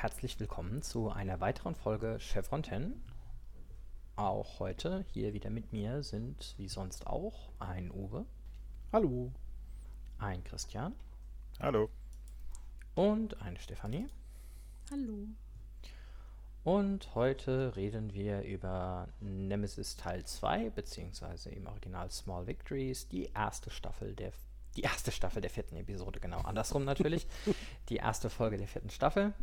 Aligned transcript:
herzlich 0.00 0.38
willkommen 0.38 0.80
zu 0.80 1.10
einer 1.10 1.40
weiteren 1.40 1.74
Folge 1.74 2.18
Chevron 2.20 2.62
10. 2.62 3.02
Auch 4.14 4.60
heute 4.60 5.04
hier 5.12 5.32
wieder 5.34 5.50
mit 5.50 5.72
mir 5.72 6.04
sind 6.04 6.54
wie 6.56 6.68
sonst 6.68 7.08
auch 7.08 7.50
ein 7.58 7.90
Uwe, 7.90 8.24
Hallo. 8.92 9.32
ein 10.18 10.44
Christian 10.44 10.94
Hallo. 11.58 11.90
und 12.94 13.42
eine 13.42 13.58
Stefanie. 13.58 14.06
Hallo. 14.92 15.26
Und 16.62 17.12
heute 17.16 17.74
reden 17.74 18.14
wir 18.14 18.42
über 18.42 19.08
Nemesis 19.18 19.96
Teil 19.96 20.24
2, 20.24 20.70
beziehungsweise 20.70 21.50
im 21.50 21.66
Original 21.66 22.08
Small 22.12 22.46
Victories, 22.46 23.08
die 23.08 23.32
erste 23.34 23.70
Staffel 23.70 24.14
der 24.14 24.30
die 24.76 24.82
erste 24.82 25.10
Staffel 25.10 25.42
der 25.42 25.50
vierten 25.50 25.74
Episode, 25.74 26.20
genau 26.20 26.38
andersrum 26.42 26.84
natürlich. 26.84 27.26
die 27.88 27.96
erste 27.96 28.30
Folge 28.30 28.58
der 28.58 28.68
vierten 28.68 28.90
Staffel. 28.90 29.34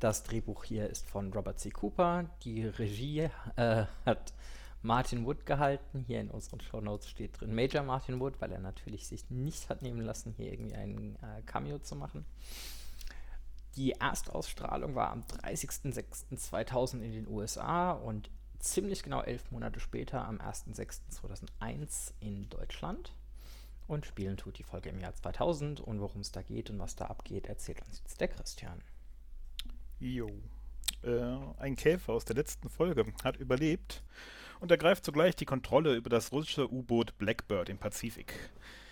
Das 0.00 0.22
Drehbuch 0.22 0.64
hier 0.64 0.88
ist 0.88 1.06
von 1.06 1.30
Robert 1.30 1.60
C. 1.60 1.68
Cooper. 1.68 2.24
Die 2.42 2.64
Regie 2.64 3.28
äh, 3.56 3.84
hat 4.06 4.32
Martin 4.80 5.26
Wood 5.26 5.44
gehalten. 5.44 6.04
Hier 6.06 6.22
in 6.22 6.30
unseren 6.30 6.62
Shownotes 6.62 7.06
steht 7.06 7.38
drin 7.38 7.54
Major 7.54 7.82
Martin 7.82 8.18
Wood, 8.18 8.40
weil 8.40 8.50
er 8.50 8.60
natürlich 8.60 9.06
sich 9.06 9.28
nicht 9.28 9.68
hat 9.68 9.82
nehmen 9.82 10.00
lassen, 10.00 10.32
hier 10.38 10.50
irgendwie 10.50 10.74
ein 10.74 11.16
äh, 11.16 11.42
Cameo 11.42 11.80
zu 11.80 11.96
machen. 11.96 12.24
Die 13.76 13.92
Erstausstrahlung 13.92 14.94
war 14.94 15.10
am 15.10 15.20
30.06.2000 15.20 17.02
in 17.02 17.12
den 17.12 17.28
USA 17.28 17.92
und 17.92 18.30
ziemlich 18.58 19.02
genau 19.02 19.20
elf 19.20 19.50
Monate 19.50 19.80
später, 19.80 20.24
am 20.24 20.38
1.06.2001 20.38 22.14
in 22.20 22.48
Deutschland. 22.48 23.12
Und 23.86 24.06
spielen 24.06 24.38
tut 24.38 24.56
die 24.56 24.64
Folge 24.64 24.88
im 24.88 25.00
Jahr 25.00 25.14
2000 25.14 25.82
und 25.82 26.00
worum 26.00 26.22
es 26.22 26.32
da 26.32 26.40
geht 26.40 26.70
und 26.70 26.78
was 26.78 26.96
da 26.96 27.04
abgeht, 27.06 27.48
erzählt 27.48 27.82
uns 27.86 27.98
jetzt 27.98 28.18
der 28.18 28.28
Christian. 28.28 28.80
Jo. 30.00 30.30
Äh, 31.02 31.36
ein 31.58 31.76
Käfer 31.76 32.14
aus 32.14 32.24
der 32.24 32.36
letzten 32.36 32.70
Folge 32.70 33.04
hat 33.22 33.36
überlebt 33.36 34.02
und 34.58 34.70
ergreift 34.70 35.04
zugleich 35.04 35.36
die 35.36 35.44
Kontrolle 35.44 35.94
über 35.94 36.08
das 36.08 36.32
russische 36.32 36.72
U-Boot 36.72 37.18
Blackbird 37.18 37.68
im 37.68 37.76
Pazifik. 37.76 38.34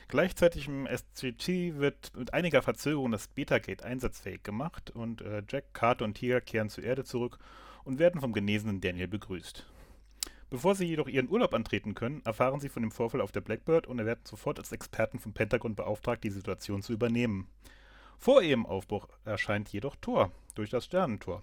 Gleichzeitig 0.09 0.69
im 0.69 0.87
SGT 0.87 1.79
wird 1.79 2.13
mit 2.15 2.35
einiger 2.35 2.61
Verzögerung 2.61 3.13
das 3.13 3.29
Beta-Gate 3.29 3.83
einsatzfähig 3.83 4.43
gemacht 4.43 4.91
und 4.91 5.23
äh, 5.23 5.43
Jack, 5.49 5.73
Carter 5.73 6.05
und 6.05 6.15
Tiger 6.15 6.43
kehren 6.43 6.69
zur 6.69 6.85
Erde 6.85 7.05
zurück 7.05 7.39
und 7.85 7.99
werden 7.99 8.21
vom 8.21 8.35
genesenen 8.35 8.83
Daniel 8.83 9.09
begrüßt. 9.09 9.67
Bevor 10.51 10.75
sie 10.75 10.87
jedoch 10.87 11.09
ihren 11.09 11.31
Urlaub 11.31 11.55
antreten 11.55 11.95
können, 11.95 12.23
erfahren 12.25 12.61
sie 12.61 12.69
von 12.71 12.83
dem 12.83 12.91
Vorfall 12.91 13.23
auf 13.23 13.33
der 13.33 13.43
Blackbird 13.43 13.87
und 13.87 13.99
werden 13.99 14.25
sofort 14.25 14.59
als 14.59 14.73
Experten 14.73 15.19
vom 15.19 15.33
Pentagon 15.33 15.75
beauftragt, 15.75 16.25
die 16.25 16.31
Situation 16.31 16.83
zu 16.83 16.93
übernehmen. 16.93 17.49
Vor 18.21 18.43
ihrem 18.43 18.67
Aufbruch 18.67 19.09
erscheint 19.25 19.73
jedoch 19.73 19.95
Thor 19.97 20.33
durch 20.57 20.71
das 20.71 20.85
Sternentor 20.85 21.43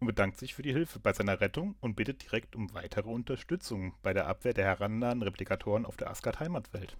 und 0.00 0.06
bedankt 0.06 0.38
sich 0.38 0.54
für 0.54 0.62
die 0.62 0.72
Hilfe 0.72 0.98
bei 0.98 1.12
seiner 1.12 1.42
Rettung 1.42 1.76
und 1.80 1.94
bittet 1.94 2.22
direkt 2.22 2.56
um 2.56 2.72
weitere 2.72 3.10
Unterstützung 3.10 3.92
bei 4.02 4.14
der 4.14 4.26
Abwehr 4.26 4.54
der 4.54 4.64
herannahenden 4.64 5.28
Replikatoren 5.28 5.84
auf 5.84 5.98
der 5.98 6.10
Asgard-Heimatwelt. 6.10 6.96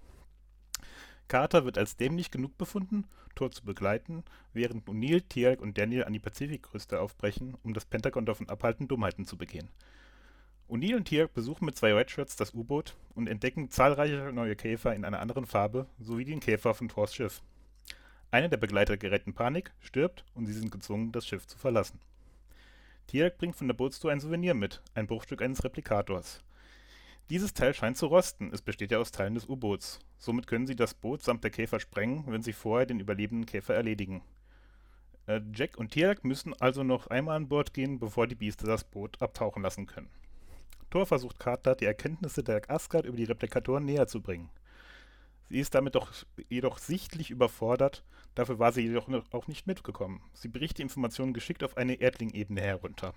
Carter 1.27 1.65
wird 1.65 1.79
als 1.79 1.97
dämlich 1.97 2.29
genug 2.29 2.57
befunden, 2.59 3.05
Thor 3.35 3.49
zu 3.49 3.63
begleiten, 3.63 4.23
während 4.53 4.87
O'Neill, 4.87 5.27
Tialk 5.27 5.61
und 5.61 5.77
Daniel 5.79 6.03
an 6.03 6.13
die 6.13 6.19
Pazifikküste 6.19 6.99
aufbrechen, 6.99 7.57
um 7.63 7.73
das 7.73 7.85
Pentagon 7.85 8.25
davon 8.25 8.49
abhalten, 8.49 8.87
Dummheiten 8.87 9.25
zu 9.25 9.35
begehen. 9.35 9.69
O'Neill 10.69 10.97
und 10.97 11.05
Tialk 11.05 11.33
besuchen 11.33 11.65
mit 11.65 11.75
zwei 11.75 11.93
Redshirts 11.93 12.35
das 12.35 12.53
U-Boot 12.53 12.95
und 13.15 13.27
entdecken 13.27 13.71
zahlreiche 13.71 14.31
neue 14.31 14.55
Käfer 14.55 14.93
in 14.93 15.05
einer 15.05 15.21
anderen 15.21 15.47
Farbe 15.47 15.87
sowie 15.99 16.25
den 16.25 16.39
Käfer 16.39 16.75
von 16.75 16.87
Thors 16.87 17.15
Schiff. 17.15 17.41
Einer 18.31 18.47
der 18.47 18.57
Begleiter 18.57 18.95
gerät 18.95 19.27
in 19.27 19.33
Panik, 19.33 19.73
stirbt 19.81 20.23
und 20.35 20.45
sie 20.45 20.53
sind 20.53 20.71
gezwungen, 20.71 21.11
das 21.11 21.27
Schiff 21.27 21.45
zu 21.47 21.57
verlassen. 21.57 21.99
Tialk 23.07 23.37
bringt 23.37 23.57
von 23.57 23.67
der 23.67 23.75
Bootstour 23.75 24.09
ein 24.09 24.21
Souvenir 24.21 24.53
mit, 24.53 24.81
ein 24.93 25.05
Bruchstück 25.05 25.41
eines 25.41 25.65
Replikators. 25.65 26.41
Dieses 27.29 27.53
Teil 27.53 27.73
scheint 27.73 27.97
zu 27.97 28.05
rosten, 28.05 28.51
es 28.53 28.61
besteht 28.61 28.91
ja 28.91 28.99
aus 28.99 29.11
Teilen 29.11 29.35
des 29.35 29.49
U-Boots. 29.49 29.99
Somit 30.17 30.47
können 30.47 30.65
sie 30.65 30.77
das 30.77 30.93
Boot 30.93 31.23
samt 31.23 31.43
der 31.43 31.51
Käfer 31.51 31.81
sprengen, 31.81 32.23
wenn 32.27 32.41
sie 32.41 32.53
vorher 32.53 32.85
den 32.85 33.01
überlebenden 33.01 33.45
Käfer 33.45 33.75
erledigen. 33.75 34.21
Äh, 35.27 35.41
Jack 35.53 35.77
und 35.77 35.91
Tialk 35.91 36.23
müssen 36.23 36.53
also 36.61 36.83
noch 36.83 37.07
einmal 37.07 37.35
an 37.35 37.49
Bord 37.49 37.73
gehen, 37.73 37.99
bevor 37.99 38.27
die 38.27 38.35
Biester 38.35 38.65
das 38.65 38.85
Boot 38.85 39.21
abtauchen 39.21 39.61
lassen 39.61 39.87
können. 39.87 40.09
Thor 40.89 41.05
versucht 41.05 41.37
Carter, 41.37 41.75
die 41.75 41.85
Erkenntnisse 41.85 42.43
der 42.43 42.69
Asgard 42.69 43.05
über 43.05 43.17
die 43.17 43.25
Replikatoren 43.25 43.85
näher 43.85 44.07
zu 44.07 44.21
bringen. 44.21 44.49
Sie 45.51 45.59
ist 45.59 45.75
damit 45.75 45.95
doch 45.95 46.13
jedoch 46.47 46.77
sichtlich 46.77 47.29
überfordert, 47.29 48.05
dafür 48.35 48.57
war 48.57 48.71
sie 48.71 48.83
jedoch 48.83 49.09
auch 49.33 49.47
nicht 49.47 49.67
mitgekommen. 49.67 50.21
Sie 50.33 50.47
bricht 50.47 50.77
die 50.77 50.81
Informationen 50.81 51.33
geschickt 51.33 51.61
auf 51.65 51.75
eine 51.75 51.95
Erdling-Ebene 51.95 52.61
herunter. 52.61 53.13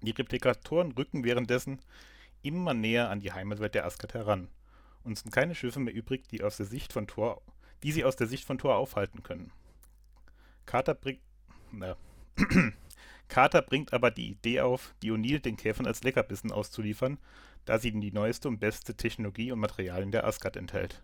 Die 0.00 0.12
Replikatoren 0.12 0.92
rücken 0.92 1.22
währenddessen 1.22 1.82
immer 2.40 2.72
näher 2.72 3.10
an 3.10 3.20
die 3.20 3.32
Heimatwelt 3.32 3.74
der 3.74 3.84
Asgard 3.84 4.14
heran 4.14 4.48
und 5.02 5.12
es 5.12 5.20
sind 5.20 5.32
keine 5.32 5.54
Schiffe 5.54 5.80
mehr 5.80 5.92
übrig, 5.92 6.26
die, 6.28 6.42
aus 6.42 6.56
der 6.56 6.64
Sicht 6.64 6.94
von 6.94 7.06
Thor, 7.06 7.42
die 7.82 7.92
sie 7.92 8.04
aus 8.04 8.16
der 8.16 8.26
Sicht 8.26 8.46
von 8.46 8.56
Thor 8.56 8.76
aufhalten 8.76 9.22
können. 9.22 9.52
Carter 10.64 10.94
bringt, 10.94 11.20
na, 11.72 11.94
Carter 13.28 13.60
bringt 13.60 13.92
aber 13.92 14.10
die 14.10 14.30
Idee 14.30 14.62
auf, 14.62 14.94
die 15.02 15.12
O'Neill 15.12 15.40
den 15.40 15.58
Käfern 15.58 15.86
als 15.86 16.04
Leckerbissen 16.04 16.52
auszuliefern, 16.52 17.18
da 17.66 17.78
sie 17.78 17.92
die 17.92 18.12
neueste 18.12 18.48
und 18.48 18.60
beste 18.60 18.94
Technologie 18.96 19.52
und 19.52 19.58
Materialien 19.58 20.10
der 20.10 20.26
Asgard 20.26 20.56
enthält. 20.56 21.02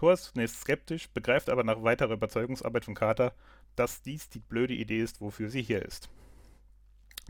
Thor 0.00 0.14
ist 0.14 0.32
zunächst 0.32 0.62
skeptisch, 0.62 1.10
begreift 1.10 1.50
aber 1.50 1.62
nach 1.62 1.82
weiterer 1.82 2.14
Überzeugungsarbeit 2.14 2.86
von 2.86 2.94
Carter, 2.94 3.34
dass 3.76 4.00
dies 4.00 4.30
die 4.30 4.38
blöde 4.38 4.72
Idee 4.72 5.02
ist, 5.02 5.20
wofür 5.20 5.50
sie 5.50 5.60
hier 5.60 5.84
ist. 5.84 6.08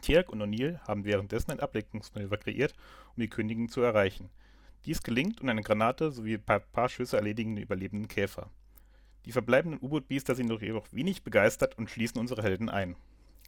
Tialk 0.03 0.29
und 0.29 0.41
O'Neill 0.41 0.79
haben 0.87 1.05
währenddessen 1.05 1.51
ein 1.51 1.59
Ablenkungsmanöver 1.59 2.37
kreiert, 2.37 2.77
um 3.17 3.23
die 3.23 3.29
Königin 3.29 3.69
zu 3.69 3.81
erreichen. 3.81 4.31
Dies 4.85 5.03
gelingt 5.03 5.41
und 5.41 5.49
eine 5.49 5.63
Granate 5.63 6.13
sowie 6.13 6.35
ein 6.35 6.45
paar, 6.45 6.61
paar 6.61 6.89
Schüsse 6.89 7.17
erledigen 7.17 7.57
den 7.57 7.65
überlebenden 7.65 8.07
Käfer. 8.07 8.49
Die 9.25 9.33
verbleibenden 9.33 9.83
U-Boot-Biester 9.83 10.37
sind 10.37 10.49
jedoch 10.63 10.87
wenig 10.93 11.25
begeistert 11.25 11.77
und 11.77 11.91
schließen 11.91 12.21
unsere 12.21 12.45
Helden 12.45 12.69
ein. 12.69 12.95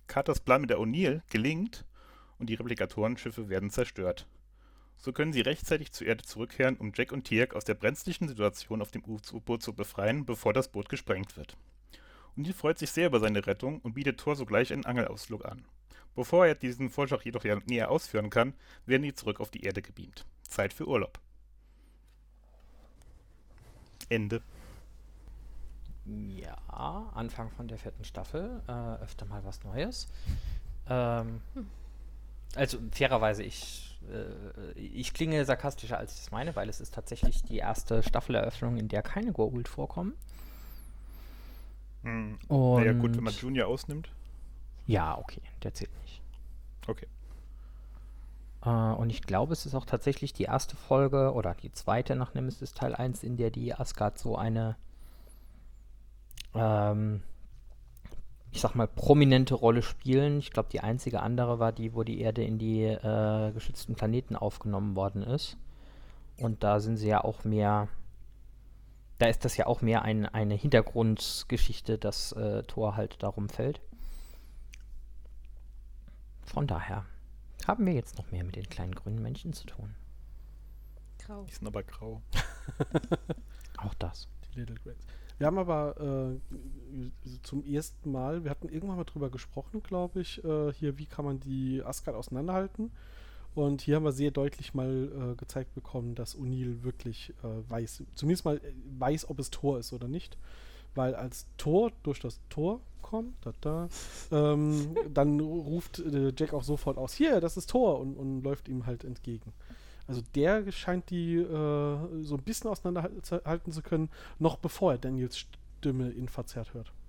Carters 0.09 0.41
Plan 0.41 0.63
mit 0.63 0.71
der 0.71 0.81
O'Neill 0.81 1.23
gelingt 1.31 1.85
und 2.41 2.51
die 2.51 2.55
Replikatorenschiffe 2.55 3.49
werden 3.49 3.71
zerstört. 3.71 4.27
So 5.03 5.13
können 5.13 5.33
sie 5.33 5.41
rechtzeitig 5.41 5.91
zur 5.91 6.07
Erde 6.07 6.23
zurückkehren, 6.23 6.77
um 6.77 6.93
Jack 6.95 7.11
und 7.11 7.25
Tiak 7.25 7.57
aus 7.57 7.65
der 7.65 7.75
brenzlichen 7.75 8.29
Situation 8.29 8.81
auf 8.81 8.93
dem 8.93 9.05
U-Boot 9.05 9.61
zu 9.61 9.73
befreien, 9.73 10.25
bevor 10.25 10.53
das 10.53 10.69
Boot 10.69 10.89
gesprengt 10.89 11.37
wird. 11.37 11.57
O'Neill 12.37 12.55
freut 12.55 12.79
sich 12.79 12.93
sehr 12.93 13.09
über 13.09 13.19
seine 13.19 13.45
Rettung 13.45 13.81
und 13.81 13.95
bietet 13.95 14.21
Thor 14.21 14.37
sogleich 14.37 14.73
einen 14.73 14.87
Angelausflug 14.87 15.45
an. 15.45 15.65
Bevor 16.15 16.47
er 16.47 16.55
diesen 16.55 16.89
Vorschlag 16.89 17.25
jedoch 17.25 17.43
näher 17.43 17.91
ausführen 17.91 18.31
kann, 18.31 18.55
werden 18.87 19.03
die 19.03 19.13
zurück 19.13 19.41
auf 19.41 19.51
die 19.51 19.65
Erde 19.65 19.83
gebeamt. 19.83 20.25
Zeit 20.43 20.73
für 20.73 20.87
Urlaub. 20.87 21.19
Ende. 24.09 24.41
Ja, 26.05 27.11
Anfang 27.15 27.51
von 27.51 27.67
der 27.67 27.79
vierten 27.79 28.05
Staffel, 28.05 28.63
äh, 28.69 29.03
öfter 29.03 29.25
mal 29.27 29.45
was 29.45 29.65
Neues. 29.65 30.07
Ähm, 30.89 31.41
also 32.57 32.79
fairerweise, 32.91 33.43
ich, 33.43 33.99
äh, 34.11 34.79
ich 34.79 35.15
klinge 35.15 35.45
sarkastischer, 35.45 35.99
als 35.99 36.15
ich 36.15 36.21
es 36.21 36.31
meine, 36.31 36.55
weil 36.57 36.69
es 36.69 36.81
ist 36.81 36.95
tatsächlich 36.95 37.43
die 37.43 37.59
erste 37.59 38.03
Staffeleröffnung, 38.03 38.77
in 38.77 38.89
der 38.89 39.03
keine 39.03 39.33
Goa'uld 39.33 39.69
vorkommen. 39.69 40.15
Hm. 42.03 42.39
Und 42.49 42.81
Naja 42.81 42.93
gut, 42.93 43.17
wenn 43.17 43.25
man 43.25 43.35
Junior 43.35 43.69
ausnimmt. 43.69 44.11
ja, 44.87 45.17
okay, 45.19 45.43
der 45.63 45.73
zählt 45.75 45.91
nicht. 46.03 46.21
Okay. 46.87 47.07
Äh, 48.65 48.69
und 48.69 49.11
ich 49.11 49.23
glaube, 49.23 49.53
es 49.53 49.67
ist 49.67 49.75
auch 49.75 49.85
tatsächlich 49.85 50.33
die 50.33 50.45
erste 50.45 50.77
Folge 50.77 51.33
oder 51.33 51.55
die 51.55 51.73
zweite 51.73 52.17
nach 52.17 52.35
Nemesis 52.35 52.75
Teil 52.75 52.95
1, 52.95 53.23
in 53.23 53.37
der 53.37 53.51
die 53.51 53.75
Asgard 53.75 54.19
so 54.19 54.37
eine, 54.37 54.77
ähm, 56.55 57.23
ich 58.53 58.61
sag 58.61 58.75
mal, 58.75 58.87
prominente 58.87 59.55
Rolle 59.55 59.83
spielen. 59.83 60.39
Ich 60.39 60.51
glaube, 60.51 60.69
die 60.71 60.81
einzige 60.81 61.23
andere 61.23 61.59
war 61.59 61.73
die, 61.73 61.95
wo 61.95 62.05
die 62.05 62.21
Erde 62.21 62.45
in 62.45 62.59
die 62.59 62.85
äh, 62.85 63.51
geschützten 63.53 63.95
Planeten 63.95 64.37
aufgenommen 64.37 64.95
worden 64.95 65.23
ist. 65.23 65.57
Und 66.37 66.63
da 66.63 66.79
sind 66.79 66.99
sie 66.99 67.09
ja 67.09 67.25
auch 67.25 67.45
mehr, 67.45 67.89
da 69.19 69.27
ist 69.27 69.47
das 69.47 69.57
ja 69.57 69.67
auch 69.67 69.81
mehr 69.81 70.03
ein, 70.03 70.27
eine 70.27 70.55
Hintergrundgeschichte, 70.55 71.97
dass 71.97 72.33
äh, 72.33 72.63
Thor 72.65 72.97
halt 72.97 73.23
darum 73.23 73.49
fällt. 73.49 73.81
Von 76.45 76.67
daher 76.67 77.07
haben 77.67 77.87
wir 77.87 77.95
jetzt 77.95 78.19
noch 78.19 78.31
mehr 78.33 78.45
mit 78.45 78.57
den 78.57 78.69
kleinen 78.69 78.95
grünen 78.95 79.23
Männchen 79.23 79.55
zu 79.55 79.67
tun. 79.67 79.95
Grau. 81.25 81.45
Die 81.45 81.53
sind 81.55 81.67
aber 81.67 81.83
grau. 81.85 82.21
Auch 83.79 83.95
das. 83.95 84.29
Die 84.45 84.61
Little 84.61 84.77
Greats. 84.77 85.07
Wir 85.39 85.47
haben 85.47 85.59
aber 85.59 85.97
äh, 86.01 87.39
zum 87.43 87.65
ersten 87.65 88.13
Mal, 88.13 88.45
wir 88.45 88.51
hatten 88.51 88.69
irgendwann 88.69 88.97
mal 88.99 89.05
drüber 89.05 89.31
gesprochen, 89.31 89.83
glaube 89.83 90.21
ich, 90.21 90.43
äh, 90.45 90.73
hier, 90.73 90.99
wie 90.99 91.07
kann 91.07 91.25
man 91.25 91.41
die 91.41 91.83
Asgard 91.83 92.17
auseinanderhalten. 92.17 92.91
Und 93.55 93.83
hier 93.83 93.97
haben 93.97 94.05
wir 94.05 94.13
sehr 94.13 94.31
deutlich 94.31 94.73
mal 94.73 95.33
äh, 95.33 95.37
gezeigt 95.37 95.75
bekommen, 95.75 96.15
dass 96.15 96.37
O'Neill 96.39 96.83
wirklich 96.85 97.35
äh, 97.43 97.71
weiß, 97.71 98.05
zumindest 98.15 98.45
mal 98.45 98.57
äh, 98.59 98.73
weiß, 98.99 99.29
ob 99.29 99.39
es 99.39 99.51
Tor 99.51 99.79
ist 99.79 99.93
oder 99.93 100.09
nicht. 100.09 100.39
weil 100.95 101.15
als 101.15 101.47
Tor 101.57 101.93
durch 102.03 102.21
das 102.21 102.41
Tor 102.49 102.81
kommt, 103.03 103.35
da, 103.43 103.53
da, 103.61 103.89
ähm, 104.31 104.95
dann 105.15 105.41
ruft 105.41 105.99
äh, 106.01 106.33
Jack 106.37 106.53
auch 106.55 106.65
sofort 106.65 106.99
aus, 106.99 107.15
hier, 107.15 107.41
das 107.41 107.57
ist 107.57 107.71
Tor 107.71 108.01
und, 108.01 108.17
und 108.17 108.43
läuft 108.43 108.69
ihm 108.69 108.87
halt 108.87 109.05
entgegen. 109.05 109.53
Also 110.07 110.23
der 110.35 110.71
scheint 110.73 111.11
die 111.11 111.37
äh, 111.37 112.23
so 112.23 112.35
ein 112.37 112.43
bisschen 112.43 112.69
auseinanderhalten 112.71 113.73
zu 113.73 113.83
können, 113.83 114.11
noch 114.39 114.57
bevor 114.57 114.93
er 114.93 114.99
Daniels 114.99 115.39
Stimme 115.79 116.11
ihn 116.11 116.29
verzerrt 116.29 116.75
hört. 116.75 116.93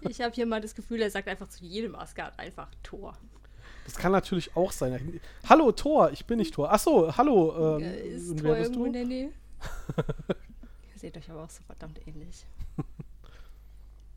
Ich 0.00 0.20
habe 0.20 0.34
hier 0.34 0.46
mal 0.46 0.60
das 0.60 0.74
Gefühl, 0.74 1.00
er 1.00 1.10
sagt 1.10 1.28
einfach 1.28 1.48
zu 1.48 1.64
jedem 1.64 1.94
Asgard 1.94 2.38
einfach 2.38 2.68
Tor. 2.82 3.16
Das 3.84 3.94
kann 3.96 4.12
natürlich 4.12 4.56
auch 4.56 4.72
sein. 4.72 5.20
Hallo 5.48 5.72
Thor, 5.72 6.10
ich 6.12 6.26
bin 6.26 6.38
nicht 6.38 6.54
Thor. 6.54 6.72
Achso, 6.72 7.16
hallo. 7.16 7.76
Ähm, 7.78 7.82
Äh, 7.84 8.00
ist 8.08 8.28
Tor 8.38 8.44
wer 8.50 8.54
bist 8.56 8.70
irgendwo 8.70 8.80
du? 8.80 8.86
in 8.86 8.92
der 8.92 9.04
Nähe? 9.06 9.30
Ihr 10.94 10.98
seht 10.98 11.16
euch 11.16 11.30
aber 11.30 11.44
auch 11.44 11.50
so 11.50 11.62
verdammt 11.62 12.06
ähnlich. 12.06 12.44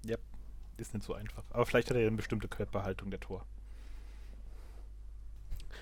Ja, 0.06 0.18
ist 0.76 0.94
nicht 0.94 1.06
so 1.06 1.14
einfach. 1.14 1.44
Aber 1.52 1.66
vielleicht 1.66 1.90
hat 1.90 1.96
er 1.96 2.02
ja 2.02 2.08
eine 2.08 2.18
bestimmte 2.18 2.50
Körperhaltung, 2.50 3.10
der 3.10 3.22
Tor. 3.22 3.46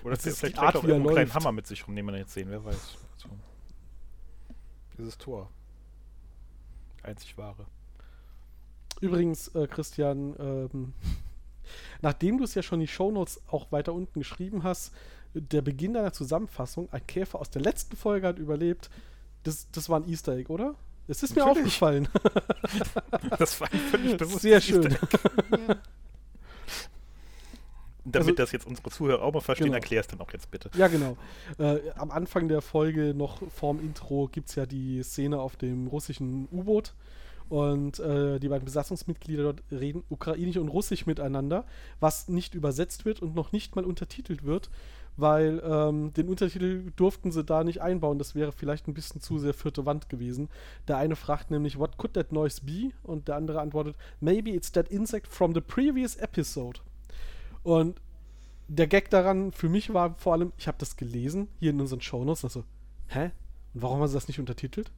Oder 0.02 0.14
Das 0.14 0.22
vielleicht 0.22 0.34
ist 0.36 0.42
die 0.42 0.46
trägt 0.46 0.58
Art, 0.58 0.74
er 0.74 0.80
auch 0.80 0.84
er 0.84 0.94
einen 0.96 1.06
kleinen. 1.06 1.34
Hammer 1.34 1.52
mit 1.52 1.66
sich 1.66 1.86
rum, 1.86 1.94
den 1.96 2.06
wir 2.06 2.16
jetzt 2.16 2.34
sehen, 2.34 2.48
wer 2.50 2.64
weiß. 2.64 2.96
Also, 3.14 3.28
dieses 4.98 5.18
Tor. 5.18 5.50
Einzig 7.02 7.36
wahre. 7.36 7.66
Übrigens, 9.00 9.48
äh, 9.48 9.66
Christian, 9.66 10.36
ähm, 10.38 10.92
nachdem 12.02 12.38
du 12.38 12.44
es 12.44 12.54
ja 12.54 12.62
schon 12.62 12.80
in 12.80 12.86
die 12.86 12.92
Shownotes 12.92 13.40
auch 13.48 13.72
weiter 13.72 13.92
unten 13.92 14.20
geschrieben 14.20 14.62
hast, 14.62 14.92
der 15.34 15.62
Beginn 15.62 15.94
deiner 15.94 16.12
Zusammenfassung, 16.12 16.88
ein 16.92 17.06
Käfer 17.06 17.40
aus 17.40 17.50
der 17.50 17.62
letzten 17.62 17.96
Folge 17.96 18.26
hat 18.26 18.38
überlebt, 18.38 18.90
das, 19.44 19.68
das 19.72 19.88
war 19.88 19.98
ein 19.98 20.08
Easter 20.08 20.34
Egg, 20.36 20.52
oder? 20.52 20.74
Es 21.08 21.22
ist 21.22 21.34
mir 21.34 21.44
Natürlich. 21.44 21.66
aufgefallen. 21.82 22.08
Das 23.38 23.60
war 23.60 23.72
ein 23.72 23.78
völlig 23.78 24.16
bewusstes 24.18 24.42
Sehr 24.42 24.56
Easter 24.56 24.90
schön. 24.90 25.76
Damit 28.04 28.28
Also- 28.28 28.32
das 28.36 28.52
jetzt 28.52 28.66
unsere 28.66 28.90
Zuhörer 28.90 29.22
auch 29.22 29.32
mal 29.32 29.40
verstehen, 29.40 29.66
Genau. 29.66 29.76
erklär 29.76 30.00
es 30.00 30.06
dann 30.08 30.20
auch 30.20 30.32
jetzt 30.32 30.50
bitte. 30.50 30.70
Ja, 30.76 30.88
genau. 30.88 31.16
Äh, 31.58 31.78
am 31.94 32.10
Anfang 32.10 32.48
der 32.48 32.60
Folge, 32.60 33.14
noch 33.14 33.40
vorm 33.50 33.78
Intro, 33.80 34.28
gibt 34.28 34.48
es 34.48 34.56
ja 34.56 34.66
die 34.66 35.02
Szene 35.02 35.38
auf 35.38 35.56
dem 35.56 35.86
russischen 35.86 36.48
U-Boot. 36.50 36.94
Und 37.48 37.98
äh, 38.00 38.38
die 38.40 38.48
beiden 38.48 38.64
Besatzungsmitglieder 38.64 39.42
dort 39.42 39.62
reden 39.70 40.02
ukrainisch 40.08 40.56
und 40.56 40.68
russisch 40.68 41.04
miteinander, 41.04 41.66
was 42.00 42.28
nicht 42.28 42.54
übersetzt 42.54 43.04
wird 43.04 43.20
und 43.20 43.34
noch 43.34 43.52
nicht 43.52 43.76
mal 43.76 43.84
untertitelt 43.84 44.42
wird, 44.44 44.70
weil 45.18 45.62
ähm, 45.62 46.14
den 46.14 46.28
Untertitel 46.28 46.90
durften 46.96 47.30
sie 47.30 47.44
da 47.44 47.62
nicht 47.62 47.82
einbauen. 47.82 48.18
Das 48.18 48.34
wäre 48.34 48.52
vielleicht 48.52 48.88
ein 48.88 48.94
bisschen 48.94 49.20
zu 49.20 49.38
sehr 49.38 49.52
vierte 49.52 49.84
Wand 49.84 50.08
gewesen. 50.08 50.48
Der 50.88 50.96
eine 50.96 51.14
fragt 51.14 51.50
nämlich, 51.50 51.78
what 51.78 51.98
could 51.98 52.14
that 52.14 52.32
noise 52.32 52.62
be? 52.64 52.90
Und 53.02 53.28
der 53.28 53.36
andere 53.36 53.60
antwortet, 53.60 53.96
maybe 54.20 54.50
it's 54.50 54.72
that 54.72 54.88
insect 54.88 55.26
from 55.28 55.52
the 55.52 55.60
previous 55.60 56.16
episode. 56.16 56.80
Und 57.62 58.00
der 58.68 58.86
Gag 58.86 59.10
daran 59.10 59.52
für 59.52 59.68
mich 59.68 59.92
war 59.92 60.14
vor 60.16 60.32
allem, 60.32 60.52
ich 60.56 60.66
habe 60.68 60.78
das 60.78 60.96
gelesen, 60.96 61.48
hier 61.60 61.70
in 61.70 61.80
unseren 61.80 62.00
Shownotes, 62.00 62.44
also, 62.44 62.64
hä? 63.08 63.30
Und 63.74 63.82
warum 63.82 64.00
haben 64.00 64.08
sie 64.08 64.14
das 64.14 64.28
nicht 64.28 64.38
untertitelt? 64.40 64.90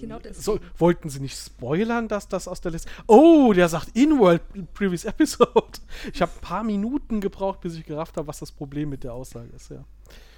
Genau 0.00 0.18
das. 0.18 0.44
So, 0.44 0.60
wollten 0.76 1.10
sie 1.10 1.20
nicht 1.20 1.36
spoilern, 1.36 2.08
dass 2.08 2.28
das 2.28 2.46
aus 2.46 2.60
der 2.60 2.72
Liste. 2.72 2.88
Oh, 3.06 3.52
der 3.52 3.68
sagt 3.68 3.96
In-World 3.96 4.42
Previous 4.74 5.04
Episode. 5.04 5.80
Ich 6.12 6.22
habe 6.22 6.32
ein 6.32 6.40
paar 6.40 6.62
Minuten 6.62 7.20
gebraucht, 7.20 7.60
bis 7.60 7.74
ich 7.74 7.84
gerafft 7.84 8.16
habe, 8.16 8.28
was 8.28 8.38
das 8.38 8.52
Problem 8.52 8.90
mit 8.90 9.04
der 9.04 9.12
Aussage 9.12 9.48
ist, 9.54 9.70
ja. 9.70 9.84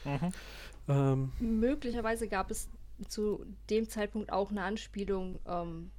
Mhm. 0.05 0.33
Ähm, 0.89 1.33
Möglicherweise 1.39 2.27
gab 2.27 2.51
es 2.51 2.69
zu 3.09 3.45
dem 3.69 3.89
Zeitpunkt 3.89 4.33
auch 4.33 4.51
eine 4.51 4.62
Anspielung 4.62 5.39
ähm, 5.47 5.91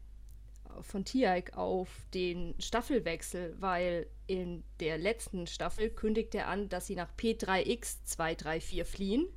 von 0.81 1.06
Tiaik 1.06 1.56
auf 1.58 1.90
den 2.13 2.56
Staffelwechsel, 2.60 3.56
weil 3.60 4.08
in 4.31 4.63
der 4.80 4.98
letzten 4.98 5.45
Staffel 5.48 5.89
kündigt 5.89 6.33
er 6.36 6.48
an, 6.48 6.69
dass 6.69 6.88
sie 6.88 6.95
nach 6.95 7.10
P3X234 7.18 8.86
fliehen. 8.86 9.28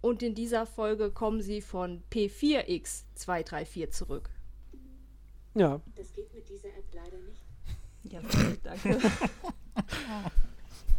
Und 0.00 0.22
in 0.22 0.34
dieser 0.34 0.66
Folge 0.66 1.10
kommen 1.10 1.40
sie 1.40 1.62
von 1.62 2.02
P4X234 2.12 3.90
zurück. 3.90 4.28
ja, 5.54 5.80
Das 5.96 6.12
geht 6.12 6.32
mit 6.34 6.46
dieser 6.48 6.68
App 6.68 6.84
leider 6.92 7.18
nicht. 7.18 7.40
Ja, 8.12 8.20
danke. 8.62 9.00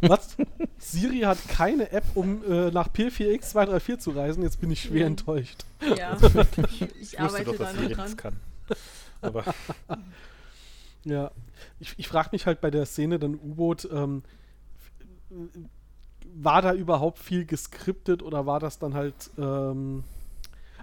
was? 0.00 0.36
Siri 0.78 1.20
hat 1.20 1.38
keine 1.48 1.92
App, 1.92 2.04
um 2.16 2.42
äh, 2.44 2.72
nach 2.72 2.88
P4X234 2.92 3.98
zu 3.98 4.10
reisen. 4.10 4.42
Jetzt 4.42 4.60
bin 4.60 4.72
ich 4.72 4.82
schwer 4.82 5.02
Ja. 5.02 5.06
enttäuscht. 5.06 5.64
ja, 5.96 6.18
ich 6.68 6.80
Ich 6.82 7.20
wusste 7.20 7.20
arbeite 7.20 7.44
doch, 7.44 7.56
da 7.58 7.64
dass 7.64 7.74
noch 7.74 7.80
Siri 7.82 7.94
dran. 7.94 8.04
das 8.06 8.16
kann. 8.16 8.40
Aber 9.20 9.44
Ja, 11.06 11.30
ich, 11.78 11.94
ich 11.98 12.08
frage 12.08 12.30
mich 12.32 12.46
halt 12.46 12.60
bei 12.60 12.70
der 12.70 12.84
Szene 12.84 13.20
dann 13.20 13.36
U-Boot, 13.36 13.88
ähm, 13.92 14.24
war 16.34 16.62
da 16.62 16.74
überhaupt 16.74 17.20
viel 17.20 17.46
geskriptet 17.46 18.24
oder 18.24 18.44
war 18.44 18.58
das 18.58 18.80
dann 18.80 18.94
halt, 18.94 19.30
ähm, 19.38 20.02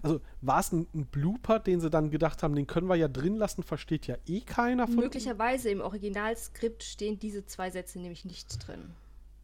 also 0.01 0.21
war 0.39 0.61
es 0.61 0.71
ein, 0.71 0.87
ein 0.95 1.05
Blooper, 1.07 1.59
den 1.59 1.81
sie 1.81 1.89
dann 1.89 2.09
gedacht 2.09 2.41
haben, 2.41 2.55
den 2.55 2.67
können 2.67 2.87
wir 2.87 2.95
ja 2.95 3.09
drin 3.09 3.35
lassen, 3.35 3.63
versteht 3.63 4.07
ja 4.07 4.15
eh 4.25 4.39
keiner 4.39 4.87
von 4.87 4.95
Möglicherweise 4.95 5.69
im 5.69 5.81
Originalskript 5.81 6.83
stehen 6.83 7.19
diese 7.19 7.45
zwei 7.45 7.69
Sätze 7.69 7.99
nämlich 7.99 8.23
nicht 8.23 8.65
drin. 8.65 8.93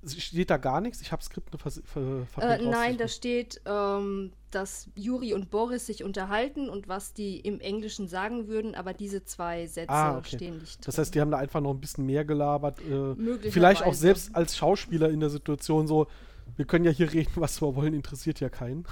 Steht 0.05 0.49
da 0.49 0.55
gar 0.57 0.79
nichts? 0.79 1.01
Ich 1.01 1.11
habe 1.11 1.21
Skript 1.21 1.51
nur 1.51 1.59
vers 1.59 1.81
ver 1.85 2.25
Äh, 2.37 2.61
nein, 2.63 2.97
da 2.97 3.09
steht, 3.09 3.61
ähm, 3.65 4.31
dass 4.49 4.89
Juri 4.95 5.33
und 5.33 5.49
Boris 5.49 5.87
sich 5.87 6.05
unterhalten 6.05 6.69
und 6.69 6.87
was 6.87 7.13
die 7.13 7.37
im 7.39 7.59
Englischen 7.59 8.07
sagen 8.07 8.47
würden, 8.47 8.75
aber 8.75 8.93
diese 8.93 9.25
zwei 9.25 9.67
Sätze 9.67 9.89
Ah, 9.91 10.17
okay. 10.17 10.37
stehen 10.37 10.57
nicht 10.59 10.77
drin. 10.77 10.83
Das 10.85 10.97
heißt, 10.97 11.13
die 11.13 11.19
haben 11.19 11.31
da 11.31 11.37
einfach 11.37 11.59
noch 11.59 11.71
ein 11.71 11.81
bisschen 11.81 12.05
mehr 12.05 12.23
gelabert. 12.23 12.79
Äh, 12.79 13.49
vielleicht 13.51 13.83
auch 13.83 13.93
selbst 13.93 14.33
als 14.35 14.55
Schauspieler 14.55 15.09
in 15.09 15.19
der 15.19 15.29
Situation 15.29 15.85
so, 15.85 16.07
wir 16.55 16.65
können 16.65 16.85
ja 16.85 16.91
hier 16.91 17.11
reden, 17.11 17.33
was 17.35 17.61
wir 17.61 17.75
wollen, 17.75 17.93
interessiert 17.93 18.39
ja 18.39 18.49
keinen. 18.49 18.85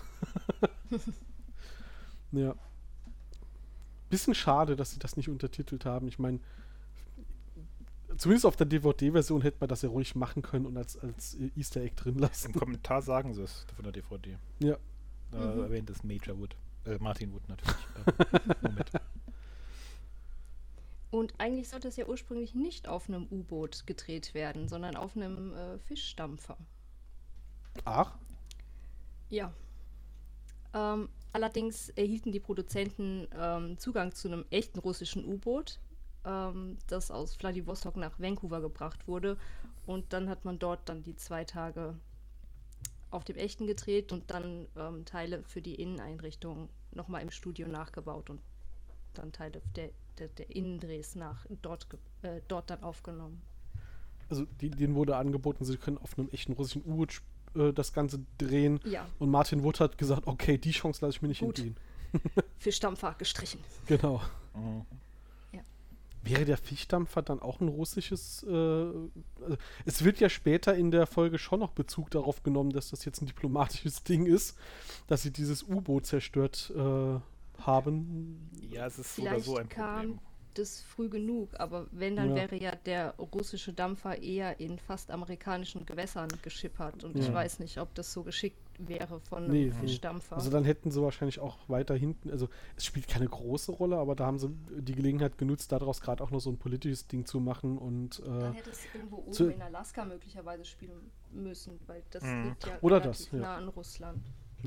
ja. 2.33 2.54
Bisschen 4.09 4.35
schade, 4.35 4.76
dass 4.76 4.92
sie 4.92 4.99
das 4.99 5.16
nicht 5.16 5.30
untertitelt 5.30 5.85
haben. 5.85 6.07
Ich 6.07 6.19
meine, 6.19 6.40
zumindest 8.18 8.45
auf 8.45 8.56
der 8.56 8.66
DVD-Version 8.68 9.42
hätte 9.42 9.57
man 9.59 9.69
das 9.69 9.81
ja 9.81 9.90
ruhig 9.90 10.16
machen 10.16 10.42
können 10.42 10.66
und 10.66 10.78
als, 10.78 10.97
als 10.97 11.36
Easter 11.56 11.81
Egg 11.81 11.95
drin 11.95 12.18
lassen. 12.19 12.52
im 12.54 12.59
Kommentar 12.59 13.02
sagen 13.02 13.33
sie 13.33 13.44
es 13.44 13.66
von 13.76 13.83
der 13.83 13.92
DVD. 13.92 14.38
Ja. 14.59 14.78
Da 15.31 15.40
Mhm. 15.56 15.62
erwähnt 15.62 15.90
es 15.90 16.04
Major 16.04 16.38
Wood. 16.38 16.56
Äh, 16.86 16.97
Martin 17.00 17.33
Wood 17.33 17.47
natürlich. 17.50 17.76
Moment. 18.62 18.92
und 21.12 21.33
eigentlich 21.38 21.69
sollte 21.69 21.88
es 21.88 21.95
ja 21.95 22.06
ursprünglich 22.06 22.54
nicht 22.54 22.88
auf 22.88 23.07
einem 23.09 23.28
U-Boot 23.31 23.86
gedreht 23.88 24.33
werden, 24.33 24.68
sondern 24.68 24.95
auf 24.95 25.16
einem 25.16 25.54
äh, 25.54 25.78
Fischdampfer. 25.80 26.57
Ach, 27.86 28.18
Ja. 29.30 29.54
Ähm, 30.74 31.09
allerdings 31.31 31.90
erhielten 31.90 32.31
die 32.31 32.40
Produzenten 32.42 33.28
ähm, 33.38 33.78
Zugang 33.80 34.14
zu 34.14 34.28
einem 34.28 34.45
echten 34.50 34.80
russischen 34.80 35.26
U-Boot, 35.26 35.80
ähm, 36.28 36.78
das 36.88 37.10
aus 37.10 37.36
Vladivostok 37.36 37.96
nach 37.98 38.19
Vancouver 38.19 38.62
gebracht 38.62 39.07
wurde. 39.07 39.38
Und 39.86 40.12
dann 40.14 40.30
hat 40.30 40.46
man 40.46 40.60
dort 40.60 40.88
dann 40.90 41.02
die 41.02 41.16
zwei 41.16 41.46
Tage 41.46 41.96
auf 43.10 43.24
dem 43.24 43.38
echten 43.38 43.68
gedreht 43.68 44.12
und 44.12 44.30
dann 44.30 44.68
ähm, 44.76 45.06
Teile 45.06 45.42
für 45.44 45.62
die 45.62 45.76
Inneneinrichtung 45.76 46.69
nochmal 46.92 47.22
im 47.22 47.31
Studio 47.31 47.68
nachgebaut 47.68 48.30
und 48.30 48.42
dann 49.14 49.31
Teile 49.31 49.62
der, 49.76 49.90
der, 50.19 50.28
der 50.28 50.54
Innendrehs 50.54 51.16
nach 51.16 51.46
dort, 51.62 51.88
äh, 52.24 52.42
dort 52.50 52.69
dann 52.69 52.84
aufgenommen. 52.84 53.42
also 54.30 54.46
die, 54.60 54.69
denen 54.69 54.96
wurde 54.96 55.16
angeboten, 55.16 55.64
sie 55.64 55.78
können 55.78 55.98
auf 55.98 56.18
einem 56.19 56.28
echten 56.30 56.52
russischen 56.52 56.84
U-Boot 56.86 57.22
äh, 57.56 57.72
das 57.72 57.94
Ganze 57.94 58.19
drehen. 58.38 58.81
Ja, 58.84 59.07
Und 59.19 59.31
Martin 59.31 59.64
Wood 59.64 59.80
hat 59.80 59.98
gesagt, 59.98 60.28
okay, 60.28 60.57
die 60.57 60.72
Chance 60.72 61.06
lasse 61.06 61.16
ich 61.16 61.22
mir 61.22 61.30
nicht 61.30 61.40
Gut. 61.40 61.60
entgehen. 61.60 61.78
Fischdampfer 62.60 63.16
gestrichen. 63.18 63.62
Genau. 63.88 64.22
Mhm. 64.54 64.86
Wäre 66.30 66.46
der 66.46 66.57
Fischdampfer 66.57 67.22
dann 67.22 67.42
auch 67.42 67.60
ein 67.60 67.68
russisches? 67.68 68.44
Äh, 68.44 68.52
also 68.52 69.57
es 69.86 70.04
wird 70.04 70.19
ja 70.19 70.30
später 70.30 70.76
in 70.76 70.92
der 70.92 71.07
Folge 71.07 71.38
schon 71.38 71.60
noch 71.60 71.72
Bezug 71.72 72.12
darauf 72.12 72.44
genommen, 72.44 72.72
dass 72.72 72.90
das 72.90 73.06
jetzt 73.06 73.22
ein 73.22 73.28
diplomatisches 73.28 74.04
Ding 74.04 74.26
ist, 74.26 74.57
dass 75.07 75.24
sie 75.24 75.31
dieses 75.31 75.64
U-Boot 75.64 76.06
zerstört 76.06 76.72
äh, 76.76 77.62
haben. 77.62 78.50
Ja, 78.69 78.88
es 78.88 79.00
ist 79.00 79.16
so 79.16 79.22
oder 79.22 79.31
Vielleicht 79.31 79.46
so 79.46 79.57
ein 79.57 79.69
kam 79.69 80.19
Problem. 80.57 80.64
das 80.64 80.81
früh 80.81 81.09
genug, 81.09 81.49
aber 81.59 81.87
wenn, 81.92 82.16
dann 82.16 82.30
Ja. 82.30 82.35
wäre 82.35 82.56
ja 82.56 82.76
der 82.76 83.14
russische 83.18 83.73
Dampfer 83.73 84.21
eher 84.21 84.59
in 84.59 84.80
fast 84.80 85.11
amerikanischen 85.11 85.85
Gewässern 85.85 86.30
geschippert. 86.42 87.04
Und 87.04 87.18
ich 87.18 87.28
Ja. 87.28 87.33
weiß 87.33 87.59
nicht, 87.59 87.78
ob 87.80 87.94
das 87.95 88.11
so 88.11 88.23
geschickt 88.23 88.57
wäre 88.80 89.19
von 89.21 89.44
einem 89.44 89.52
Nee. 89.52 89.71
Fischdampfer. 89.71 90.35
Also 90.35 90.49
dann 90.52 90.64
hätten 90.64 90.92
sie 90.92 91.02
wahrscheinlich 91.02 91.40
auch 91.40 91.57
weiter 91.68 91.95
hinten, 91.95 92.30
also 92.30 92.47
es 92.76 92.85
spielt 92.85 93.07
keine 93.07 93.28
große 93.28 93.71
Rolle, 93.71 93.97
aber 93.97 94.16
da 94.16 94.26
haben 94.26 94.37
sie 94.37 94.49
die 94.80 94.94
Gelegenheit 94.94 95.37
genutzt, 95.37 95.71
daraus 95.71 95.99
gerade 96.02 96.23
auch 96.23 96.30
noch 96.31 96.40
so 96.40 96.52
ein 96.52 96.57
politisches 96.57 97.07
Ding 97.07 97.26
zu 97.26 97.40
machen 97.40 97.78
und 97.78 98.19
dann 98.26 98.54
äh, 98.54 98.57
hätte 98.57 98.69
es 98.69 98.85
irgendwo 98.94 99.18
oben 99.18 99.52
in 99.52 99.61
Alaska 99.61 100.06
möglicherweise 100.06 100.64
spielen 100.66 101.09
müssen, 101.31 101.80
weil 101.87 102.04
das 102.11 102.23
Mhm. 102.23 102.44
liegt 102.49 102.66
ja 102.68 102.78
Oder 102.81 103.02
relativ 103.02 103.26
das, 103.26 103.31
ja. 103.31 103.40
nah 103.40 103.56
an 103.56 103.68
Russland. 103.69 104.21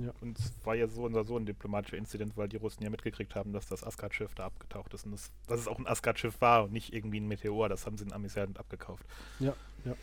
Ja. 0.06 0.12
Und 0.20 0.38
es 0.38 0.52
war 0.64 0.74
ja 0.74 0.86
so 0.88 1.02
oder 1.02 1.24
so 1.24 1.36
ein 1.36 1.46
diplomatischer 1.46 1.96
Inzident, 1.96 2.36
weil 2.36 2.48
die 2.48 2.56
Russen 2.56 2.82
ja 2.82 2.90
mitgekriegt 2.90 3.34
haben, 3.34 3.52
dass 3.52 3.66
das 3.66 3.84
Asgard-Schiff 3.84 4.34
da 4.34 4.46
abgetaucht 4.46 4.94
ist. 4.94 5.04
Und 5.06 5.12
das, 5.12 5.30
dass 5.46 5.60
es 5.60 5.68
auch 5.68 5.78
ein 5.78 5.86
Asgard-Schiff 5.86 6.40
war 6.40 6.64
und 6.64 6.72
nicht 6.72 6.92
irgendwie 6.92 7.20
ein 7.20 7.28
Meteor. 7.28 7.68
Das 7.68 7.86
haben 7.86 7.96
sie 7.96 8.04
den 8.04 8.12
Amis 8.12 8.34
ja 8.34 8.44
abgekauft. 8.44 9.04
Ja, 9.38 9.54
ja. 9.84 9.94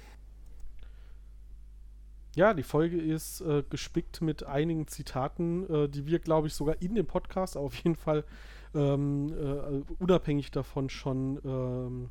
Ja, 2.36 2.54
die 2.54 2.64
Folge 2.64 3.02
ist 3.02 3.42
äh, 3.42 3.64
gespickt 3.68 4.22
mit 4.22 4.44
einigen 4.44 4.88
Zitaten, 4.88 5.68
äh, 5.74 5.90
die 5.90 6.06
wir, 6.06 6.20
glaube 6.20 6.46
ich, 6.46 6.54
sogar 6.54 6.80
in 6.84 6.94
dem 6.94 7.08
Podcast, 7.08 7.58
auf 7.58 7.74
jeden 7.78 7.96
Fall 7.96 8.24
ähm, 8.76 9.34
äh, 9.34 9.94
unabhängig 9.98 10.52
davon 10.52 10.90
schon, 10.90 11.40
ähm, 11.44 12.10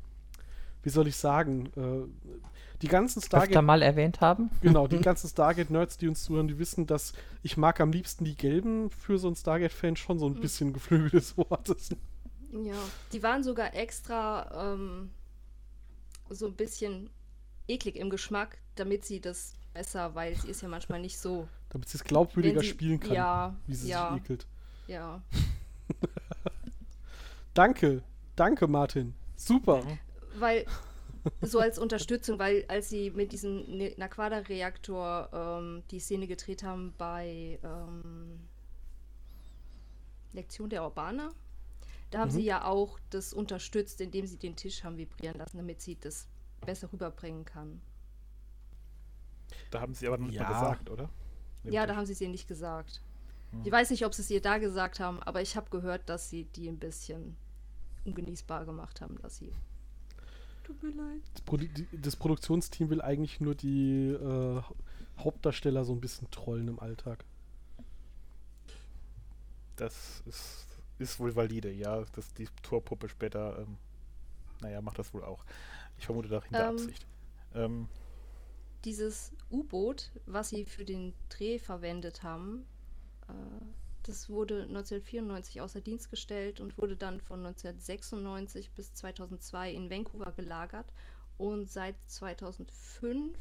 wie 0.83 0.89
soll 0.89 1.07
ich 1.07 1.15
sagen, 1.15 1.67
äh, 1.77 2.33
die 2.81 2.87
ganzen 2.87 3.19
Öfter 3.19 3.21
Stargate, 3.21 3.61
mal 3.63 3.81
erwähnt 3.81 4.21
haben. 4.21 4.49
genau, 4.61 4.87
die 4.87 4.97
ganzen 5.01 5.29
Stargate-Nerds, 5.29 5.97
die 5.97 6.07
uns 6.07 6.23
zuhören, 6.23 6.47
die 6.47 6.59
wissen, 6.59 6.85
dass 6.87 7.13
ich 7.43 7.57
mag 7.57 7.79
am 7.79 7.91
liebsten 7.91 8.25
die 8.25 8.35
Gelben 8.35 8.89
für 8.89 9.17
so 9.17 9.27
einen 9.27 9.35
Stargate-Fan 9.35 9.95
schon 9.95 10.19
so 10.19 10.27
ein 10.27 10.33
Mhm. 10.33 10.41
bisschen 10.41 10.73
geflügeltes 10.73 11.37
Wort 11.37 11.69
ist. 11.69 11.95
Ja, 12.51 12.75
die 13.11 13.21
waren 13.23 13.43
sogar 13.43 13.75
extra 13.75 14.73
ähm, 14.73 15.11
so 16.29 16.47
ein 16.47 16.53
bisschen 16.55 17.09
eklig 17.67 17.95
im 17.97 18.09
Geschmack, 18.09 18.57
damit 18.75 19.05
sie 19.05 19.19
das 19.19 19.53
besser, 19.73 20.15
weil 20.15 20.35
sie 20.35 20.49
ist 20.49 20.61
ja 20.61 20.67
manchmal 20.69 21.01
nicht 21.01 21.19
so. 21.19 21.47
Damit 21.69 21.89
sie 21.89 21.97
es 21.97 22.03
glaubwürdiger 22.03 22.61
sie, 22.61 22.67
spielen 22.67 22.99
kann, 22.99 23.13
Ja, 23.13 23.55
wie 23.67 23.75
sie 23.75 23.89
ja, 23.89 24.13
sich 24.13 24.21
ekelt. 24.23 24.47
ja. 24.87 25.21
Danke, 27.53 28.03
danke, 28.35 28.67
Martin. 28.67 29.13
Super. 29.35 29.81
Weil, 30.37 30.65
so 31.41 31.59
als 31.59 31.77
Unterstützung, 31.79 32.39
weil 32.39 32.65
als 32.67 32.89
sie 32.89 33.11
mit 33.11 33.31
diesem 33.31 33.77
Ne- 33.77 33.93
Naquada-Reaktor 33.97 35.29
ähm, 35.33 35.83
die 35.91 35.99
Szene 35.99 36.27
gedreht 36.27 36.63
haben 36.63 36.93
bei 36.97 37.59
ähm, 37.63 38.39
Lektion 40.33 40.69
der 40.69 40.83
Urbana, 40.83 41.31
da 42.11 42.19
haben 42.19 42.29
Mhm. 42.29 42.33
sie 42.33 42.43
ja 42.43 42.65
auch 42.65 42.99
das 43.09 43.33
unterstützt, 43.33 43.99
indem 44.01 44.25
sie 44.27 44.37
den 44.37 44.55
Tisch 44.55 44.83
haben 44.83 44.97
vibrieren 44.97 45.37
lassen, 45.37 45.57
damit 45.57 45.81
sie 45.81 45.97
das 45.99 46.27
besser 46.65 46.91
rüberbringen 46.91 47.45
kann. 47.45 47.81
Da 49.71 49.81
haben 49.81 49.93
sie 49.93 50.07
aber 50.07 50.17
noch 50.17 50.27
nicht 50.27 50.35
Ja. 50.35 50.43
mal 50.43 50.53
gesagt, 50.53 50.89
oder? 50.89 51.09
Ja, 51.63 51.85
da 51.85 51.95
haben 51.95 52.05
sie 52.05 52.13
es 52.13 52.21
ihr 52.21 52.29
nicht 52.29 52.47
gesagt. 52.47 53.01
Hm. 53.51 53.61
Ich 53.65 53.71
weiß 53.71 53.89
nicht, 53.89 54.05
ob 54.05 54.13
sie 54.13 54.21
es 54.21 54.29
ihr 54.29 54.41
da 54.41 54.57
gesagt 54.57 54.99
haben, 54.99 55.21
aber 55.23 55.41
ich 55.41 55.55
habe 55.57 55.69
gehört, 55.69 56.07
dass 56.09 56.29
sie 56.29 56.45
die 56.45 56.67
ein 56.69 56.77
bisschen 56.79 57.35
ungenießbar 58.05 58.65
gemacht 58.65 59.01
haben, 59.01 59.17
dass 59.21 59.37
sie. 59.37 59.51
Tut 60.67 60.83
mir 60.83 60.91
leid. 60.91 61.21
Das, 61.33 61.41
Produ 61.43 61.65
die, 61.65 61.87
das 61.93 62.17
Produktionsteam 62.17 62.89
will 62.89 63.01
eigentlich 63.01 63.39
nur 63.39 63.55
die 63.55 64.09
äh, 64.09 64.61
Hauptdarsteller 65.17 65.85
so 65.85 65.93
ein 65.93 66.01
bisschen 66.01 66.29
trollen 66.29 66.67
im 66.67 66.79
Alltag. 66.79 67.23
Das 69.77 70.21
ist, 70.25 70.67
ist 70.99 71.19
wohl 71.21 71.33
valide, 71.37 71.71
ja. 71.71 72.03
Dass 72.13 72.33
die 72.33 72.49
Torpuppe 72.63 73.07
später, 73.07 73.59
ähm, 73.59 73.77
naja, 74.61 74.81
macht 74.81 74.99
das 74.99 75.13
wohl 75.13 75.23
auch. 75.23 75.45
Ich 75.97 76.05
vermute 76.05 76.27
da 76.27 76.43
hinter 76.43 76.67
Ähm. 76.67 76.75
Absicht. 76.75 77.07
Ähm, 77.55 77.87
Dieses 78.83 79.31
U-Boot, 79.49 80.11
was 80.25 80.49
sie 80.49 80.65
für 80.65 80.83
den 80.83 81.13
Dreh 81.29 81.59
verwendet 81.59 82.23
haben, 82.23 82.65
äh, 83.29 83.33
das 84.07 84.29
wurde 84.29 84.63
1994 84.63 85.61
außer 85.61 85.81
Dienst 85.81 86.09
gestellt 86.09 86.59
und 86.59 86.77
wurde 86.77 86.95
dann 86.95 87.19
von 87.19 87.45
1996 87.45 88.71
bis 88.71 88.93
2002 88.93 89.71
in 89.71 89.89
Vancouver 89.89 90.31
gelagert. 90.31 90.85
Und 91.37 91.69
seit 91.69 91.95
2005 92.07 93.37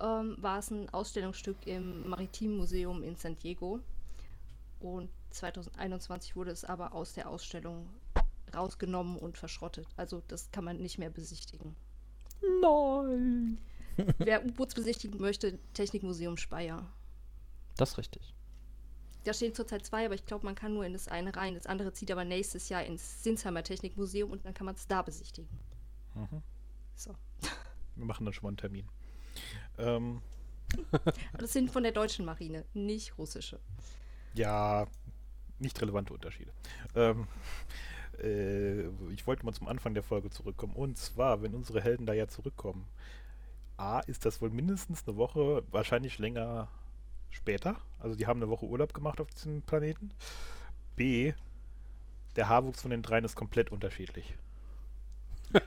ähm, 0.00 0.36
war 0.38 0.58
es 0.58 0.70
ein 0.70 0.88
Ausstellungsstück 0.90 1.66
im 1.66 2.08
Maritimen 2.08 2.56
Museum 2.56 3.02
in 3.02 3.16
San 3.16 3.38
Diego. 3.38 3.80
Und 4.80 5.10
2021 5.30 6.36
wurde 6.36 6.52
es 6.52 6.64
aber 6.64 6.92
aus 6.92 7.14
der 7.14 7.28
Ausstellung 7.28 7.88
rausgenommen 8.54 9.18
und 9.18 9.36
verschrottet. 9.36 9.86
Also 9.96 10.22
das 10.28 10.50
kann 10.52 10.64
man 10.64 10.78
nicht 10.78 10.98
mehr 10.98 11.10
besichtigen. 11.10 11.76
Nein. 12.62 13.58
Wer 14.18 14.44
U-Boots 14.46 14.74
besichtigen 14.74 15.20
möchte, 15.20 15.58
Technikmuseum 15.74 16.36
Speyer. 16.36 16.86
Das 17.76 17.90
ist 17.90 17.98
richtig. 17.98 18.34
Da 19.28 19.34
stehen 19.34 19.52
zurzeit 19.52 19.84
zwei, 19.84 20.06
aber 20.06 20.14
ich 20.14 20.24
glaube, 20.24 20.46
man 20.46 20.54
kann 20.54 20.72
nur 20.72 20.86
in 20.86 20.94
das 20.94 21.06
eine 21.06 21.36
rein. 21.36 21.52
Das 21.52 21.66
andere 21.66 21.92
zieht 21.92 22.10
aber 22.10 22.24
nächstes 22.24 22.70
Jahr 22.70 22.82
ins 22.84 23.22
Sinsheimer 23.22 23.62
Technikmuseum 23.62 24.30
und 24.30 24.46
dann 24.46 24.54
kann 24.54 24.64
man 24.64 24.74
es 24.74 24.86
da 24.86 25.02
besichtigen. 25.02 25.50
mhm. 26.14 26.40
So. 26.94 27.14
Wir 27.94 28.06
machen 28.06 28.24
dann 28.24 28.32
schon 28.32 28.44
mal 28.44 28.48
einen 28.48 28.56
Termin. 28.56 28.88
Ähm, 29.76 30.22
Das 31.38 31.52
sind 31.52 31.70
von 31.70 31.82
der 31.82 31.92
deutschen 31.92 32.24
Marine, 32.24 32.64
nicht 32.72 33.18
russische. 33.18 33.60
ja, 34.32 34.86
nicht 35.58 35.78
relevante 35.82 36.14
Unterschiede. 36.14 36.52
Ähm, 36.94 37.26
äh, 38.22 38.86
ich 39.12 39.26
wollte 39.26 39.44
mal 39.44 39.52
zum 39.52 39.68
Anfang 39.68 39.92
der 39.92 40.04
Folge 40.04 40.30
zurückkommen. 40.30 40.72
Und 40.72 40.96
zwar, 40.96 41.42
wenn 41.42 41.54
unsere 41.54 41.82
Helden 41.82 42.06
da 42.06 42.14
ja 42.14 42.28
zurückkommen, 42.28 42.88
A, 43.76 44.00
ist 44.00 44.24
das 44.24 44.40
wohl 44.40 44.48
mindestens 44.48 45.06
eine 45.06 45.18
Woche, 45.18 45.64
wahrscheinlich 45.70 46.18
länger 46.18 46.68
später. 47.30 47.76
Also 47.98 48.16
die 48.16 48.26
haben 48.26 48.40
eine 48.40 48.50
Woche 48.50 48.66
Urlaub 48.66 48.94
gemacht 48.94 49.20
auf 49.20 49.28
diesem 49.30 49.62
Planeten. 49.62 50.10
B, 50.96 51.32
der 52.36 52.48
Haarwuchs 52.48 52.82
von 52.82 52.90
den 52.90 53.02
dreien 53.02 53.24
ist 53.24 53.36
komplett 53.36 53.70
unterschiedlich. 53.70 54.34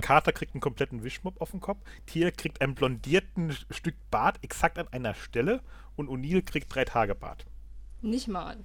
Carter 0.00 0.32
kriegt 0.32 0.54
einen 0.54 0.60
kompletten 0.60 1.04
Wischmopp 1.04 1.40
auf 1.40 1.52
den 1.52 1.60
Kopf. 1.60 1.78
Tier 2.06 2.32
kriegt 2.32 2.60
einen 2.60 2.74
blondierten 2.74 3.56
Stück 3.70 3.94
Bart 4.10 4.38
exakt 4.42 4.78
an 4.78 4.88
einer 4.88 5.14
Stelle 5.14 5.60
und 5.94 6.08
O'Neill 6.08 6.42
kriegt 6.44 6.74
drei 6.74 6.84
Tage 6.84 7.14
Bart. 7.14 7.46
Nicht 8.02 8.28
mal. 8.28 8.56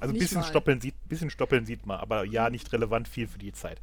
Also 0.00 0.12
ein 0.14 0.18
bisschen 0.18 0.40
mal. 0.40 0.46
stoppeln, 0.46 0.80
sieht, 0.80 0.94
bisschen 1.08 1.30
stoppeln 1.30 1.64
sieht 1.64 1.86
man, 1.86 2.00
aber 2.00 2.24
ja, 2.24 2.50
nicht 2.50 2.72
relevant 2.72 3.08
viel 3.08 3.28
für 3.28 3.38
die 3.38 3.52
Zeit. 3.52 3.80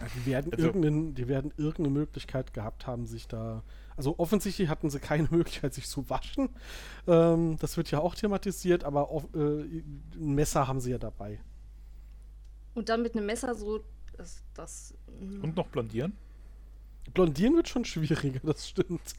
Ja, 0.00 0.06
die, 0.14 0.26
werden 0.26 0.52
Also- 0.52 1.12
die 1.12 1.28
werden 1.28 1.52
irgendeine 1.56 1.90
Möglichkeit 1.90 2.54
gehabt 2.54 2.86
haben, 2.86 3.06
sich 3.06 3.28
da. 3.28 3.62
Also 4.00 4.14
offensichtlich 4.16 4.70
hatten 4.70 4.88
sie 4.88 4.98
keine 4.98 5.28
Möglichkeit, 5.30 5.74
sich 5.74 5.86
zu 5.86 6.08
waschen. 6.08 6.48
Ähm, 7.06 7.58
das 7.58 7.76
wird 7.76 7.90
ja 7.90 7.98
auch 7.98 8.14
thematisiert, 8.14 8.82
aber 8.82 9.10
off- 9.10 9.28
äh, 9.34 9.38
ein 9.38 10.34
Messer 10.34 10.66
haben 10.66 10.80
sie 10.80 10.90
ja 10.92 10.96
dabei. 10.96 11.38
Und 12.74 12.88
dann 12.88 13.02
mit 13.02 13.14
einem 13.14 13.26
Messer 13.26 13.54
so. 13.54 13.84
Das, 14.16 14.42
das, 14.54 14.94
mm. 15.20 15.44
Und 15.44 15.54
noch 15.54 15.66
blondieren? 15.66 16.16
Blondieren 17.12 17.56
wird 17.56 17.68
schon 17.68 17.84
schwieriger, 17.84 18.40
das 18.42 18.70
stimmt. 18.70 19.16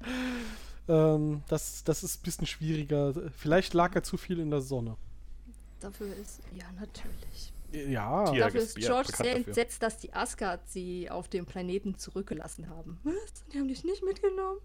ähm, 0.88 1.42
das, 1.48 1.84
das 1.84 2.02
ist 2.02 2.20
ein 2.20 2.22
bisschen 2.22 2.46
schwieriger. 2.46 3.12
Vielleicht 3.36 3.74
lag 3.74 3.94
er 3.94 4.02
zu 4.02 4.16
viel 4.16 4.38
in 4.40 4.50
der 4.50 4.62
Sonne. 4.62 4.96
dafür 5.80 6.06
ist. 6.16 6.40
Ja, 6.56 6.64
natürlich. 6.72 7.52
Ja, 7.72 8.24
Tier. 8.24 8.38
Ja, 8.38 8.44
dafür 8.46 8.60
ist 8.62 8.76
George 8.76 9.08
sehr 9.14 9.34
dafür. 9.34 9.46
entsetzt, 9.48 9.82
dass 9.82 9.98
die 9.98 10.12
Asgard 10.12 10.68
sie 10.68 11.10
auf 11.10 11.28
dem 11.28 11.46
Planeten 11.46 11.96
zurückgelassen 11.96 12.68
haben. 12.68 12.98
Was? 13.04 13.44
Die 13.52 13.58
haben 13.58 13.68
dich 13.68 13.84
nicht 13.84 14.04
mitgenommen? 14.04 14.58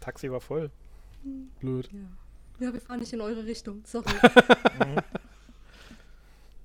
Taxi 0.00 0.30
war 0.30 0.40
voll. 0.40 0.70
blöd. 1.60 1.90
Ja. 1.92 2.66
Ja, 2.66 2.72
wir 2.74 2.80
fahren 2.80 3.00
nicht 3.00 3.12
in 3.12 3.20
eure 3.22 3.46
Richtung. 3.46 3.82
Sorry. 3.86 4.10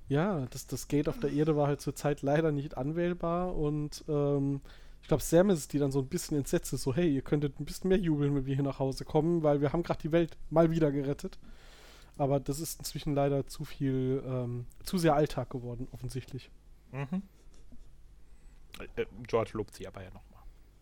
Ja, 0.08 0.46
das, 0.50 0.66
das 0.66 0.86
Gate 0.88 1.08
auf 1.08 1.18
der 1.18 1.32
Erde 1.32 1.56
war 1.56 1.66
halt 1.66 1.80
zur 1.80 1.94
Zeit 1.94 2.22
leider 2.22 2.52
nicht 2.52 2.76
anwählbar 2.76 3.56
und 3.56 4.04
ähm, 4.08 4.60
ich 5.02 5.08
glaube, 5.08 5.22
Sam 5.22 5.50
ist 5.50 5.58
es, 5.58 5.68
die 5.68 5.78
dann 5.78 5.92
so 5.92 6.00
ein 6.00 6.08
bisschen 6.08 6.36
entsetzt 6.36 6.72
ist, 6.72 6.82
so, 6.82 6.94
hey, 6.94 7.12
ihr 7.12 7.22
könntet 7.22 7.58
ein 7.60 7.64
bisschen 7.64 7.88
mehr 7.88 7.98
jubeln, 7.98 8.34
wenn 8.34 8.46
wir 8.46 8.54
hier 8.54 8.64
nach 8.64 8.78
Hause 8.78 9.04
kommen, 9.04 9.42
weil 9.42 9.60
wir 9.60 9.72
haben 9.72 9.82
gerade 9.82 10.00
die 10.00 10.12
Welt 10.12 10.36
mal 10.50 10.70
wieder 10.70 10.92
gerettet. 10.92 11.38
Aber 12.18 12.40
das 12.40 12.60
ist 12.60 12.78
inzwischen 12.78 13.14
leider 13.14 13.46
zu 13.46 13.64
viel, 13.64 14.22
ähm, 14.26 14.66
zu 14.84 14.96
sehr 14.98 15.14
Alltag 15.14 15.50
geworden, 15.50 15.86
offensichtlich. 15.92 16.50
Mhm. 16.92 17.22
Äh, 18.96 19.02
äh, 19.02 19.06
George 19.26 19.50
lobt 19.54 19.74
sie 19.74 19.86
aber 19.86 20.02
ja 20.02 20.08
nochmal. 20.10 20.22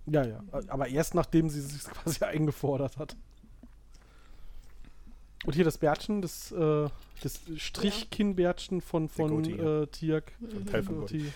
Ja, 0.06 0.24
ja. 0.26 0.44
Aber 0.68 0.86
erst 0.88 1.14
nachdem 1.14 1.48
sie 1.48 1.60
sich 1.60 1.82
quasi 2.02 2.24
eingefordert 2.24 2.98
hat. 2.98 3.16
Und 5.44 5.54
hier 5.54 5.64
das 5.64 5.76
Bärtchen, 5.78 6.22
das, 6.22 6.52
äh, 6.52 6.88
das 7.22 7.40
Strichkinnbärtchen 7.56 8.80
von, 8.80 9.08
von 9.08 9.44
äh, 9.44 9.86
Tiak. 9.88 10.32
Mhm. 10.40 10.66
Teil 10.66 10.82
von 10.82 11.06
Die, 11.06 11.30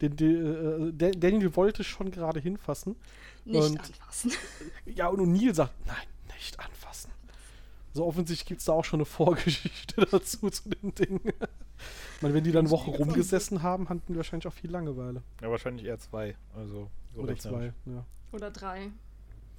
den, 0.00 0.16
den, 0.16 0.88
äh, 0.88 0.92
Dan- 0.92 1.20
Daniel 1.20 1.54
wollte 1.54 1.84
schon 1.84 2.10
gerade 2.10 2.40
hinfassen. 2.40 2.96
Nicht 3.44 3.62
Und- 3.62 3.78
anfassen. 3.80 4.32
Ja, 4.86 5.08
und 5.08 5.20
O'Neill 5.20 5.54
sagt, 5.54 5.72
nein, 5.86 5.96
nicht 6.34 6.58
anfassen. 6.58 7.10
So 7.94 8.04
offensichtlich 8.06 8.46
gibt 8.46 8.58
es 8.60 8.66
da 8.66 8.72
auch 8.72 8.84
schon 8.84 8.98
eine 8.98 9.04
Vorgeschichte 9.06 10.04
dazu 10.10 10.50
zu 10.50 10.68
dem 10.68 10.94
Ding. 10.94 11.20
Ich 12.16 12.22
meine, 12.22 12.34
wenn 12.34 12.44
die 12.44 12.52
dann 12.52 12.66
eine 12.66 12.70
Woche 12.70 12.90
rumgesessen 12.90 13.62
haben, 13.62 13.88
hatten 13.88 14.02
die 14.08 14.16
wahrscheinlich 14.16 14.46
auch 14.46 14.52
viel 14.52 14.70
Langeweile. 14.70 15.22
Ja, 15.40 15.50
wahrscheinlich 15.50 15.86
eher 15.86 15.98
zwei. 15.98 16.36
Also, 16.56 16.90
so 17.14 17.22
Oder 17.22 17.36
zwei, 17.38 17.72
ja. 17.86 18.04
Oder 18.32 18.50
drei. 18.50 18.90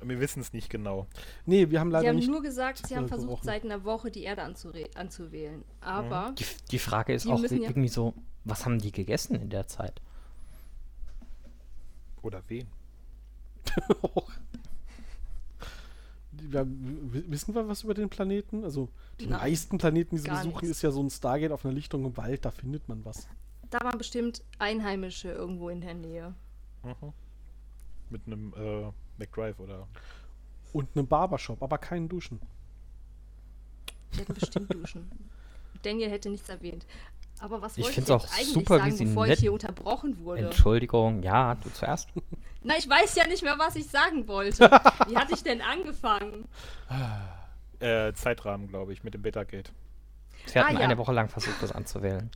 Wir 0.02 0.20
wissen 0.20 0.42
es 0.42 0.52
nicht 0.52 0.70
genau. 0.70 1.08
Nee, 1.46 1.70
wir 1.72 1.80
haben 1.80 1.90
Sie 1.90 1.94
leider 1.94 2.10
haben 2.10 2.16
nicht. 2.18 2.30
nur 2.30 2.42
gesagt, 2.44 2.86
sie 2.86 2.96
haben 2.98 3.08
versucht, 3.08 3.28
gerochen. 3.30 3.46
seit 3.46 3.64
einer 3.64 3.86
Woche 3.86 4.12
die 4.12 4.24
Erde 4.24 4.44
anzuwählen. 4.44 5.64
Aber 5.80 6.34
Die, 6.38 6.46
die 6.72 6.80
Frage 6.80 7.14
ist 7.14 7.26
Die 7.26 7.30
auch 7.32 7.40
ja- 7.42 7.50
irgendwie 7.52 7.88
so, 7.88 8.14
was 8.44 8.66
haben 8.66 8.80
die 8.80 8.92
gegessen 8.92 9.36
in 9.36 9.50
der 9.50 9.68
Zeit? 9.68 10.02
Oder 12.22 12.44
wen? 12.50 12.68
ja, 16.52 16.66
wissen 16.68 17.56
wir 17.56 17.68
was 17.68 17.84
über 17.84 17.94
den 17.94 18.10
Planeten? 18.10 18.64
Also 18.64 18.90
die 19.20 19.28
Nein, 19.28 19.40
meisten 19.40 19.78
Planeten, 19.78 20.16
die 20.16 20.22
sie 20.22 20.30
besuchen, 20.30 20.50
nichts. 20.50 20.70
ist 20.70 20.82
ja 20.82 20.92
so 20.92 21.02
ein 21.02 21.10
Stargate 21.10 21.52
auf 21.52 21.66
einer 21.66 21.74
Lichtung 21.74 22.06
im 22.06 22.18
Wald, 22.18 22.46
da 22.46 22.52
findet 22.52 22.88
man 22.88 23.04
was. 23.06 23.28
Da 23.70 23.80
waren 23.82 23.98
bestimmt 23.98 24.44
Einheimische 24.60 25.32
irgendwo 25.32 25.70
in 25.70 25.82
der 25.82 25.94
Nähe. 25.94 26.34
Mhm. 26.84 27.14
Mit 28.10 28.22
einem 28.28 28.54
äh, 28.56 28.92
McDrive 29.18 29.60
oder. 29.60 29.88
Und 30.74 30.90
einen 30.96 31.08
Barbershop, 31.08 31.62
aber 31.64 31.78
keinen 31.78 32.10
Duschen. 32.10 32.40
Die 34.14 34.20
hätten 34.20 34.34
bestimmt 34.34 34.74
duschen. 34.74 35.10
Daniel 35.82 36.10
hätte 36.10 36.30
nichts 36.30 36.50
erwähnt. 36.50 36.86
Aber 37.40 37.62
was 37.62 37.78
Ich 37.78 37.84
wollte 37.84 37.92
ich 37.92 37.98
jetzt 37.98 38.12
auch 38.12 38.26
eigentlich 38.34 38.54
super, 38.54 38.76
wie 38.76 38.80
sagen, 38.80 38.96
sie 38.98 39.06
bevor 39.06 39.28
ich 39.28 39.40
hier 39.40 39.54
unterbrochen 39.54 40.18
wurde? 40.24 40.46
Entschuldigung, 40.46 41.22
ja, 41.22 41.56
du 41.56 41.70
zuerst. 41.72 42.10
Na, 42.64 42.78
ich 42.78 42.90
weiß 42.90 43.16
ja 43.16 43.28
nicht 43.28 43.44
mehr, 43.44 43.60
was 43.60 43.76
ich 43.76 43.86
sagen 43.88 44.28
wollte. 44.28 44.64
Wie 45.08 45.16
hatte 45.16 45.34
ich 45.36 45.44
denn 45.44 45.62
angefangen? 45.62 46.48
Äh, 47.80 48.14
Zeitrahmen, 48.14 48.68
glaube 48.68 48.92
ich, 48.94 49.04
mit 49.04 49.14
dem 49.14 49.22
Beta-Gate. 49.22 49.72
Sie 50.48 50.60
hatten 50.60 50.78
Ah, 50.78 50.80
ja. 50.80 50.86
eine 50.86 50.98
Woche 50.98 51.12
lang 51.14 51.30
versucht, 51.30 51.62
das 51.62 51.72
anzuwählen. 51.72 52.32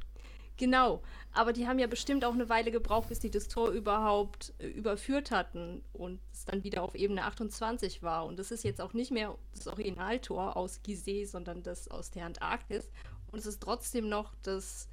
Genau. 0.58 1.02
Aber 1.34 1.54
die 1.54 1.68
haben 1.68 1.80
ja 1.80 1.88
bestimmt 1.88 2.26
auch 2.26 2.34
eine 2.34 2.50
Weile 2.50 2.70
gebraucht, 2.70 3.08
bis 3.10 3.20
die 3.20 3.32
das 3.32 3.48
Tor 3.48 3.70
überhaupt 3.70 4.54
äh, 4.60 4.68
überführt 4.68 5.32
hatten 5.32 5.82
und 5.94 6.20
es 6.34 6.46
dann 6.46 6.64
wieder 6.64 6.84
auf 6.84 6.94
Ebene 6.96 7.24
28 7.24 8.04
war. 8.04 8.26
Und 8.26 8.38
das 8.38 8.52
ist 8.52 8.64
jetzt 8.64 8.82
auch 8.82 8.94
nicht 8.94 9.12
mehr 9.12 9.34
das 9.56 9.68
Originaltor 9.68 10.58
aus 10.58 10.82
Gizeh, 10.84 11.26
sondern 11.26 11.64
das 11.64 11.88
aus 11.88 12.12
der 12.12 12.26
Antarktis. 12.26 12.92
Und 13.32 13.40
es 13.40 13.46
ist 13.46 13.62
trotzdem 13.62 14.10
noch 14.10 14.34
das 14.44 14.88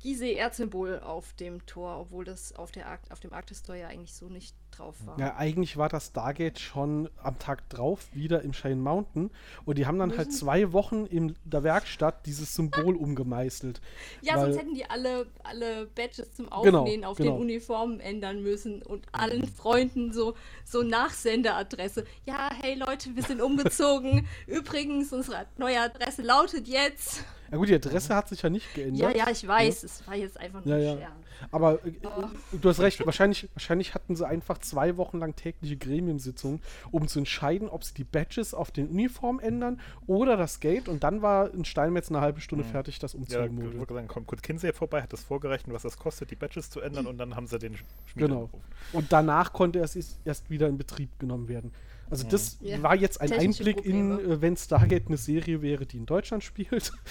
Gizeh-Erdsymbol 0.00 1.00
auf 1.00 1.32
dem 1.34 1.64
Tor, 1.66 1.98
obwohl 1.98 2.24
das 2.24 2.54
auf, 2.54 2.70
der 2.70 2.86
Arkt 2.86 3.10
auf 3.10 3.20
dem 3.20 3.32
Arktis-Tor 3.32 3.74
ja 3.74 3.88
eigentlich 3.88 4.14
so 4.14 4.28
nicht 4.28 4.54
drauf 4.78 4.94
war. 5.04 5.18
Ja, 5.18 5.36
eigentlich 5.36 5.76
war 5.76 5.88
das 5.88 6.06
Stargate 6.08 6.58
schon 6.58 7.08
am 7.22 7.38
Tag 7.38 7.68
drauf 7.68 8.06
wieder 8.12 8.42
im 8.42 8.52
Shane 8.52 8.80
Mountain 8.80 9.30
und 9.64 9.78
die 9.78 9.86
haben 9.86 9.98
dann 9.98 10.10
halt 10.16 10.28
Müssen- 10.28 10.38
zwei 10.40 10.72
Wochen 10.72 11.06
in 11.06 11.34
der 11.44 11.62
Werkstatt 11.62 12.24
dieses 12.26 12.54
Symbol 12.54 12.96
umgemeißelt. 12.96 13.80
Ja, 14.22 14.36
Weil- 14.36 14.46
sonst 14.52 14.58
hätten 14.58 14.74
die 14.74 14.88
alle, 14.88 15.26
alle 15.42 15.86
Badges 15.86 16.32
zum 16.34 16.46
Genau, 16.62 16.80
Aufnehmen 16.82 17.04
auf 17.04 17.16
genau. 17.18 17.32
den 17.32 17.40
Uniformen 17.42 18.00
ändern 18.00 18.42
müssen 18.42 18.82
und 18.82 19.04
allen 19.12 19.46
Freunden 19.46 20.12
so, 20.12 20.34
so 20.64 20.82
Nachsenderadresse. 20.82 22.04
Ja, 22.26 22.50
hey 22.62 22.74
Leute, 22.74 23.14
wir 23.14 23.22
sind 23.22 23.40
umgezogen. 23.42 24.26
Übrigens, 24.46 25.12
unsere 25.12 25.46
neue 25.56 25.80
Adresse 25.80 26.22
lautet 26.22 26.68
jetzt. 26.68 27.24
Ja 27.50 27.56
gut, 27.56 27.68
die 27.68 27.74
Adresse 27.74 28.14
hat 28.14 28.28
sich 28.28 28.42
ja 28.42 28.50
nicht 28.50 28.66
Ja, 28.76 28.82
geändert. 28.82 29.16
ja, 29.16 29.30
ich 29.30 29.46
weiß, 29.46 29.82
es 29.82 30.06
war 30.06 30.14
jetzt 30.14 30.38
einfach 30.38 30.64
nur 30.64 30.76
Ja, 30.76 30.92
ein 30.92 30.98
ja. 30.98 31.06
Scherz. 31.06 31.12
Aber 31.50 31.84
äh, 31.84 31.92
Oh. 32.04 32.24
du 32.60 32.68
hast 32.68 32.80
recht, 32.80 33.04
wahrscheinlich, 33.06 33.48
wahrscheinlich 33.54 33.94
hatten 33.94 34.16
sie 34.16 34.26
einfach 34.26 34.58
zwei 34.58 34.96
Wochen 34.96 35.18
lang 35.18 35.36
tägliche 35.36 35.76
Gremiensitzungen, 35.76 36.60
um 36.90 37.08
zu 37.08 37.18
entscheiden, 37.20 37.68
ob 37.68 37.84
sie 37.84 37.94
die 37.94 38.04
Badges 38.04 38.54
auf 38.54 38.70
den 38.70 38.88
Uniformen 38.88 39.40
ändern 39.40 39.80
oder 40.06 40.36
das 40.36 40.60
Gate. 40.60 40.88
Und 40.88 41.04
dann 41.04 41.22
war 41.22 41.50
ein 41.52 41.64
Steinmetz 41.64 42.10
eine 42.10 42.20
halbe 42.20 42.40
Stunde 42.40 42.64
fertig, 42.64 42.98
das 42.98 43.12
Ja, 43.12 43.20
ich 43.44 43.50
umzumodern. 43.50 43.96
sagen, 43.96 44.08
kommt 44.08 44.26
kurz 44.26 44.42
Kinsey 44.42 44.72
vorbei, 44.72 45.02
hat 45.02 45.12
das 45.12 45.22
vorgerechnet, 45.22 45.74
was 45.74 45.82
das 45.82 45.98
kostet, 45.98 46.30
die 46.30 46.36
Badges 46.36 46.70
zu 46.70 46.80
ändern 46.80 47.06
und 47.06 47.18
dann 47.18 47.36
haben 47.36 47.46
sie 47.46 47.58
den 47.58 47.74
Sch- 47.74 47.82
Schmied 48.06 48.26
Genau. 48.26 48.42
angerufen. 48.44 48.62
Und 48.92 49.12
danach 49.12 49.52
konnte 49.52 49.80
es 49.80 49.96
erst- 49.96 50.18
erst 50.24 50.50
wieder 50.50 50.68
in 50.68 50.78
Betrieb 50.78 51.10
genommen 51.18 51.48
werden. 51.48 51.72
Also 52.10 52.26
das 52.26 52.56
Ja, 52.62 52.82
war 52.82 52.96
jetzt 52.96 53.20
ein 53.20 53.28
technische 53.28 53.64
Einblick 53.64 53.84
in, 53.84 54.08
Probleme. 54.10 54.34
äh, 54.34 54.40
wenn 54.40 54.56
Stargate 54.56 55.08
eine 55.08 55.18
Serie 55.18 55.60
wäre, 55.60 55.84
die 55.84 55.98
in 55.98 56.06
Deutschland 56.06 56.42
spielt. 56.42 56.90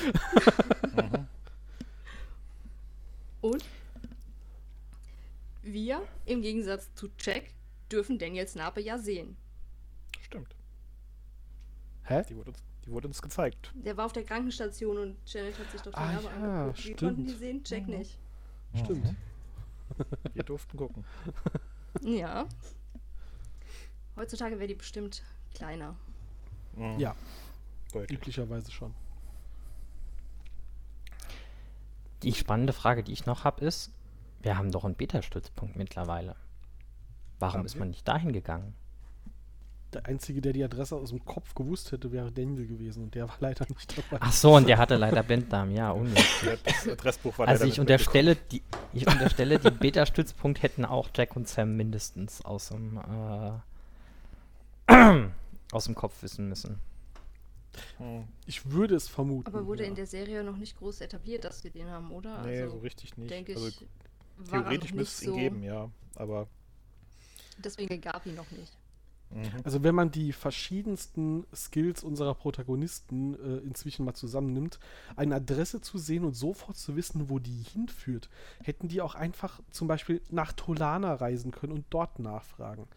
Und 3.42 3.64
wir, 5.74 6.02
im 6.26 6.42
Gegensatz 6.42 6.94
zu 6.96 7.10
Jack, 7.20 7.44
dürfen 7.92 8.18
Daniels 8.20 8.56
Narbe 8.56 8.82
ja 8.82 8.98
sehen. 8.98 9.38
Stimmt. 10.22 10.56
Hä? 12.04 12.24
Die 12.30 12.36
wurde, 12.36 12.52
uns, 12.52 12.64
die 12.86 12.92
wurde 12.92 13.08
uns 13.08 13.22
gezeigt. 13.22 13.72
Der 13.76 13.96
war 13.98 14.06
auf 14.06 14.14
der 14.14 14.24
Krankenstation 14.24 14.98
und 14.98 15.18
Janet 15.26 15.58
hat 15.60 15.72
sich 15.72 15.82
doch 15.82 15.92
die 15.92 15.98
Ah, 15.98 16.12
Narbe 16.14 16.26
ja, 16.28 16.32
angeguckt. 16.64 16.86
Wir 16.86 16.96
konnten 16.96 17.26
die 17.26 17.34
sehen, 17.34 17.62
Jack 17.66 17.88
nicht. 17.88 18.18
Stimmt. 18.76 19.16
Wir 20.34 20.44
durften 20.44 20.78
gucken. 20.78 21.06
Ja. 22.02 22.48
Heutzutage 24.18 24.58
wäre 24.60 24.68
die 24.68 24.76
bestimmt 24.76 25.24
kleiner. 25.54 25.96
Mhm. 26.76 27.00
Ja, 27.00 27.16
Deutlich. 27.94 28.20
üblicherweise 28.20 28.72
schon. 28.72 28.94
Die 32.24 32.34
spannende 32.34 32.74
Frage, 32.74 33.04
die 33.04 33.14
ich 33.14 33.26
noch 33.26 33.44
habe, 33.44 33.64
ist, 33.64 33.92
wir 34.42 34.58
haben 34.58 34.72
doch 34.72 34.86
einen 34.86 34.96
Beta-Stützpunkt 34.96 35.76
mittlerweile. 35.76 36.36
Warum 37.40 37.60
Haben 37.60 37.66
ist 37.66 37.76
wir? 37.76 37.80
man 37.80 37.90
nicht 37.90 38.08
dahin 38.08 38.34
gegangen? 38.34 38.76
Der 39.94 40.06
Einzige, 40.06 40.42
der 40.42 40.52
die 40.52 40.64
Adresse 40.64 40.96
aus 40.98 41.10
dem 41.10 41.24
Kopf 41.24 41.56
gewusst 41.56 41.94
hätte, 41.94 42.12
wäre 42.12 42.30
Daniel 42.32 42.68
gewesen 42.68 43.04
und 43.04 43.16
der 43.16 43.30
war 43.30 43.38
leider 43.40 43.66
nicht 43.70 43.98
dabei. 43.98 44.18
Ach 44.20 44.34
so, 44.34 44.56
und 44.56 44.68
der 44.68 44.78
hatte 44.78 44.98
leider 44.98 45.24
Blinddarm, 45.24 45.72
ja, 45.72 45.92
unnötig. 45.92 46.26
Ja, 46.44 46.56
Das 46.64 46.88
Adressbuch 46.90 47.38
war 47.38 47.48
Also 47.48 47.64
leider 47.64 47.74
ich 47.74 47.80
unterstelle, 47.80 48.36
die, 48.36 48.64
ich 48.94 49.08
unterstelle, 49.08 49.60
die 49.60 49.72
Beta-Stützpunkt 49.72 50.62
hätten 50.62 50.84
auch 50.84 51.10
Jack 51.16 51.38
und 51.38 51.48
Sam 51.48 51.78
mindestens 51.78 52.44
aus 52.44 52.70
dem, 52.70 53.00
äh, 54.88 54.94
aus 55.72 55.86
dem 55.86 55.96
Kopf 55.96 56.22
wissen 56.22 56.50
müssen. 56.50 56.80
Hm. 57.98 58.28
Ich 58.46 58.70
würde 58.70 58.96
es 58.96 59.08
vermuten. 59.08 59.48
Aber 59.48 59.66
wurde 59.68 59.84
ja. 59.84 59.90
in 59.90 59.96
der 59.96 60.08
Serie 60.08 60.44
noch 60.44 60.58
nicht 60.58 60.78
groß 60.78 61.02
etabliert, 61.02 61.46
dass 61.46 61.64
wir 61.64 61.72
den 61.72 61.90
haben, 61.90 62.12
oder? 62.12 62.42
Nee, 62.44 62.62
also, 62.62 62.78
so 62.78 62.82
richtig 62.82 63.16
nicht. 63.18 63.32
denke 63.32 63.54
ich, 63.54 63.58
also 63.58 63.70
er 63.70 64.07
theoretisch 64.50 64.94
müsste 64.94 65.16
es 65.16 65.22
ihn 65.24 65.30
so. 65.30 65.36
geben, 65.36 65.64
ja. 65.64 65.90
Aber 66.16 66.48
Deswegen 67.58 68.00
gab 68.02 68.26
ihn 68.26 68.36
noch 68.36 68.50
nicht. 68.52 68.78
mhm. 69.32 69.50
Also 69.64 69.84
wenn 69.84 69.96
man 69.96 70.12
die 70.12 70.32
verschiedensten 70.32 71.46
Skills 71.54 72.04
unserer 72.04 72.36
Protagonisten 72.36 73.34
äh, 73.36 73.58
inzwischen 73.66 74.06
mal 74.06 74.14
zusammennimmt, 74.14 74.80
eine 75.16 75.36
Adresse 75.36 75.82
zu 75.82 75.98
sehen 75.98 76.24
und 76.24 76.36
sofort 76.36 76.78
zu 76.78 76.96
wissen, 76.96 77.30
wo 77.30 77.40
die 77.40 77.64
hinführt, 77.64 78.30
hätten 78.64 78.88
die 78.88 79.02
auch 79.02 79.16
einfach 79.16 79.60
zum 79.72 79.88
Beispiel 79.88 80.22
nach 80.30 80.54
Tolana 80.54 81.16
reisen 81.16 81.52
können 81.52 81.74
und 81.74 81.86
dort 81.90 82.20
nachfragen. 82.20 82.88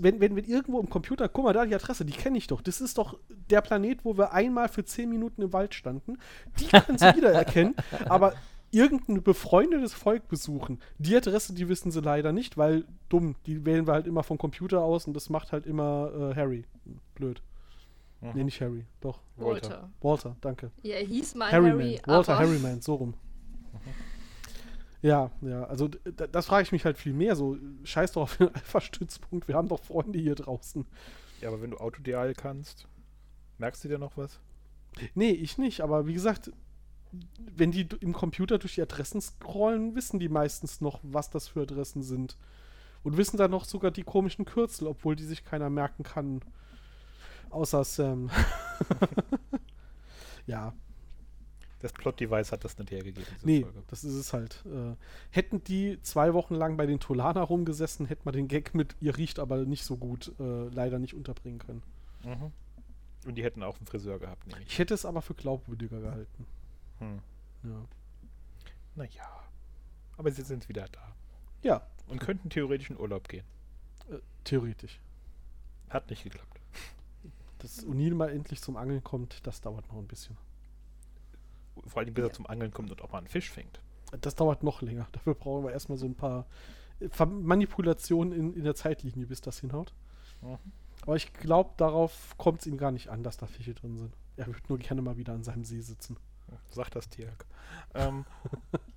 Wenn, 0.00 0.20
wenn, 0.20 0.36
wenn 0.36 0.44
irgendwo 0.46 0.80
im 0.80 0.88
Computer, 0.88 1.28
guck 1.28 1.44
mal, 1.44 1.52
da 1.52 1.66
die 1.66 1.74
Adresse, 1.74 2.06
die 2.06 2.14
kenne 2.14 2.38
ich 2.38 2.46
doch. 2.46 2.62
Das 2.62 2.80
ist 2.80 2.96
doch 2.96 3.18
der 3.28 3.60
Planet, 3.60 4.04
wo 4.04 4.16
wir 4.16 4.32
einmal 4.32 4.68
für 4.68 4.86
10 4.86 5.10
Minuten 5.10 5.42
im 5.42 5.52
Wald 5.52 5.74
standen. 5.74 6.18
Die 6.58 6.66
können 6.68 6.96
sie 6.96 7.04
wiedererkennen, 7.16 7.74
aber 8.06 8.32
irgendein 8.72 9.22
befreundetes 9.22 9.94
Volk 9.94 10.28
besuchen. 10.28 10.80
Die 10.98 11.14
Adresse, 11.14 11.54
die 11.54 11.68
wissen 11.68 11.92
sie 11.92 12.00
leider 12.00 12.32
nicht, 12.32 12.56
weil 12.56 12.84
dumm, 13.08 13.36
die 13.46 13.64
wählen 13.64 13.86
wir 13.86 13.92
halt 13.92 14.06
immer 14.06 14.22
vom 14.22 14.38
Computer 14.38 14.82
aus 14.82 15.06
und 15.06 15.14
das 15.14 15.30
macht 15.30 15.52
halt 15.52 15.66
immer 15.66 16.10
äh, 16.14 16.34
Harry. 16.34 16.64
Blöd. 17.14 17.42
Mhm. 18.20 18.30
Nee, 18.34 18.44
nicht 18.44 18.60
Harry, 18.60 18.86
doch. 19.00 19.20
Walter. 19.36 19.68
Walter. 19.68 19.90
Walter, 20.00 20.36
danke. 20.40 20.70
Ja, 20.82 20.96
er 20.96 21.06
hieß 21.06 21.34
mal 21.34 21.52
Harryman. 21.52 21.80
Harry, 21.80 22.00
Walter 22.06 22.34
aber 22.34 22.46
Harryman, 22.46 22.80
so 22.80 22.94
rum. 22.94 23.14
Ja, 25.02 25.32
ja, 25.40 25.64
also 25.64 25.88
das 25.88 26.46
frage 26.46 26.62
ich 26.62 26.72
mich 26.72 26.84
halt 26.84 26.96
viel 26.96 27.12
mehr. 27.12 27.34
So, 27.34 27.56
scheiß 27.82 28.12
doch 28.12 28.22
auf 28.22 28.36
den 28.36 28.48
Alpha-Stützpunkt, 28.54 29.48
wir 29.48 29.56
haben 29.56 29.68
doch 29.68 29.82
Freunde 29.82 30.18
hier 30.18 30.36
draußen. 30.36 30.86
ja, 31.40 31.48
aber 31.48 31.60
wenn 31.60 31.72
du 31.72 31.78
Autodial 31.78 32.32
kannst, 32.34 32.86
merkst 33.58 33.84
du 33.84 33.88
dir 33.88 33.98
noch 33.98 34.16
was? 34.16 34.38
Nee, 35.14 35.30
ich 35.30 35.58
nicht, 35.58 35.80
aber 35.80 36.06
wie 36.06 36.14
gesagt, 36.14 36.52
wenn 37.38 37.70
die 37.70 37.86
im 38.00 38.12
Computer 38.12 38.58
durch 38.58 38.74
die 38.76 38.82
Adressen 38.82 39.20
scrollen, 39.20 39.94
wissen 39.94 40.18
die 40.18 40.28
meistens 40.28 40.80
noch, 40.80 41.00
was 41.02 41.30
das 41.30 41.48
für 41.48 41.62
Adressen 41.62 42.02
sind. 42.02 42.36
Und 43.02 43.16
wissen 43.16 43.36
dann 43.36 43.50
noch 43.50 43.64
sogar 43.64 43.90
die 43.90 44.04
komischen 44.04 44.44
Kürzel, 44.44 44.86
obwohl 44.86 45.16
die 45.16 45.24
sich 45.24 45.44
keiner 45.44 45.70
merken 45.70 46.04
kann. 46.04 46.40
Außer 47.50 47.82
Sam. 47.84 48.30
ja, 50.46 50.72
Das 51.80 51.92
Plot-Device 51.92 52.52
hat 52.52 52.64
das 52.64 52.78
nicht 52.78 52.92
hergegeben. 52.92 53.26
nee, 53.42 53.62
Folge. 53.62 53.82
das 53.88 54.04
ist 54.04 54.14
es 54.14 54.32
halt. 54.32 54.64
Äh, 54.66 54.94
hätten 55.30 55.64
die 55.64 56.00
zwei 56.02 56.32
Wochen 56.32 56.54
lang 56.54 56.76
bei 56.76 56.86
den 56.86 57.00
Tolana 57.00 57.42
rumgesessen, 57.42 58.06
hätte 58.06 58.22
man 58.24 58.34
den 58.34 58.46
Gag 58.46 58.72
mit 58.74 58.94
ihr 59.00 59.16
riecht 59.16 59.40
aber 59.40 59.64
nicht 59.64 59.84
so 59.84 59.96
gut 59.96 60.32
äh, 60.38 60.68
leider 60.68 61.00
nicht 61.00 61.14
unterbringen 61.14 61.58
können. 61.58 61.82
Mhm. 62.24 62.52
Und 63.26 63.34
die 63.36 63.42
hätten 63.42 63.62
auch 63.64 63.76
einen 63.78 63.86
Friseur 63.86 64.18
gehabt, 64.20 64.46
nämlich. 64.46 64.68
Ich 64.68 64.78
hätte 64.78 64.94
es 64.94 65.04
aber 65.04 65.22
für 65.22 65.34
glaubwürdiger 65.34 66.00
gehalten. 66.00 66.46
Hm. 67.02 67.70
Ja. 67.70 67.84
Naja. 68.94 69.40
Aber 70.16 70.30
sie 70.30 70.42
sind 70.42 70.68
wieder 70.68 70.86
da. 70.88 71.14
ja, 71.62 71.86
Und 72.08 72.20
könnten 72.20 72.50
theoretisch 72.50 72.90
in 72.90 72.98
Urlaub 72.98 73.28
gehen. 73.28 73.44
äh, 74.10 74.18
theoretisch. 74.44 75.00
Hat 75.90 76.08
nicht 76.10 76.24
geklappt. 76.24 76.60
Dass 77.58 77.84
O'Neill 77.86 78.14
mal 78.14 78.30
endlich 78.30 78.60
zum 78.60 78.76
Angeln 78.76 79.02
kommt, 79.04 79.46
das 79.46 79.60
dauert 79.60 79.86
noch 79.88 79.98
ein 79.98 80.06
bisschen. 80.08 80.36
Vor 81.86 82.02
allem, 82.02 82.12
bis 82.12 82.24
er 82.24 82.32
zum 82.32 82.46
Angeln 82.46 82.72
kommt 82.72 82.90
und 82.90 83.02
auch 83.02 83.12
mal 83.12 83.18
einen 83.18 83.28
Fisch 83.28 83.50
fängt. 83.50 83.80
Das 84.20 84.34
dauert 84.34 84.62
noch 84.62 84.82
länger. 84.82 85.06
Dafür 85.12 85.34
brauchen 85.34 85.64
wir 85.64 85.72
erstmal 85.72 85.96
so 85.96 86.06
ein 86.06 86.14
paar 86.14 86.46
äh, 87.00 87.24
Manipulationen 87.24 88.32
in, 88.32 88.54
in 88.54 88.64
der 88.64 88.74
Zeitlinie, 88.74 89.26
bis 89.26 89.40
das 89.40 89.60
hinhaut. 89.60 89.94
Mhm. 90.42 90.58
Aber 91.02 91.16
ich 91.16 91.32
glaube, 91.32 91.70
darauf 91.78 92.36
kommt 92.36 92.60
es 92.60 92.66
ihm 92.66 92.76
gar 92.76 92.90
nicht 92.92 93.08
an, 93.08 93.22
dass 93.22 93.36
da 93.38 93.46
Fische 93.46 93.74
drin 93.74 93.96
sind. 93.96 94.14
Er 94.36 94.46
würde 94.46 94.60
nur 94.68 94.78
gerne 94.78 95.02
mal 95.02 95.16
wieder 95.16 95.32
an 95.32 95.42
seinem 95.42 95.64
See 95.64 95.80
sitzen. 95.80 96.16
Sagt 96.72 96.96
das 96.96 97.08
Tierk. 97.08 97.46
Ähm, 97.94 98.24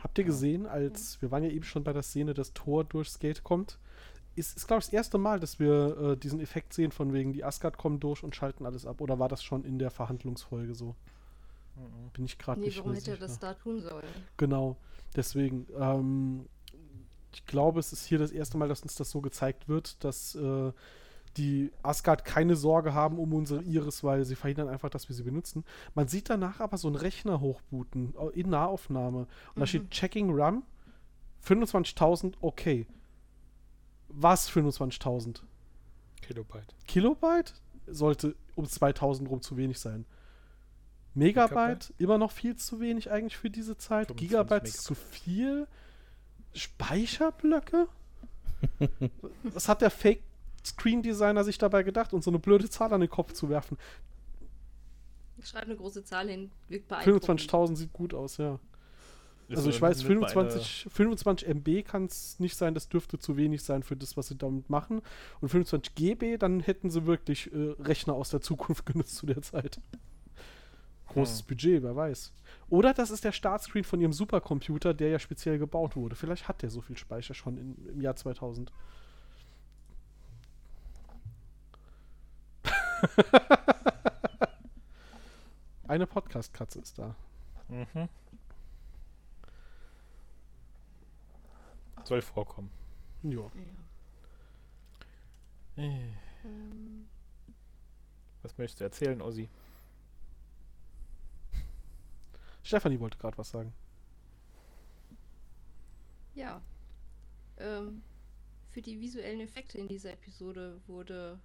Habt 0.00 0.18
ihr 0.18 0.24
gesehen, 0.24 0.66
als 0.66 1.20
wir 1.20 1.30
waren 1.30 1.42
ja 1.42 1.50
eben 1.50 1.64
schon 1.64 1.84
bei 1.84 1.92
der 1.92 2.02
Szene, 2.02 2.32
dass 2.34 2.52
Thor 2.52 2.84
durchs 2.84 3.18
Gate 3.18 3.44
kommt? 3.44 3.78
Ist, 4.34 4.56
ist 4.56 4.66
glaube 4.66 4.80
ich, 4.80 4.86
das 4.86 4.94
erste 4.94 5.18
Mal, 5.18 5.40
dass 5.40 5.58
wir 5.58 5.98
äh, 5.98 6.16
diesen 6.16 6.40
Effekt 6.40 6.72
sehen, 6.72 6.92
von 6.92 7.12
wegen, 7.12 7.32
die 7.32 7.44
Asgard 7.44 7.76
kommen 7.76 8.00
durch 8.00 8.22
und 8.22 8.34
schalten 8.34 8.64
alles 8.64 8.86
ab. 8.86 9.00
Oder 9.00 9.18
war 9.18 9.28
das 9.28 9.42
schon 9.42 9.64
in 9.64 9.78
der 9.78 9.90
Verhandlungsfolge 9.90 10.74
so? 10.74 10.94
Bin 12.12 12.24
ich 12.24 12.38
gerade 12.38 12.60
Nee, 12.60 12.66
nicht 12.66 12.78
warum 12.78 12.94
hätte 12.94 13.12
er 13.12 13.16
das 13.16 13.38
da 13.38 13.54
tun 13.54 13.80
sollen? 13.80 14.04
Genau, 14.36 14.76
deswegen. 15.16 15.66
Ähm, 15.78 16.46
ich 17.32 17.46
glaube, 17.46 17.80
es 17.80 17.92
ist 17.92 18.06
hier 18.06 18.18
das 18.18 18.32
erste 18.32 18.58
Mal, 18.58 18.68
dass 18.68 18.82
uns 18.82 18.96
das 18.96 19.10
so 19.10 19.20
gezeigt 19.20 19.68
wird, 19.68 20.02
dass 20.02 20.34
äh, 20.34 20.72
die 21.36 21.70
Asgard 21.82 22.24
keine 22.24 22.56
Sorge 22.56 22.92
haben 22.92 23.18
um 23.18 23.32
unsere 23.32 23.62
Iris, 23.62 24.02
weil 24.02 24.24
sie 24.24 24.34
verhindern 24.34 24.68
einfach, 24.68 24.90
dass 24.90 25.08
wir 25.08 25.16
sie 25.16 25.22
benutzen. 25.22 25.64
Man 25.94 26.08
sieht 26.08 26.28
danach 26.28 26.60
aber 26.60 26.76
so 26.76 26.88
einen 26.88 26.96
Rechner 26.96 27.40
hochbooten 27.40 28.14
in 28.34 28.50
Nahaufnahme. 28.50 29.26
Und 29.54 29.60
da 29.60 29.66
steht 29.66 29.90
Checking 29.90 30.30
RAM 30.32 30.64
25.000, 31.46 32.34
okay. 32.40 32.86
Was 34.08 34.50
25.000? 34.50 35.40
Kilobyte. 36.20 36.74
Kilobyte 36.86 37.54
sollte 37.86 38.34
um 38.56 38.66
2000 38.66 39.30
rum 39.30 39.40
zu 39.40 39.56
wenig 39.56 39.78
sein. 39.78 40.04
Megabyte, 41.14 41.50
Megabyte? 41.50 41.94
immer 41.98 42.18
noch 42.18 42.32
viel 42.32 42.56
zu 42.56 42.80
wenig 42.80 43.10
eigentlich 43.10 43.36
für 43.36 43.50
diese 43.50 43.76
Zeit. 43.76 44.08
25 44.08 44.28
Gigabyte 44.28 44.68
ist 44.68 44.82
zu 44.82 44.94
viel. 44.94 45.66
Speicherblöcke? 46.54 47.88
Was 49.42 49.68
hat 49.68 49.80
der 49.80 49.90
Fake 49.90 50.22
Screen 50.64 51.02
Designer 51.02 51.44
sich 51.44 51.58
dabei 51.58 51.82
gedacht, 51.82 52.12
uns 52.12 52.24
so 52.24 52.30
eine 52.30 52.38
blöde 52.38 52.68
Zahl 52.68 52.92
an 52.92 53.00
den 53.00 53.10
Kopf 53.10 53.32
zu 53.32 53.48
werfen? 53.48 53.76
Ich 55.38 55.48
schreibe 55.48 55.66
eine 55.66 55.76
große 55.76 56.04
Zahl 56.04 56.28
hin, 56.28 56.50
wirkt 56.68 56.88
beeindruckend. 56.88 57.40
25.000 57.40 57.76
sieht 57.76 57.92
gut 57.92 58.14
aus, 58.14 58.36
ja. 58.36 58.58
Ist 59.48 59.56
Also 59.56 59.70
so 59.70 59.76
ich 59.76 59.82
weiß, 59.82 59.98
nicht 59.98 60.20
mal 60.20 60.28
25, 60.28 60.86
25 60.92 61.48
MB 61.48 61.84
kann 61.84 62.04
es 62.04 62.38
nicht 62.38 62.56
sein, 62.56 62.74
das 62.74 62.88
dürfte 62.88 63.18
zu 63.18 63.36
wenig 63.36 63.64
sein 63.64 63.82
für 63.82 63.96
das, 63.96 64.16
was 64.16 64.28
sie 64.28 64.36
damit 64.36 64.70
machen. 64.70 65.02
Und 65.40 65.48
25 65.48 65.94
GB, 65.96 66.36
dann 66.36 66.60
hätten 66.60 66.88
sie 66.88 67.06
wirklich 67.06 67.52
äh, 67.52 67.74
Rechner 67.80 68.12
aus 68.14 68.30
der 68.30 68.42
Zukunft 68.42 68.86
genutzt 68.86 69.16
zu 69.16 69.26
der 69.26 69.42
Zeit. 69.42 69.80
Großes 71.08 71.40
Hm. 71.40 71.46
Budget, 71.48 71.82
wer 71.82 71.96
weiß. 71.96 72.32
Oder 72.68 72.94
das 72.94 73.10
ist 73.10 73.24
der 73.24 73.32
Startscreen 73.32 73.82
von 73.82 74.00
ihrem 74.00 74.12
Supercomputer, 74.12 74.94
der 74.94 75.08
ja 75.08 75.18
speziell 75.18 75.58
gebaut 75.58 75.96
wurde. 75.96 76.14
Vielleicht 76.14 76.46
hat 76.46 76.62
der 76.62 76.70
so 76.70 76.80
viel 76.80 76.96
Speicher 76.96 77.34
schon 77.34 77.56
in, 77.56 77.88
im 77.88 78.00
Jahr 78.00 78.14
2000. 78.14 78.70
Eine 85.88 86.06
Podcast-Katze 86.06 86.80
ist 86.80 86.98
da. 86.98 87.14
Mhm. 87.68 88.08
Soll 92.04 92.22
vorkommen. 92.22 92.70
Ja. 93.22 93.50
Ja. 95.76 95.84
Ähm, 96.44 97.06
Was 98.42 98.56
möchtest 98.58 98.80
du 98.80 98.84
erzählen, 98.84 99.20
Ossi? 99.22 99.48
Stefanie 102.62 103.00
wollte 103.00 103.18
gerade 103.18 103.38
was 103.38 103.50
sagen. 103.50 103.72
ja. 106.34 106.60
Ähm, 107.58 108.02
für 108.70 108.80
die 108.80 109.00
visuellen 109.00 109.40
Effekte 109.40 109.76
in 109.76 109.88
dieser 109.88 110.12
Episode 110.12 110.80
wurde, 110.86 111.38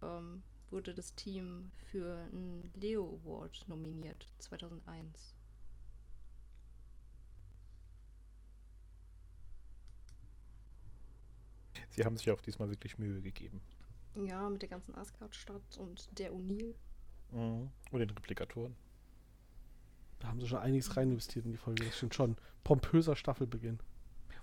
ähm, 0.00 0.42
wurde 0.70 0.94
das 0.94 1.14
Team 1.14 1.70
für 1.90 2.16
einen 2.32 2.70
Leo 2.74 3.20
Award 3.22 3.64
nominiert, 3.68 4.26
2001. 4.38 5.34
Sie 11.90 12.04
haben 12.04 12.16
sich 12.16 12.30
auch 12.30 12.40
diesmal 12.40 12.68
wirklich 12.70 12.98
Mühe 12.98 13.20
gegeben. 13.22 13.60
Ja, 14.16 14.48
mit 14.48 14.62
der 14.62 14.68
ganzen 14.68 14.94
Asgard-Stadt 14.94 15.78
und 15.78 16.18
der 16.18 16.32
O'Neill. 16.32 16.74
Mhm. 17.30 17.70
Und 17.90 18.00
den 18.00 18.10
Replikatoren. 18.10 18.74
Da 20.18 20.28
haben 20.28 20.40
sie 20.40 20.48
schon 20.48 20.58
einiges 20.58 20.96
rein 20.96 21.10
investiert 21.10 21.44
in 21.44 21.52
die 21.52 21.58
Folge. 21.58 21.84
Das 21.84 21.96
stimmt 21.96 22.14
schon. 22.14 22.36
Pompöser 22.64 23.14
Staffelbeginn. 23.14 23.78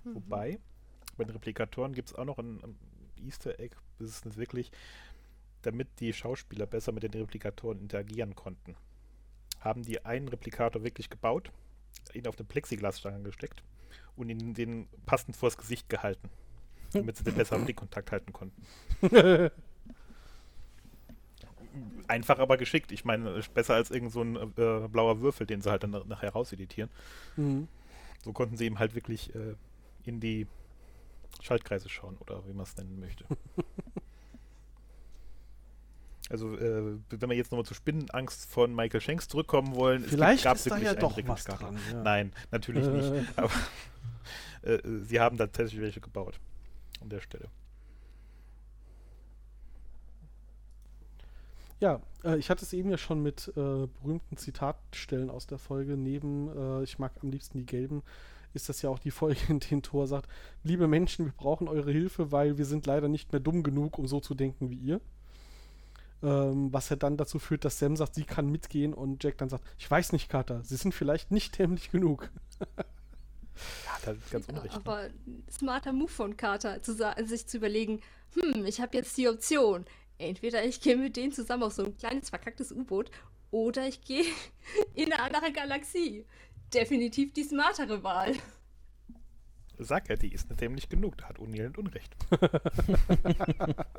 Mhm. 0.04 0.16
Wobei, 0.16 0.60
bei 1.18 1.24
den 1.24 1.32
Replikatoren 1.32 1.94
gibt 1.94 2.10
es 2.10 2.16
auch 2.16 2.26
noch 2.26 2.38
ein, 2.38 2.64
ein 2.64 2.76
Easter 3.18 3.60
Egg, 3.60 3.76
das 4.00 4.10
ist 4.10 4.26
nicht 4.26 4.38
wirklich, 4.38 4.72
damit 5.62 6.00
die 6.00 6.14
Schauspieler 6.14 6.66
besser 6.66 6.92
mit 6.92 7.04
den 7.04 7.14
Replikatoren 7.14 7.80
interagieren 7.80 8.36
konnten. 8.36 8.76
Haben 9.60 9.84
die 9.84 10.04
einen 10.06 10.28
Replikator 10.28 10.84
wirklich 10.84 11.10
gebaut, 11.10 11.52
ihn 12.14 12.28
auf 12.28 12.38
eine 12.38 12.46
Plexiglasstange 12.46 13.22
gesteckt 13.24 13.64
und 14.16 14.30
ihn 14.30 14.54
den 14.54 14.88
passend 15.06 15.36
vors 15.36 15.58
Gesicht 15.58 15.90
gehalten, 15.90 16.30
damit 16.94 17.18
sie 17.18 17.24
den 17.24 17.36
besseren 17.36 17.66
Blickkontakt 17.66 18.12
halten 18.12 18.34
konnten. 18.34 18.62
Einfach 22.08 22.40
aber 22.40 22.58
geschickt. 22.58 22.92
Ich 22.92 23.06
meine, 23.06 23.30
ist 23.32 23.54
besser 23.54 23.76
als 23.76 23.92
irgend 23.92 24.12
so 24.12 24.22
ein 24.22 24.36
äh, 24.36 24.88
blauer 24.90 25.22
Würfel, 25.22 25.48
den 25.48 25.62
sie 25.62 25.70
halt 25.70 25.84
dann 25.84 25.92
nachher 25.92 26.32
rauseditieren. 26.32 26.90
Mhm. 27.38 27.68
So 28.24 28.34
konnten 28.34 28.58
sie 28.58 28.66
ihm 28.66 28.80
halt 28.80 28.94
wirklich 28.94 29.34
äh, 29.36 29.56
in 30.04 30.20
die 30.20 30.48
Schaltkreise 31.42 31.90
schauen 31.90 32.18
oder 32.18 32.46
wie 32.48 32.54
man 32.54 32.64
es 32.64 32.76
nennen 32.76 33.00
möchte. 33.00 33.26
also, 36.32 36.56
äh, 36.56 36.98
wenn 37.10 37.30
wir 37.30 37.36
jetzt 37.36 37.52
nochmal 37.52 37.66
zur 37.66 37.76
Spinnenangst 37.76 38.46
von 38.50 38.74
Michael 38.74 39.02
Shanks 39.02 39.28
zurückkommen 39.28 39.76
wollen, 39.76 40.04
Vielleicht 40.04 40.46
gab 40.46 40.56
ist 40.56 40.70
da 40.70 40.78
ja 40.78 40.94
doch 40.94 41.18
was 41.26 41.44
dran. 41.44 41.78
Ja. 41.92 42.04
Nein, 42.04 42.32
natürlich 42.52 42.88
nicht. 42.88 43.28
Aber 43.36 43.52
äh, 44.64 44.76
äh, 44.76 45.04
sie 45.04 45.20
haben 45.20 45.38
tatsächlich 45.38 45.82
welche 45.82 46.00
gebaut. 46.00 46.40
An 47.02 47.10
der 47.10 47.20
Stelle. 47.20 47.50
Ja, 51.80 52.00
äh, 52.24 52.38
ich 52.38 52.50
hatte 52.50 52.64
es 52.64 52.74
eben 52.74 52.92
ja 52.92 52.98
schon 52.98 53.22
mit 53.24 53.50
äh, 53.50 53.88
berühmten 54.02 54.38
Zitatstellen 54.38 55.30
aus 55.30 55.48
der 55.48 55.58
Folge. 55.58 55.98
Neben 55.98 56.50
äh, 56.56 56.84
Ich 56.84 57.00
mag 57.00 57.12
am 57.22 57.32
liebsten 57.32 57.58
die 57.58 57.66
gelben, 57.66 58.04
ist 58.54 58.70
das 58.70 58.82
ja 58.84 58.90
auch 58.90 59.00
die 59.00 59.12
Folge, 59.12 59.40
in 59.50 59.60
der 59.60 59.82
Thor 59.82 60.08
sagt: 60.08 60.30
Liebe 60.64 60.88
Menschen, 60.88 61.26
wir 61.26 61.34
brauchen 61.34 61.68
eure 61.68 61.92
Hilfe, 61.92 62.32
weil 62.32 62.58
wir 62.58 62.66
sind 62.66 62.86
leider 62.86 63.10
nicht 63.10 63.32
mehr 63.32 63.42
dumm 63.42 63.64
genug, 63.64 63.98
um 63.98 64.08
so 64.08 64.20
zu 64.20 64.36
denken 64.36 64.70
wie 64.70 64.76
ihr. 64.76 65.02
Ähm, 66.24 66.72
was 66.72 66.90
ja 66.90 66.96
dann 66.96 67.18
dazu 67.18 67.40
führt, 67.40 67.66
dass 67.66 67.80
Sam 67.80 67.96
sagt, 67.96 68.14
sie 68.16 68.24
kann 68.24 68.48
mitgehen 68.48 68.94
und 68.94 69.24
Jack 69.24 69.38
dann 69.40 69.50
sagt: 69.50 69.64
Ich 69.80 69.90
weiß 69.90 70.12
nicht, 70.12 70.30
Carter, 70.30 70.64
sie 70.64 70.76
sind 70.76 70.94
vielleicht 70.94 71.32
nicht 71.32 71.58
dämlich 71.60 71.92
genug. 71.92 72.30
Ja, 73.86 74.00
das 74.06 74.18
ist 74.18 74.32
ganz 74.32 74.48
unrecht. 74.48 74.74
ne? 74.74 74.76
aber 74.76 75.10
smarter 75.52 75.94
Move 75.94 76.10
von 76.10 76.38
Carter, 76.38 76.82
zu 76.82 76.96
sich 77.26 77.48
zu 77.48 77.58
überlegen, 77.58 78.02
hm, 78.34 78.66
ich 78.66 78.82
habe 78.82 78.98
jetzt 78.98 79.18
die 79.18 79.28
Option. 79.28 79.86
Entweder 80.18 80.64
ich 80.64 80.82
gehe 80.82 80.98
mit 80.98 81.18
denen 81.18 81.32
zusammen 81.32 81.64
auf 81.64 81.74
so 81.74 81.86
ein 81.86 81.98
kleines 81.98 82.30
verkacktes 82.30 82.72
U-Boot 82.72 83.10
oder 83.50 83.88
ich 83.88 84.02
gehe 84.02 84.26
in 84.94 85.12
eine 85.12 85.22
andere 85.22 85.52
Galaxie. 85.52 86.26
Definitiv 86.74 87.34
die 87.34 87.44
smartere 87.44 88.04
Wahl. 88.04 88.36
Sag 89.84 90.10
ja, 90.10 90.16
die 90.16 90.34
ist 90.34 90.50
nicht 90.50 90.62
dämlich 90.62 90.90
genug. 90.90 91.18
Da 91.18 91.30
hat 91.30 91.40
O'Neill 91.40 91.66
ein 91.68 91.76
Unrecht. 91.76 92.16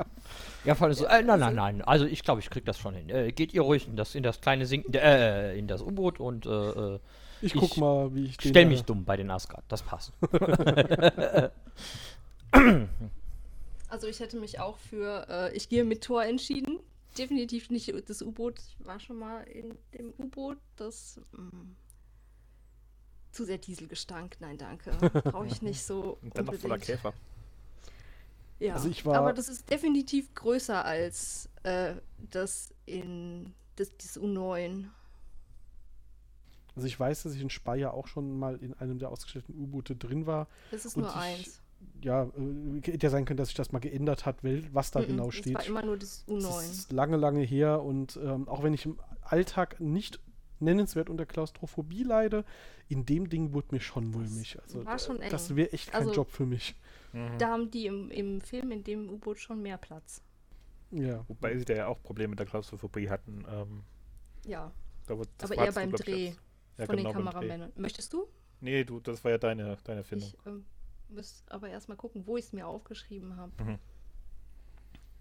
Ja, 0.64 0.74
vor 0.74 0.86
allem 0.86 0.94
so, 0.94 1.06
äh, 1.06 1.22
nein, 1.22 1.40
nein, 1.40 1.54
nein. 1.54 1.82
Also 1.82 2.06
ich 2.06 2.22
glaube, 2.22 2.40
ich 2.40 2.50
krieg 2.50 2.64
das 2.64 2.78
schon 2.78 2.94
hin. 2.94 3.08
Äh, 3.08 3.32
geht 3.32 3.52
ihr 3.52 3.62
ruhig 3.62 3.88
in 3.88 3.96
das, 3.96 4.14
in 4.14 4.22
das 4.22 4.40
kleine 4.40 4.66
Sinken, 4.66 4.94
äh, 4.94 5.56
in 5.56 5.66
das 5.66 5.82
U-Boot 5.82 6.20
und 6.20 6.46
äh, 6.46 6.50
äh, 6.50 6.98
Ich 7.40 7.54
Ich 7.54 7.60
guck 7.60 7.76
mal, 7.78 8.14
wie 8.14 8.26
ich 8.26 8.36
den, 8.36 8.50
stell 8.50 8.64
äh, 8.64 8.68
mich 8.68 8.82
dumm 8.82 9.04
bei 9.04 9.16
den 9.16 9.30
Asgard. 9.30 9.64
Das 9.68 9.82
passt. 9.82 10.12
Also 13.88 14.06
ich 14.06 14.20
hätte 14.20 14.38
mich 14.38 14.58
auch 14.58 14.78
für, 14.78 15.26
äh, 15.28 15.54
ich 15.54 15.68
gehe 15.68 15.84
mit 15.84 16.02
Thor 16.02 16.24
entschieden. 16.24 16.80
Definitiv 17.18 17.68
nicht 17.68 17.92
das 18.08 18.22
U-Boot. 18.22 18.58
Ich 18.58 18.86
war 18.86 18.98
schon 19.00 19.18
mal 19.18 19.42
in 19.42 19.76
dem 19.92 20.14
U-Boot. 20.18 20.56
Das 20.76 21.20
mm, 21.32 21.72
zu 23.32 23.44
sehr 23.44 23.58
Dieselgestank. 23.58 24.36
Nein, 24.40 24.58
danke. 24.58 24.90
Brauche 25.24 25.46
ich 25.46 25.62
nicht 25.62 25.82
so 25.82 26.18
Und 26.22 26.36
dann 26.36 26.44
noch 26.46 26.54
voller 26.54 26.74
unbedingt. 26.74 26.82
Käfer. 26.98 27.12
Ja, 28.60 28.74
Also 28.74 28.88
ich 28.88 29.04
war- 29.04 29.16
aber 29.16 29.32
das 29.32 29.48
ist 29.48 29.68
definitiv 29.70 30.32
größer 30.34 30.84
als 30.84 31.48
äh, 31.64 31.94
das 32.30 32.72
in 32.86 33.52
das, 33.76 33.90
das 33.96 34.20
U9. 34.20 34.84
Also 36.74 36.86
ich 36.86 36.98
weiß, 36.98 37.24
dass 37.24 37.34
ich 37.34 37.42
in 37.42 37.50
Speyer 37.50 37.92
auch 37.92 38.06
schon 38.06 38.38
mal 38.38 38.56
in 38.56 38.72
einem 38.74 38.98
der 38.98 39.10
ausgestellten 39.10 39.54
U-Boote 39.58 39.94
drin 39.96 40.26
war. 40.26 40.46
Das 40.70 40.84
ist 40.86 40.96
Und 40.96 41.02
nur 41.02 41.10
ich- 41.10 41.16
eins. 41.16 41.58
Ja, 42.00 42.24
äh, 42.24 42.80
hätte 42.82 43.06
ja 43.06 43.10
sein 43.10 43.24
können, 43.24 43.38
dass 43.38 43.48
sich 43.48 43.56
das 43.56 43.72
mal 43.72 43.80
geändert 43.80 44.24
hat, 44.24 44.36
was 44.72 44.92
da 44.92 45.00
Mhm, 45.00 45.06
genau 45.08 45.26
das 45.26 45.34
steht. 45.34 45.54
war 45.54 45.66
immer 45.66 45.82
nur 45.82 45.96
das 45.98 46.24
Das 46.26 46.44
U9. 46.44 46.60
ist 46.70 46.92
lange, 46.92 47.16
lange 47.16 47.40
her 47.42 47.82
und 47.82 48.16
ähm, 48.22 48.48
auch 48.48 48.62
wenn 48.62 48.72
ich 48.72 48.86
im 48.86 49.00
Alltag 49.22 49.80
nicht 49.80 50.20
nennenswert 50.62 51.10
unter 51.10 51.26
Klaustrophobie 51.26 52.02
leide, 52.04 52.44
in 52.88 53.04
dem 53.04 53.28
Ding 53.28 53.52
wurde 53.52 53.68
mir 53.72 53.80
schon 53.80 54.10
mulmig. 54.10 54.58
Also 54.62 54.84
war 54.86 54.98
schon 54.98 55.20
eng. 55.20 55.30
das 55.30 55.54
wäre 55.56 55.72
echt 55.72 55.90
kein 55.92 56.00
Also- 56.02 56.12
Job 56.14 56.30
für 56.30 56.46
mich. 56.46 56.74
Mhm. 57.12 57.38
Da 57.38 57.48
haben 57.48 57.70
die 57.70 57.86
im, 57.86 58.10
im 58.10 58.40
Film 58.40 58.70
in 58.70 58.82
dem 58.84 59.10
U-Boot 59.10 59.38
schon 59.38 59.60
mehr 59.62 59.76
Platz. 59.78 60.22
Ja. 60.90 61.24
Wobei 61.28 61.56
sie 61.58 61.64
da 61.64 61.74
ja 61.74 61.86
auch 61.86 62.02
Probleme 62.02 62.30
mit 62.30 62.38
der 62.38 62.46
Klaustrophobie 62.46 63.08
hatten. 63.10 63.44
Ähm, 63.48 63.82
Ja, 64.46 64.72
da 65.06 65.18
wird- 65.18 65.28
das 65.38 65.50
aber 65.50 65.58
war 65.60 65.66
eher 65.66 65.72
beim 65.72 65.94
ich, 65.94 66.00
Dreh 66.00 66.32
Ja, 66.78 66.86
von 66.86 66.96
genau, 66.96 67.10
den. 67.10 67.16
Kameramännern. 67.24 67.72
Möchtest 67.76 68.12
du? 68.12 68.26
Nee, 68.60 68.84
du, 68.84 69.00
das 69.00 69.22
war 69.24 69.30
ja 69.32 69.38
deine, 69.38 69.76
deine 69.84 69.98
Erfindung. 69.98 70.28
Ich 70.28 70.46
ähm, 70.46 70.64
müsste 71.08 71.52
aber 71.52 71.68
erstmal 71.68 71.96
gucken, 71.96 72.26
wo 72.26 72.36
ich 72.36 72.46
es 72.46 72.52
mir 72.52 72.66
aufgeschrieben 72.66 73.36
habe. 73.36 73.52
Mhm. 73.62 73.78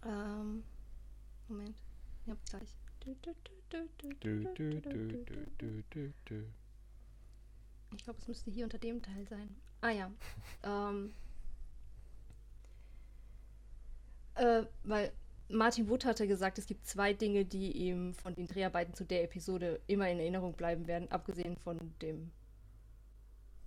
Ähm, 0.06 0.64
Moment. 1.48 1.76
Ich 2.26 2.32
hab's 2.32 2.50
gleich. 2.50 2.78
Du, 3.02 3.16
du, 3.22 3.32
ich 7.96 8.04
glaube, 8.04 8.20
es 8.20 8.28
müsste 8.28 8.52
hier 8.52 8.64
unter 8.64 8.78
dem 8.78 9.02
Teil 9.02 9.28
sein. 9.28 9.56
Ah 9.82 9.90
ja. 9.90 10.12
ähm, 10.64 11.14
äh, 14.36 14.64
weil 14.84 15.12
Martin 15.50 15.90
Wood 15.90 16.06
hatte 16.06 16.28
gesagt, 16.28 16.58
es 16.58 16.66
gibt 16.66 16.86
zwei 16.86 17.14
Dinge, 17.14 17.46
die 17.46 17.72
ihm 17.72 18.14
von 18.14 18.36
den 18.36 18.48
Dreharbeiten 18.48 18.94
zu 18.94 19.04
der 19.04 19.24
Episode 19.24 19.82
immer 19.88 20.10
in 20.10 20.20
Erinnerung 20.20 20.54
bleiben 20.54 20.88
werden, 20.88 21.12
abgesehen 21.12 21.58
von 21.58 21.94
dem 22.02 22.32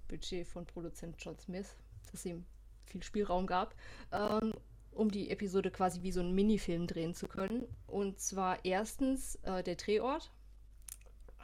Budget 0.09 0.47
von 0.47 0.65
Produzent 0.67 1.17
John 1.19 1.39
Smith, 1.39 1.77
das 2.11 2.25
ihm 2.25 2.45
viel 2.87 3.03
Spielraum 3.03 3.47
gab. 3.47 3.75
Ähm, 4.13 4.55
um 4.95 5.11
die 5.11 5.31
Episode 5.31 5.71
quasi 5.71 6.03
wie 6.03 6.13
so 6.13 6.21
einen 6.21 6.35
Minifilm 6.35 6.87
drehen 6.87 7.15
zu 7.15 7.29
können. 7.29 7.67
Und 7.87 8.21
zwar 8.21 8.65
erstens 8.65 9.37
äh, 9.43 9.63
der 9.63 9.77
Drehort. 9.77 10.31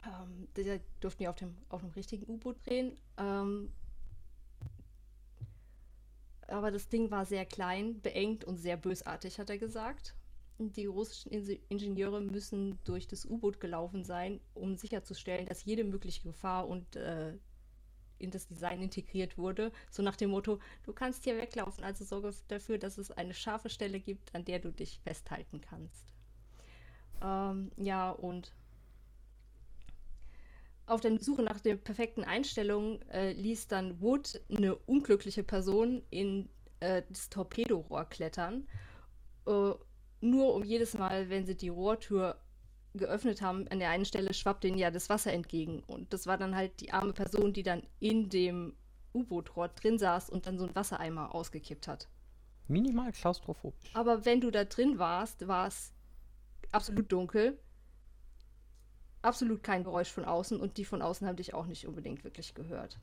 Ähm, 0.03 0.47
der 0.55 0.79
durften 0.99 1.23
ja 1.23 1.29
auf 1.29 1.35
dem, 1.35 1.55
auf 1.69 1.81
dem 1.81 1.91
richtigen 1.91 2.27
U-Boot 2.27 2.57
drehen. 2.65 2.97
Ähm, 3.17 3.71
aber 6.47 6.71
das 6.71 6.89
Ding 6.89 7.11
war 7.11 7.25
sehr 7.25 7.45
klein, 7.45 8.01
beengt 8.01 8.43
und 8.43 8.57
sehr 8.57 8.77
bösartig, 8.77 9.39
hat 9.39 9.49
er 9.49 9.57
gesagt. 9.57 10.15
Die 10.57 10.85
russischen 10.85 11.31
Inse- 11.31 11.59
Ingenieure 11.69 12.21
müssen 12.21 12.77
durch 12.83 13.07
das 13.07 13.25
U-Boot 13.25 13.59
gelaufen 13.59 14.03
sein, 14.03 14.39
um 14.53 14.75
sicherzustellen, 14.75 15.45
dass 15.45 15.65
jede 15.65 15.83
mögliche 15.83 16.23
Gefahr 16.23 16.67
und 16.67 16.95
äh, 16.95 17.37
in 18.21 18.31
das 18.31 18.47
Design 18.47 18.81
integriert 18.81 19.37
wurde. 19.37 19.71
So 19.89 20.03
nach 20.03 20.15
dem 20.15 20.29
Motto, 20.29 20.59
du 20.83 20.93
kannst 20.93 21.23
hier 21.23 21.37
weglaufen, 21.37 21.83
also 21.83 22.05
sorge 22.05 22.33
dafür, 22.47 22.77
dass 22.77 22.97
es 22.97 23.11
eine 23.11 23.33
scharfe 23.33 23.69
Stelle 23.69 23.99
gibt, 23.99 24.33
an 24.35 24.45
der 24.45 24.59
du 24.59 24.71
dich 24.71 24.99
festhalten 24.99 25.61
kannst. 25.61 26.13
Ähm, 27.21 27.71
ja, 27.77 28.11
und 28.11 28.53
auf 30.85 31.01
der 31.01 31.19
Suche 31.19 31.43
nach 31.43 31.59
der 31.59 31.75
perfekten 31.75 32.23
Einstellung 32.23 33.01
äh, 33.03 33.31
ließ 33.33 33.67
dann 33.67 34.01
Wood 34.01 34.41
eine 34.49 34.75
unglückliche 34.75 35.43
Person 35.43 36.03
in 36.09 36.49
äh, 36.81 37.03
das 37.09 37.29
Torpedorohr 37.29 38.05
klettern, 38.05 38.67
äh, 39.47 39.71
nur 40.21 40.53
um 40.53 40.63
jedes 40.63 40.93
Mal, 40.93 41.29
wenn 41.29 41.45
sie 41.45 41.55
die 41.55 41.69
Rohrtür 41.69 42.37
geöffnet 42.93 43.41
haben, 43.41 43.67
an 43.69 43.79
der 43.79 43.89
einen 43.89 44.05
Stelle 44.05 44.33
schwappte 44.33 44.67
ihnen 44.67 44.77
ja 44.77 44.91
das 44.91 45.09
Wasser 45.09 45.33
entgegen. 45.33 45.81
Und 45.87 46.13
das 46.13 46.27
war 46.27 46.37
dann 46.37 46.55
halt 46.55 46.79
die 46.81 46.91
arme 46.91 47.13
Person, 47.13 47.53
die 47.53 47.63
dann 47.63 47.83
in 47.99 48.29
dem 48.29 48.73
U-Boot-Rohr 49.13 49.69
drin 49.69 49.97
saß 49.97 50.29
und 50.29 50.47
dann 50.47 50.57
so 50.57 50.65
einen 50.65 50.75
Wassereimer 50.75 51.33
ausgekippt 51.33 51.87
hat. 51.87 52.07
Minimal 52.67 53.11
klaustrophobisch. 53.11 53.93
Aber 53.93 54.25
wenn 54.25 54.41
du 54.41 54.51
da 54.51 54.63
drin 54.63 54.99
warst, 54.99 55.47
war 55.47 55.67
es 55.67 55.93
absolut 56.71 57.11
dunkel. 57.11 57.59
Absolut 59.21 59.61
kein 59.61 59.83
Geräusch 59.83 60.09
von 60.09 60.25
außen 60.25 60.59
und 60.59 60.77
die 60.77 60.85
von 60.85 61.01
außen 61.01 61.27
haben 61.27 61.35
dich 61.35 61.53
auch 61.53 61.65
nicht 61.65 61.85
unbedingt 61.85 62.23
wirklich 62.23 62.55
gehört. 62.55 62.99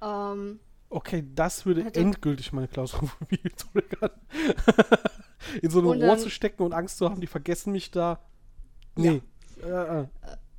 Ähm, 0.00 0.60
Okay, 0.94 1.24
das 1.34 1.66
würde 1.66 1.92
endgültig 1.92 2.52
meine 2.52 2.68
Klaustrophobie 2.68 3.38
triggern. 3.56 4.10
In 5.62 5.70
so 5.70 5.80
einem 5.80 6.02
Rohr 6.02 6.18
zu 6.18 6.30
stecken 6.30 6.62
und 6.62 6.72
Angst 6.72 6.98
zu 6.98 7.08
haben, 7.08 7.20
die 7.20 7.26
vergessen 7.26 7.72
mich 7.72 7.90
da. 7.90 8.20
Nee. 8.96 9.22
Äh, 9.62 10.00
äh. 10.00 10.06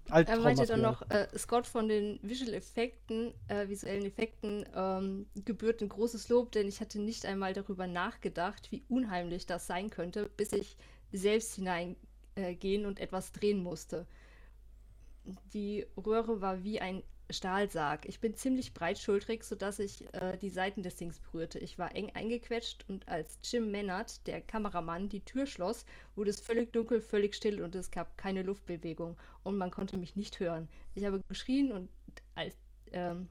er 0.08 0.39
meinte 0.39 0.65
dann 0.65 0.81
noch, 0.81 1.10
äh, 1.10 1.27
Scott 1.38 1.67
von 1.67 1.88
den 1.88 2.19
Visual 2.21 2.53
Effekten, 2.53 3.34
äh, 3.47 3.67
visuellen 3.67 4.05
Effekten, 4.05 4.65
ähm, 4.75 5.25
gebührt 5.45 5.81
ein 5.81 5.89
großes 5.89 6.29
Lob, 6.29 6.51
denn 6.51 6.67
ich 6.67 6.81
hatte 6.81 6.99
nicht 6.99 7.25
einmal 7.25 7.53
darüber 7.53 7.88
nachgedacht, 7.88 8.71
wie 8.71 8.84
unheimlich 8.89 9.45
das 9.45 9.67
sein 9.67 9.89
könnte, 9.89 10.29
bis 10.38 10.51
ich 10.51 10.77
selbst 11.12 11.55
hineingehen 11.55 12.84
äh, 12.84 12.86
und 12.86 12.99
etwas 12.99 13.31
drehen 13.31 13.63
musste. 13.63 14.05
Die 15.53 15.86
Röhre 15.97 16.41
war 16.41 16.63
wie 16.63 16.79
ein 16.81 17.03
Stahlsarg. 17.29 18.05
Ich 18.05 18.19
bin 18.19 18.35
ziemlich 18.35 18.73
breitschultrig, 18.73 19.43
sodass 19.43 19.79
ich 19.79 20.05
äh, 20.13 20.38
die 20.38 20.49
Seiten 20.49 20.83
des 20.83 20.95
Dings 20.95 21.19
berührte. 21.19 21.59
Ich 21.59 21.79
war 21.79 21.95
eng 21.95 22.11
eingequetscht 22.13 22.85
und 22.88 23.07
als 23.07 23.39
Jim 23.43 23.71
Mennert, 23.71 24.25
der 24.27 24.41
Kameramann, 24.41 25.09
die 25.09 25.25
Tür 25.25 25.45
schloss, 25.45 25.85
wurde 26.15 26.29
es 26.29 26.39
völlig 26.39 26.71
dunkel, 26.71 27.01
völlig 27.01 27.35
still 27.35 27.63
und 27.63 27.75
es 27.75 27.91
gab 27.91 28.17
keine 28.17 28.43
Luftbewegung 28.43 29.17
und 29.43 29.57
man 29.57 29.71
konnte 29.71 29.97
mich 29.97 30.15
nicht 30.15 30.39
hören. 30.39 30.67
Ich 30.93 31.05
habe 31.05 31.21
geschrien 31.27 31.71
und 31.71 31.89
als, 32.35 32.55
ähm, 32.91 33.27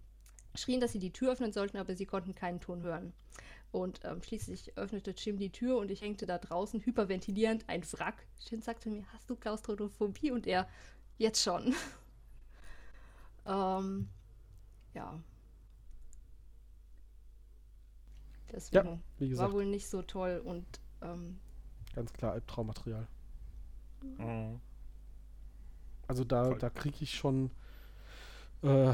schrien, 0.54 0.80
dass 0.80 0.92
sie 0.92 0.98
die 0.98 1.12
Tür 1.12 1.33
öffnen 1.33 1.52
sollten, 1.52 1.76
aber 1.76 1.94
sie 1.94 2.07
konnten 2.07 2.35
keinen 2.35 2.61
Ton 2.61 2.83
hören. 2.83 3.12
Und 3.70 4.00
ähm, 4.04 4.22
schließlich 4.22 4.76
öffnete 4.76 5.12
Jim 5.12 5.37
die 5.37 5.50
Tür 5.50 5.78
und 5.78 5.90
ich 5.90 6.00
hängte 6.00 6.26
da 6.26 6.38
draußen 6.38 6.80
hyperventilierend 6.85 7.64
ein 7.68 7.83
Wrack. 7.92 8.24
Jim 8.48 8.62
sagte 8.62 8.88
mir, 8.88 9.04
hast 9.12 9.28
du 9.28 9.35
Klaustrophobie? 9.35 10.30
Und 10.30 10.46
er, 10.46 10.68
jetzt 11.18 11.42
schon. 11.42 11.74
ähm, 13.46 14.09
ja. 14.94 15.20
Deswegen 18.52 19.02
Wie 19.18 19.24
war 19.24 19.28
gesagt, 19.30 19.52
wohl 19.52 19.66
nicht 19.66 19.88
so 19.88 20.02
toll 20.02 20.40
und 20.44 20.64
ähm, 21.02 21.40
ganz 21.94 22.12
klar 22.12 22.33
Albtraummaterial. 22.33 23.07
Mhm. 24.02 24.61
Also 26.07 26.24
da, 26.24 26.44
Voll. 26.44 26.59
da 26.59 26.70
kriege 26.70 26.96
ich 27.00 27.14
schon, 27.14 27.50
äh, 28.62 28.92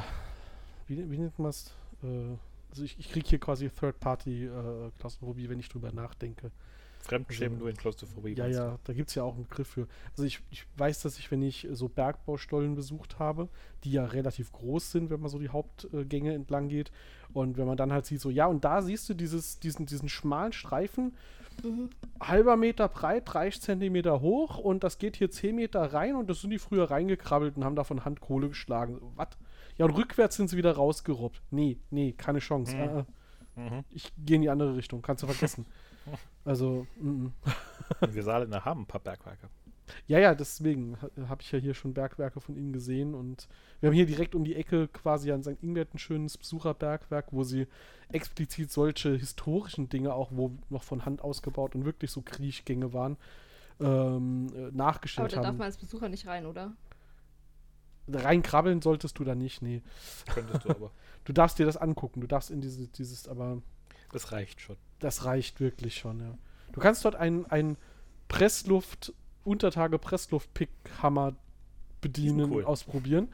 wie, 0.86 1.10
wie 1.10 1.18
nennt 1.18 1.38
man 1.38 1.50
es? 1.50 1.74
Äh, 2.02 2.36
also 2.70 2.84
ich, 2.84 2.98
ich 2.98 3.10
kriege 3.10 3.28
hier 3.28 3.40
quasi 3.40 3.68
Third-Party-Klaustrophobie, 3.68 5.48
wenn 5.48 5.58
ich 5.58 5.68
drüber 5.68 5.92
nachdenke. 5.92 6.52
Fremdschämen 7.00 7.54
Also- 7.54 7.60
nur 7.60 7.70
in 7.70 7.76
Klaustrophobie. 7.76 8.34
Ja, 8.34 8.46
ja, 8.46 8.78
da 8.84 8.92
gibt 8.92 9.08
es 9.08 9.14
ja 9.14 9.22
auch 9.22 9.34
einen 9.34 9.44
Begriff 9.44 9.68
für. 9.68 9.86
Also 10.12 10.24
ich, 10.24 10.40
ich 10.50 10.66
weiß, 10.76 11.02
dass 11.02 11.18
ich, 11.18 11.30
wenn 11.30 11.42
ich 11.42 11.66
so 11.72 11.88
Bergbaustollen 11.88 12.74
besucht 12.74 13.18
habe, 13.18 13.48
die 13.84 13.92
ja 13.92 14.04
relativ 14.04 14.52
groß 14.52 14.92
sind, 14.92 15.10
wenn 15.10 15.20
man 15.20 15.30
so 15.30 15.38
die 15.38 15.48
Hauptgänge 15.48 16.34
entlang 16.34 16.68
geht, 16.68 16.90
und 17.32 17.56
wenn 17.56 17.66
man 17.66 17.76
dann 17.76 17.92
halt 17.92 18.06
sieht, 18.06 18.20
so, 18.20 18.28
ja, 18.28 18.46
und 18.46 18.64
da 18.64 18.82
siehst 18.82 19.08
du 19.08 19.14
dieses, 19.14 19.60
diesen, 19.60 19.86
diesen 19.86 20.08
schmalen 20.08 20.52
Streifen, 20.52 21.14
mhm. 21.62 21.90
halber 22.20 22.56
Meter 22.56 22.88
breit, 22.88 23.22
30 23.26 23.62
Zentimeter 23.62 24.20
hoch, 24.20 24.58
und 24.58 24.82
das 24.82 24.98
geht 24.98 25.16
hier 25.16 25.30
10 25.30 25.54
Meter 25.54 25.92
rein, 25.92 26.16
und 26.16 26.28
das 26.28 26.40
sind 26.40 26.50
die 26.50 26.58
früher 26.58 26.90
reingekrabbelt 26.90 27.56
und 27.56 27.64
haben 27.64 27.76
da 27.76 27.84
von 27.84 28.04
Hand 28.04 28.20
Kohle 28.20 28.48
geschlagen. 28.48 29.00
Was? 29.14 29.28
Ja, 29.78 29.84
und 29.86 29.92
rückwärts 29.92 30.36
sind 30.36 30.50
sie 30.50 30.56
wieder 30.56 30.72
rausgerobbt. 30.72 31.40
Nee, 31.50 31.78
nee, 31.90 32.12
keine 32.12 32.40
Chance. 32.40 32.74
Mhm. 32.76 32.80
Äh, 32.82 32.98
äh, 33.00 33.04
Mhm. 33.56 33.84
ich 33.90 34.12
gehe 34.24 34.36
in 34.36 34.42
die 34.42 34.48
andere 34.48 34.76
Richtung, 34.76 35.02
kannst 35.02 35.22
du 35.22 35.26
vergessen. 35.26 35.66
also, 36.44 36.86
mm, 37.00 37.08
mm. 37.08 37.32
Und 38.00 38.14
wir 38.14 38.22
Saarländer 38.22 38.64
haben 38.64 38.82
ein 38.82 38.86
paar 38.86 39.00
Bergwerke. 39.00 39.48
Ja, 40.06 40.20
ja, 40.20 40.34
deswegen 40.36 40.96
ha- 41.02 41.10
habe 41.28 41.42
ich 41.42 41.50
ja 41.50 41.58
hier 41.58 41.74
schon 41.74 41.94
Bergwerke 41.94 42.40
von 42.40 42.56
ihnen 42.56 42.72
gesehen 42.72 43.14
und 43.14 43.48
wir 43.80 43.88
haben 43.88 43.94
hier 43.96 44.06
direkt 44.06 44.36
um 44.36 44.44
die 44.44 44.54
Ecke 44.54 44.86
quasi 44.86 45.32
an 45.32 45.42
St. 45.42 45.60
Ingbert 45.62 45.92
ein 45.94 45.98
schönes 45.98 46.38
Besucherbergwerk, 46.38 47.26
wo 47.32 47.42
sie 47.42 47.66
explizit 48.12 48.70
solche 48.70 49.16
historischen 49.16 49.88
Dinge 49.88 50.14
auch, 50.14 50.30
wo 50.32 50.56
noch 50.68 50.84
von 50.84 51.04
Hand 51.04 51.22
ausgebaut 51.22 51.74
und 51.74 51.84
wirklich 51.84 52.12
so 52.12 52.22
Kriechgänge 52.22 52.92
waren, 52.92 53.16
ähm, 53.80 54.46
äh, 54.54 54.58
Aber 54.58 54.72
nachgestellt 54.76 55.32
da 55.32 55.36
darf 55.36 55.46
haben. 55.46 55.56
man 55.58 55.66
als 55.66 55.76
Besucher 55.76 56.08
nicht 56.08 56.26
rein, 56.28 56.46
oder? 56.46 56.72
Reinkrabbeln 58.12 58.82
solltest 58.82 59.18
du 59.18 59.24
da 59.24 59.34
nicht, 59.34 59.62
nee. 59.62 59.82
Könntest 60.32 60.64
du 60.64 60.70
aber. 60.70 60.90
Du 61.24 61.34
darfst 61.34 61.58
dir 61.58 61.66
das 61.66 61.76
angucken, 61.76 62.22
du 62.22 62.26
darfst 62.26 62.50
in 62.50 62.60
diese, 62.62 62.88
dieses, 62.88 63.28
aber 63.28 63.60
Das 64.10 64.32
reicht 64.32 64.60
schon. 64.62 64.76
Das 65.00 65.24
reicht 65.24 65.60
wirklich 65.60 65.96
schon, 65.96 66.20
ja. 66.20 66.38
Du 66.72 66.80
kannst 66.80 67.04
dort 67.04 67.16
einen, 67.16 67.46
einen 67.46 67.76
Pressluft, 68.28 69.12
Untertage 69.44 69.98
Pressluft-Pickhammer 69.98 71.34
bedienen, 72.00 72.52
cool. 72.52 72.64
ausprobieren 72.64 73.28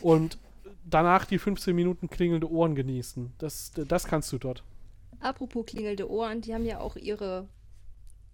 und 0.00 0.38
danach 0.84 1.24
die 1.24 1.38
15 1.38 1.74
Minuten 1.74 2.08
klingelnde 2.08 2.50
Ohren 2.50 2.74
genießen. 2.74 3.32
Das, 3.38 3.72
das 3.74 4.04
kannst 4.06 4.32
du 4.32 4.38
dort. 4.38 4.64
Apropos 5.20 5.66
klingelnde 5.66 6.10
Ohren, 6.10 6.40
die 6.40 6.54
haben 6.54 6.64
ja 6.64 6.80
auch 6.80 6.96
ihre 6.96 7.46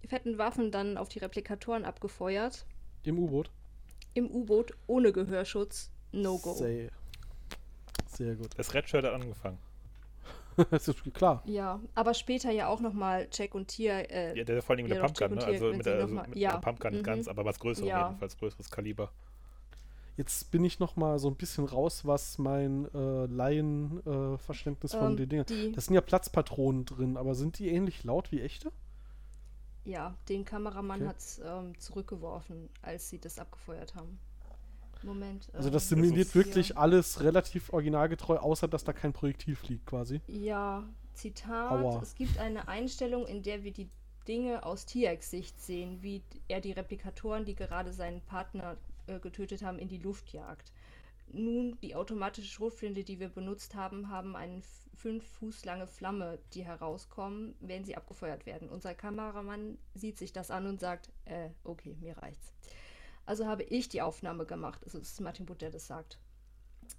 fetten 0.07 0.37
Waffen 0.37 0.71
dann 0.71 0.97
auf 0.97 1.09
die 1.09 1.19
Replikatoren 1.19 1.83
abgefeuert. 1.83 2.65
Im 3.03 3.19
U-Boot. 3.19 3.51
Im 4.13 4.29
U-Boot 4.29 4.73
ohne 4.87 5.11
Gehörschutz. 5.11 5.91
No 6.11 6.37
go. 6.37 6.53
Sehr, 6.53 6.89
sehr 8.07 8.35
gut. 8.35 8.49
Das 8.55 8.73
Red 8.73 8.87
Shirt 8.89 9.03
hat 9.03 9.13
angefangen. 9.13 9.57
das 10.71 10.87
ist 10.87 11.13
klar. 11.13 11.43
Ja, 11.43 11.79
aber 11.95 12.13
später 12.13 12.51
ja 12.51 12.67
auch 12.67 12.79
nochmal 12.81 13.27
Jack 13.31 13.55
und 13.55 13.67
Tier. 13.69 14.09
Äh, 14.11 14.37
Ja, 14.37 14.43
der 14.43 14.61
vor 14.61 14.75
allem 14.75 14.83
mit 14.83 14.91
der 14.91 14.95
Pumpgun, 14.97 15.33
ne? 15.33 15.43
Also 15.45 15.73
mit 15.73 15.85
der, 15.85 15.99
also 15.99 16.15
mit 16.27 16.35
ja. 16.37 16.51
der 16.51 16.57
Pumpgun 16.59 16.93
Mhm. 16.99 17.03
ganz, 17.03 17.27
aber 17.27 17.45
was 17.45 17.59
größeres 17.59 17.87
Ja. 17.87 17.97
jedenfalls, 18.07 18.37
größeres 18.37 18.69
Kaliber. 18.69 19.11
Jetzt 20.17 20.49
bin 20.51 20.65
ich 20.65 20.79
noch 20.79 20.95
mal 20.95 21.19
so 21.19 21.27
ein 21.29 21.35
bisschen 21.35 21.65
raus, 21.65 22.03
was 22.05 22.39
mein 22.39 22.85
äh, 22.93 23.25
Laienverständnis 23.27 24.35
äh, 24.35 24.37
Verständnis 24.43 24.93
von 24.95 25.15
ähm, 25.15 25.15
den 25.15 25.29
Dingen. 25.29 25.45
die, 25.49 25.73
Das 25.73 25.85
sind 25.85 25.93
ja 25.95 26.01
Platzpatronen 26.01 26.85
drin, 26.85 27.17
aber 27.17 27.35
sind 27.35 27.59
die 27.59 27.69
ähnlich 27.69 28.03
laut 28.03 28.31
wie 28.31 28.41
echte? 28.41 28.71
ja, 29.85 30.15
den 30.29 30.45
Kameramann 30.45 31.03
Okay. 31.03 31.07
hat's 31.07 31.39
ähm, 31.43 31.79
zurückgeworfen, 31.79 32.69
als 32.83 33.09
sie 33.09 33.19
das 33.19 33.39
abgefeuert 33.39 33.95
haben. 33.95 34.19
Moment. 35.03 35.49
Also 35.53 35.69
ähm, 35.69 35.73
das 35.73 35.89
simuliert 35.89 36.27
ist- 36.27 36.35
wirklich 36.35 36.69
ja. 36.69 36.75
alles 36.77 37.21
relativ 37.21 37.71
originalgetreu, 37.73 38.37
außer 38.37 38.67
dass 38.67 38.83
da 38.83 38.93
kein 38.93 39.13
Projektil 39.13 39.55
fliegt 39.55 39.85
quasi. 39.85 40.21
Ja, 40.27 40.83
Zitat. 41.13 41.71
Aua. 41.71 42.01
Es 42.01 42.15
gibt 42.15 42.37
eine 42.37 42.67
Einstellung, 42.67 43.25
in 43.27 43.43
der 43.43 43.63
wir 43.63 43.71
die 43.71 43.89
Dinge 44.27 44.63
aus 44.63 44.85
Tierex-Sicht 44.85 45.59
sehen, 45.61 46.01
wie 46.01 46.21
er 46.47 46.59
die 46.61 46.73
Replikatoren, 46.73 47.45
die 47.45 47.55
gerade 47.55 47.93
seinen 47.93 48.21
Partner 48.21 48.77
äh, 49.07 49.19
getötet 49.19 49.61
haben, 49.63 49.79
in 49.79 49.87
die 49.87 49.97
Luft 49.99 50.33
jagt. 50.33 50.73
Nun, 51.31 51.77
die 51.81 51.95
automatische 51.95 52.47
Schrotflinte, 52.49 53.03
die 53.03 53.19
wir 53.19 53.29
benutzt 53.29 53.75
haben, 53.75 54.09
haben 54.09 54.35
eine 54.35 54.61
fünf 54.95 55.25
Fuß 55.39 55.65
lange 55.65 55.85
Flamme, 55.87 56.39
die 56.53 56.63
herauskommen, 56.65 57.53
wenn 57.59 57.83
sie 57.85 57.95
abgefeuert 57.95 58.45
werden. 58.45 58.69
Unser 58.69 58.93
Kameramann 58.95 59.77
sieht 59.93 60.17
sich 60.17 60.31
das 60.33 60.51
an 60.51 60.65
und 60.67 60.79
sagt, 60.79 61.09
äh, 61.25 61.49
okay, 61.63 61.95
mir 62.01 62.17
reicht's. 62.17 62.53
Also 63.27 63.45
habe 63.45 63.63
ich 63.63 63.89
die 63.89 64.01
Aufnahme 64.01 64.45
gemacht. 64.45 64.81
Also 64.85 64.97
es 64.99 65.11
ist 65.11 65.21
Martin 65.21 65.45
Butt, 65.45 65.61
der 65.61 65.69
das 65.69 65.85
sagt. 65.85 66.17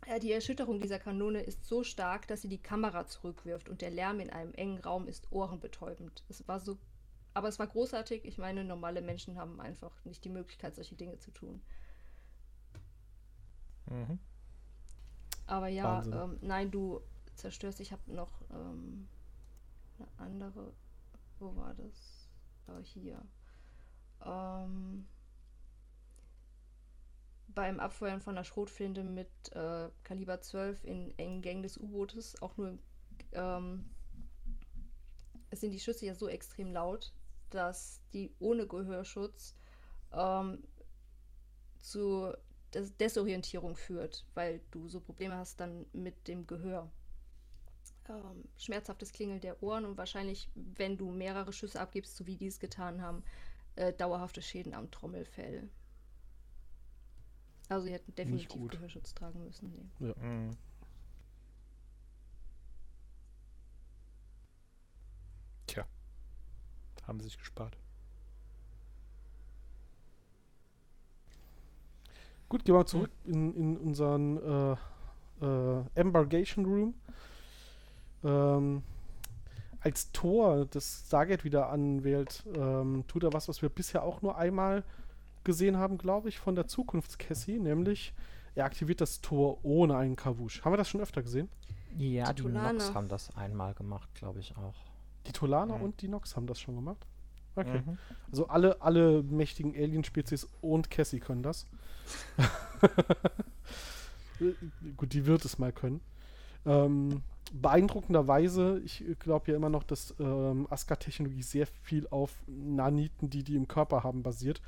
Äh, 0.07 0.21
Die 0.21 0.31
Erschütterung 0.31 0.79
dieser 0.79 0.99
Kanone 0.99 1.41
ist 1.41 1.65
so 1.65 1.83
stark, 1.83 2.29
dass 2.29 2.43
sie 2.43 2.49
die 2.49 2.63
Kamera 2.63 3.07
zurückwirft 3.07 3.71
und 3.71 3.81
der 3.81 3.91
Lärm 3.91 4.21
in 4.21 4.29
einem 4.29 4.53
engen 4.53 4.79
Raum 4.79 5.09
ist 5.09 5.33
ohrenbetäubend. 5.33 6.23
Es 6.29 6.47
war 6.47 6.61
so, 6.61 6.77
aber 7.33 7.49
es 7.49 7.59
war 7.59 7.67
großartig. 7.67 8.27
Ich 8.27 8.37
meine, 8.37 8.63
normale 8.63 9.01
Menschen 9.01 9.39
haben 9.39 9.59
einfach 9.59 10.05
nicht 10.05 10.23
die 10.23 10.29
Möglichkeit, 10.29 10.77
solche 10.77 10.97
Dinge 10.97 11.19
zu 11.19 11.31
tun. 11.31 11.63
Mhm. 13.87 14.19
Aber 15.47 15.69
ja, 15.69 16.05
ähm, 16.05 16.37
nein, 16.43 16.71
du 16.71 17.01
zerstörst. 17.37 17.81
Ich 17.81 17.91
habe 17.91 18.13
noch 18.13 18.43
ähm, 18.51 19.09
eine 19.99 20.09
andere. 20.19 20.75
Wo 21.39 21.57
war 21.57 21.73
das? 21.73 22.29
Äh, 22.67 22.83
hier. 22.83 23.23
Ähm, 24.23 25.07
beim 27.59 27.81
Abfeuern 27.81 28.21
von 28.21 28.37
einer 28.37 28.45
Schrotflinte 28.45 29.03
mit 29.03 29.27
äh, 29.51 29.89
Kaliber 30.05 30.41
12 30.41 30.85
in 30.85 31.19
engen 31.19 31.43
Gängen 31.43 31.65
des 31.65 31.77
U-Bootes 31.77 32.41
auch 32.41 32.57
nur. 32.57 32.79
Ähm, 33.33 33.85
sind 35.51 35.73
die 35.73 35.81
Schüsse 35.81 36.07
ja 36.07 36.15
so 36.15 36.29
extrem 36.29 36.71
laut, 36.71 37.13
dass 37.51 38.01
die 38.13 38.33
ohne 38.39 38.69
Gehörschutz 38.69 39.57
ähm, 40.13 40.63
zu 41.81 42.33
Des 42.73 42.97
Desorientierung 42.97 43.75
führt, 43.75 44.25
weil 44.35 44.61
du 44.71 44.89
so 44.89 45.01
Probleme 45.01 45.37
hast 45.37 45.59
dann 45.59 45.85
mit 45.93 46.29
dem 46.29 46.47
Gehör. 46.47 46.89
Ähm, 48.09 48.45
schmerzhaftes 48.57 49.11
Klingeln 49.11 49.41
der 49.41 49.61
Ohren 49.65 49.85
und 49.85 49.99
wahrscheinlich, 49.99 50.49
wenn 50.55 50.97
du 50.97 51.11
mehrere 51.11 51.53
Schüsse 51.53 51.81
abgibst, 51.81 52.17
so 52.17 52.25
wie 52.25 52.37
die 52.37 52.47
es 52.47 52.61
getan 52.61 53.03
haben, 53.03 53.25
äh, 53.75 53.93
dauerhafte 53.93 54.43
Schäden 54.43 54.75
am 54.75 54.93
Trommelfell. 54.93 55.69
Also, 57.69 57.87
sie 57.87 57.93
hätten 57.93 58.15
definitiv. 58.15 58.71
Gehörschutz 58.71 59.15
tragen 59.15 59.45
müssen. 59.45 59.91
Nee. 59.99 60.15
Mhm. 60.21 60.51
Tja. 65.67 65.87
Haben 67.07 67.21
sie 67.21 67.27
sich 67.27 67.39
gespart. 67.39 67.77
Gut, 72.49 72.65
gehen 72.65 72.75
wir 72.75 72.87
zurück 72.87 73.11
in, 73.27 73.55
in 73.55 73.77
unseren 73.77 74.39
äh, 74.39 74.77
äh, 75.45 75.85
Embargation 75.95 76.65
Room. 76.65 76.95
Ähm, 78.25 78.83
als 79.81 80.11
Tor 80.13 80.67
das 80.67 81.05
Stargate 81.07 81.45
wieder 81.45 81.69
anwählt, 81.69 82.45
ähm, 82.57 83.05
tut 83.07 83.23
er 83.23 83.33
was, 83.35 83.49
was 83.49 83.61
wir 83.61 83.69
bisher 83.69 84.03
auch 84.03 84.23
nur 84.23 84.37
einmal 84.39 84.83
gesehen 85.45 85.77
haben, 85.77 85.99
glaube 85.99 86.29
ich, 86.29 86.39
von 86.39 86.55
der 86.55 86.67
Zukunftscassie, 86.67 87.59
nämlich 87.59 88.13
er 88.55 88.65
aktiviert 88.65 89.01
das 89.01 89.21
Tor 89.21 89.65
ohne 89.65 89.97
einen 89.97 90.17
Kavush. 90.17 90.65
Haben 90.65 90.73
wir 90.73 90.77
das 90.79 90.89
schon 90.89 91.01
öfter 91.01 91.23
gesehen? 91.23 91.49
Ja, 91.97 92.33
Die 92.33 92.43
die 92.43 92.49
Nox 92.49 92.95
haben 92.95 93.09
das 93.09 93.35
einmal 93.37 93.75
gemacht, 93.75 94.09
glaube 94.15 94.41
ich 94.41 94.57
auch. 94.57 94.75
Die 95.27 95.33
Tolana 95.33 95.77
Mhm. 95.77 95.83
und 95.83 96.03
die 96.03 96.09
Nox 96.09 96.37
haben 96.37 96.47
das 96.47 96.61
schon 96.61 96.75
gemacht. 96.75 97.07
Okay. 97.57 97.83
Mhm. 97.85 97.99
Also 98.31 98.47
alle, 98.49 98.81
alle 98.83 99.23
mächtigen 99.23 99.75
Alien-Spezies 99.75 100.49
und 100.61 100.91
Cassie 100.91 101.21
können 101.21 101.43
das. 101.43 101.67
Gut, 104.97 105.13
die 105.13 105.27
wird 105.27 105.45
es 105.45 105.59
mal 105.59 105.73
können. 105.73 106.01
Ähm, 106.65 107.23
beeindruckenderweise, 107.53 108.81
ich 108.85 109.03
glaube 109.19 109.51
ja 109.51 109.57
immer 109.57 109.71
noch, 109.71 109.83
dass 109.83 110.15
ähm, 110.21 110.67
Aska-Technologie 110.71 111.43
sehr 111.43 111.67
viel 111.67 112.07
auf 112.09 112.33
Naniten, 112.47 113.31
die 113.31 113.43
die 113.43 113.57
im 113.57 113.67
Körper 113.67 114.05
haben, 114.05 114.23
basiert. 114.23 114.61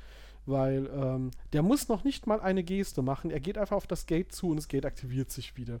Weil 0.45 0.87
ähm, 0.93 1.31
der 1.53 1.61
muss 1.61 1.87
noch 1.87 2.03
nicht 2.03 2.25
mal 2.27 2.39
eine 2.41 2.63
Geste 2.63 3.01
machen. 3.01 3.29
Er 3.31 3.39
geht 3.39 3.57
einfach 3.57 3.75
auf 3.77 3.87
das 3.87 4.05
Gate 4.07 4.31
zu 4.33 4.49
und 4.49 4.55
das 4.57 4.67
Gate 4.67 4.85
aktiviert 4.85 5.31
sich 5.31 5.55
wieder. 5.55 5.79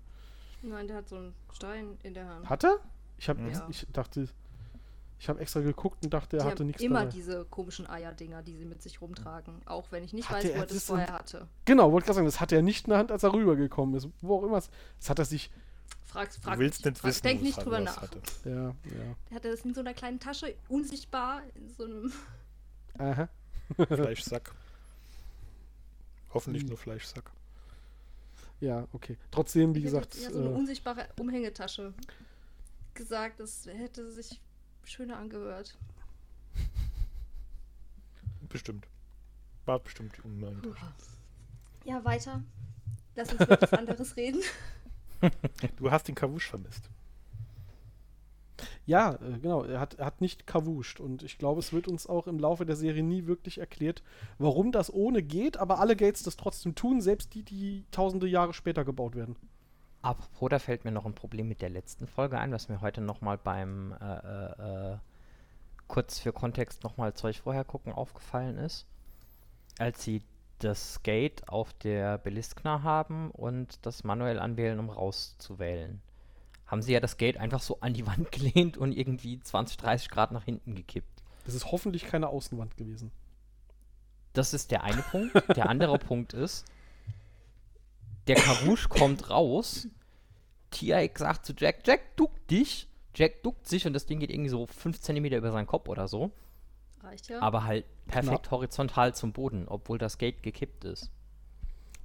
Nein, 0.61 0.87
der 0.87 0.97
hat 0.97 1.09
so 1.09 1.15
einen 1.17 1.33
Stein 1.51 1.97
in 2.03 2.13
der 2.13 2.27
Hand. 2.27 2.47
Hat 2.49 2.63
er? 2.63 2.77
Ich, 3.17 3.27
hab, 3.27 3.39
Ja. 3.39 3.67
ich 3.69 3.87
dachte, 3.91 4.27
ich 5.19 5.29
habe 5.29 5.39
extra 5.39 5.61
geguckt 5.61 6.03
und 6.03 6.13
dachte, 6.13 6.37
er 6.37 6.43
die 6.43 6.49
hatte 6.49 6.63
nichts 6.65 6.81
immer 6.81 6.99
dabei. 6.99 7.11
diese 7.11 7.45
komischen 7.45 7.87
Eierdinger, 7.89 8.43
die 8.43 8.55
sie 8.55 8.65
mit 8.65 8.81
sich 8.83 9.01
rumtragen. 9.01 9.61
Auch 9.65 9.91
wenn 9.91 10.03
ich 10.03 10.13
nicht 10.13 10.29
Hat 10.29 10.37
weiß, 10.37 10.43
der- 10.43 10.55
wo 10.57 10.59
er 10.59 10.65
das 10.67 10.83
vorher 10.83 11.11
hatte. 11.13 11.47
Genau, 11.65 11.91
wollte 11.91 12.05
gerade 12.05 12.15
sagen, 12.15 12.25
das 12.27 12.39
hatte 12.39 12.55
er 12.55 12.61
nicht 12.61 12.85
in 12.85 12.91
der 12.91 12.99
Hand, 12.99 13.11
als 13.11 13.23
er 13.23 13.33
rübergekommen 13.33 13.95
ist. 13.95 14.07
Wo 14.21 14.37
auch 14.37 14.43
immer. 14.43 14.57
es- 14.57 14.69
Das 14.99 15.09
hat 15.09 15.17
er 15.19 15.25
sich. 15.25 15.49
Frag, 16.05 16.29
Du 16.43 16.59
willst 16.59 16.83
nicht 16.85 16.97
frag, 16.97 17.09
wissen, 17.09 17.23
denk 17.23 17.41
nicht 17.41 17.63
drüber 17.63 17.79
nach. 17.79 18.01
hatte. 18.01 18.19
Ja, 18.45 18.51
ja. 18.51 18.73
Er 19.29 19.35
hatte 19.35 19.49
das 19.49 19.61
in 19.61 19.73
so 19.73 19.79
einer 19.79 19.93
kleinen 19.93 20.19
Tasche, 20.19 20.53
unsichtbar, 20.69 21.41
in 21.55 21.69
so 21.69 21.85
einem. 21.85 22.11
Aha. 22.97 23.29
Fleischsack. 23.87 24.53
Hoffentlich 26.33 26.63
Hm. 26.63 26.69
nur 26.69 26.77
Fleischsack. 26.77 27.29
Ja, 28.59 28.87
okay. 28.93 29.17
Trotzdem, 29.31 29.73
wie 29.75 29.79
Ich 29.79 29.85
hätte 29.85 29.95
gesagt, 29.95 30.15
jetzt- 30.15 30.23
ja, 30.25 30.31
so 30.31 30.39
eine 30.39 30.49
äh, 30.49 30.53
unsichtbare 30.53 31.07
Umhängetasche 31.19 31.93
gesagt, 32.93 33.39
das 33.39 33.65
hätte 33.65 34.11
sich 34.11 34.39
schöner 34.83 35.17
angehört. 35.17 35.77
Bestimmt. 38.49 38.85
War 39.65 39.79
bestimmt 39.79 40.15
die 40.17 40.21
Ummeldung. 40.21 40.75
Ja, 41.85 42.03
weiter. 42.03 42.43
Lass 43.15 43.31
uns 43.31 43.41
über 43.41 43.61
was 43.61 43.73
anderes 43.73 44.15
reden. 44.15 44.41
Du 45.77 45.91
hast 45.91 46.07
den 46.07 46.15
Kavusch 46.15 46.47
vermisst. 46.49 46.89
Ja, 48.85 49.13
äh, 49.13 49.39
genau, 49.41 49.63
er 49.63 49.79
hat, 49.79 49.99
hat 49.99 50.21
nicht 50.21 50.47
kavuscht. 50.47 50.99
Und 50.99 51.23
ich 51.23 51.37
glaube, 51.37 51.59
es 51.59 51.73
wird 51.73 51.87
uns 51.87 52.07
auch 52.07 52.27
im 52.27 52.39
Laufe 52.39 52.65
der 52.65 52.75
Serie 52.75 53.03
nie 53.03 53.27
wirklich 53.27 53.57
erklärt, 53.57 54.03
warum 54.37 54.71
das 54.71 54.93
ohne 54.93 55.23
geht, 55.23 55.57
aber 55.57 55.79
alle 55.79 55.95
Gates 55.95 56.23
das 56.23 56.37
trotzdem 56.37 56.75
tun, 56.75 57.01
selbst 57.01 57.33
die, 57.33 57.43
die 57.43 57.85
tausende 57.91 58.27
Jahre 58.27 58.53
später 58.53 58.85
gebaut 58.85 59.15
werden. 59.15 59.35
Apropos, 60.01 60.49
da 60.49 60.59
fällt 60.59 60.83
mir 60.83 60.91
noch 60.91 61.05
ein 61.05 61.13
Problem 61.13 61.47
mit 61.47 61.61
der 61.61 61.69
letzten 61.69 62.07
Folge 62.07 62.39
ein, 62.39 62.51
was 62.51 62.69
mir 62.69 62.81
heute 62.81 63.01
nochmal 63.01 63.37
beim 63.37 63.93
äh, 64.01 64.05
äh, 64.05 64.93
äh, 64.93 64.97
kurz 65.87 66.19
für 66.19 66.33
Kontext 66.33 66.83
nochmal 66.83 67.13
Zeug 67.13 67.39
vorher 67.39 67.63
gucken 67.63 67.93
aufgefallen 67.93 68.57
ist. 68.57 68.87
Als 69.77 70.03
sie 70.03 70.23
das 70.57 71.03
Gate 71.03 71.47
auf 71.49 71.73
der 71.73 72.17
Beliskna 72.17 72.83
haben 72.83 73.31
und 73.31 73.85
das 73.85 74.03
manuell 74.03 74.39
anwählen, 74.39 74.79
um 74.79 74.89
rauszuwählen. 74.89 76.01
Haben 76.71 76.81
sie 76.81 76.93
ja 76.93 77.01
das 77.01 77.17
Gate 77.17 77.37
einfach 77.37 77.61
so 77.61 77.81
an 77.81 77.93
die 77.93 78.07
Wand 78.07 78.31
gelehnt 78.31 78.77
und 78.77 78.93
irgendwie 78.93 79.39
20, 79.39 79.77
30 79.77 80.09
Grad 80.09 80.31
nach 80.31 80.45
hinten 80.45 80.73
gekippt. 80.73 81.21
Das 81.45 81.53
ist 81.53 81.71
hoffentlich 81.71 82.05
keine 82.05 82.29
Außenwand 82.29 82.77
gewesen. 82.77 83.11
Das 84.31 84.53
ist 84.53 84.71
der 84.71 84.83
eine 84.83 85.01
Punkt. 85.01 85.35
Der 85.57 85.67
andere 85.67 85.99
Punkt 85.99 86.31
ist, 86.33 86.65
der 88.27 88.37
Karouche 88.37 88.87
kommt 88.87 89.29
raus. 89.29 89.87
Tiaik 90.69 91.19
sagt 91.19 91.45
zu 91.45 91.53
Jack, 91.57 91.85
Jack, 91.85 92.15
duck 92.15 92.47
dich. 92.47 92.87
Jack 93.13 93.43
duckt 93.43 93.67
sich 93.67 93.85
und 93.85 93.91
das 93.91 94.05
Ding 94.05 94.19
geht 94.19 94.29
irgendwie 94.29 94.49
so 94.49 94.65
5 94.65 95.01
cm 95.01 95.25
über 95.25 95.51
seinen 95.51 95.67
Kopf 95.67 95.89
oder 95.89 96.07
so. 96.07 96.31
Reicht 97.01 97.27
ja. 97.27 97.41
Aber 97.41 97.65
halt 97.65 97.85
perfekt 98.07 98.43
Knapp. 98.43 98.51
horizontal 98.51 99.13
zum 99.13 99.33
Boden, 99.33 99.67
obwohl 99.67 99.97
das 99.97 100.17
Gate 100.17 100.41
gekippt 100.43 100.85
ist. 100.85 101.11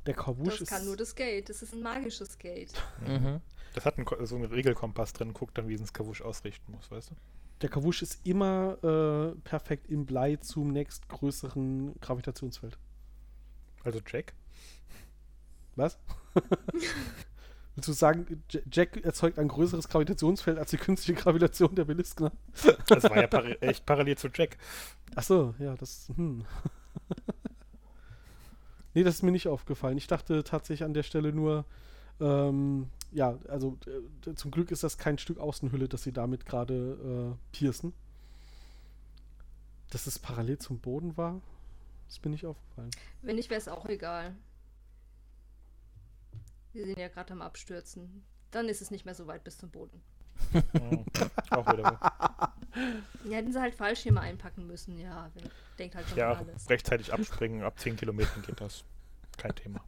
Der 0.07 0.15
Kavush 0.15 0.59
das 0.59 0.61
ist. 0.63 0.69
kann 0.69 0.85
nur 0.85 0.97
das 0.97 1.15
Gate. 1.15 1.49
Das 1.49 1.63
ist 1.63 1.75
ein 1.75 1.83
magisches 1.83 2.39
Gate. 2.39 2.73
Mhm. 3.07 3.41
Das 3.75 3.85
hat 3.85 3.99
einen, 3.99 4.07
so 4.27 4.37
einen 4.37 4.45
Regelkompass 4.45 5.13
drin, 5.13 5.33
guckt 5.35 5.59
dann, 5.59 5.69
wie 5.69 5.75
es 5.75 5.81
ins 5.81 5.93
Kavusch 5.93 6.23
ausrichten 6.23 6.73
muss, 6.73 6.91
weißt 6.91 7.11
du? 7.11 7.15
der 7.63 7.71
Kavush 7.71 8.03
ist 8.03 8.21
immer 8.27 8.77
äh, 8.83 9.35
perfekt 9.41 9.89
im 9.89 10.05
Blei 10.07 10.37
zum 10.37 10.73
nächstgrößeren 10.73 11.99
Gravitationsfeld. 12.01 12.79
Also 13.85 14.01
Jack. 14.07 14.35
Was? 15.77 15.99
Willst 17.75 17.89
du 17.89 17.93
sagen, 17.93 18.43
Jack 18.71 19.05
erzeugt 19.05 19.39
ein 19.39 19.49
größeres 19.49 19.89
Gravitationsfeld 19.89 20.59
als 20.59 20.71
die 20.71 20.79
künstliche 20.79 21.21
Gravitation 21.21 21.75
der 21.75 21.85
Beliskner? 21.85 22.33
Das 22.89 23.05
war 23.05 23.17
ja 23.17 23.27
par 23.27 23.45
echt 23.63 23.85
parallel 23.85 24.17
zu 24.17 24.29
Jack. 24.33 24.57
Achso, 25.15 25.55
ja, 25.59 25.75
das. 25.77 26.11
Hm. 26.17 26.45
Nee, 28.97 29.05
das 29.05 29.17
ist 29.17 29.23
mir 29.23 29.31
nicht 29.31 29.47
aufgefallen. 29.47 29.99
Ich 29.99 30.07
dachte 30.07 30.43
tatsächlich 30.43 30.85
an 30.85 30.95
der 30.95 31.03
Stelle 31.03 31.33
nur, 31.33 31.67
ähm, 32.19 32.89
ja, 33.13 33.39
also 33.47 33.79
äh, 34.27 34.35
zum 34.35 34.51
Glück 34.51 34.71
ist 34.71 34.83
das 34.83 34.97
kein 34.97 35.19
Stück 35.19 35.39
Außenhülle, 35.39 35.87
das 35.87 36.03
sie 36.03 36.13
damit 36.13 36.47
gerade 36.47 37.37
äh, 37.37 37.57
piercen. 37.57 37.93
Dass 39.91 40.07
es 40.07 40.19
parallel 40.19 40.59
zum 40.59 40.81
Boden 40.81 41.17
war, 41.19 41.43
ist 42.09 42.25
mir 42.25 42.31
nicht 42.31 42.47
aufgefallen. 42.47 42.91
Wenn 43.21 43.37
nicht, 43.37 43.51
wäre 43.51 43.61
es 43.61 43.69
auch 43.69 43.85
egal. 43.87 44.35
Wir 46.73 46.87
sind 46.87 46.99
ja 46.99 47.09
gerade 47.09 47.35
am 47.35 47.43
Abstürzen. 47.43 48.25
Dann 48.51 48.69
ist 48.69 48.81
es 48.81 48.91
nicht 48.91 49.05
mehr 49.05 49.15
so 49.15 49.27
weit 49.27 49.45
bis 49.45 49.59
zum 49.59 49.71
Boden. 49.71 50.03
Mhm. 50.73 51.05
Auch 51.51 51.67
wieder. 51.73 52.55
Ja, 53.24 53.37
hätten 53.37 53.53
sie 53.53 53.61
halt 53.61 53.74
Fallschirme 53.74 54.20
einpacken 54.20 54.66
müssen. 54.66 54.99
Ja, 54.99 55.31
denkt 55.79 55.95
halt 55.97 56.09
schon 56.09 56.18
Ja, 56.18 56.33
alles. 56.35 56.68
rechtzeitig 56.68 57.12
abspringen, 57.12 57.62
ab 57.62 57.79
10 57.79 57.97
Kilometern 57.97 58.43
geht 58.43 58.61
das. 58.61 58.85
Kein 59.37 59.55
Thema. 59.55 59.81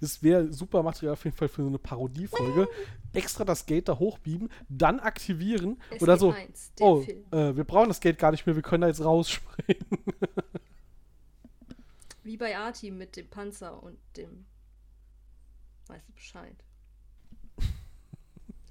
Es 0.00 0.22
wäre 0.22 0.52
super 0.52 0.82
Material 0.82 1.14
auf 1.14 1.24
jeden 1.24 1.36
Fall 1.36 1.48
für 1.48 1.62
so 1.62 1.68
eine 1.68 1.78
Parodiefolge. 1.78 2.68
Extra 3.12 3.44
das 3.44 3.66
Gate 3.66 3.88
da 3.88 3.98
hochbieben, 3.98 4.50
dann 4.68 5.00
aktivieren 5.00 5.80
oder 6.00 6.16
so. 6.18 6.30
SG1, 6.32 6.74
der 6.78 6.86
Oh, 6.86 7.00
Film. 7.00 7.24
äh, 7.32 7.56
wir 7.56 7.64
brauchen 7.64 7.88
das 7.88 8.00
Gate 8.00 8.18
gar 8.18 8.30
nicht 8.30 8.46
mehr, 8.46 8.54
wir 8.54 8.62
können 8.62 8.82
da 8.82 8.88
jetzt 8.88 9.02
rausspringen. 9.04 9.86
Wie 12.22 12.36
bei 12.36 12.56
Arti 12.58 12.90
mit 12.90 13.16
dem 13.16 13.28
Panzer 13.28 13.82
und 13.82 13.98
dem. 14.16 14.46
Weißt 15.86 16.06
du 16.08 16.12
Bescheid? 16.12 16.56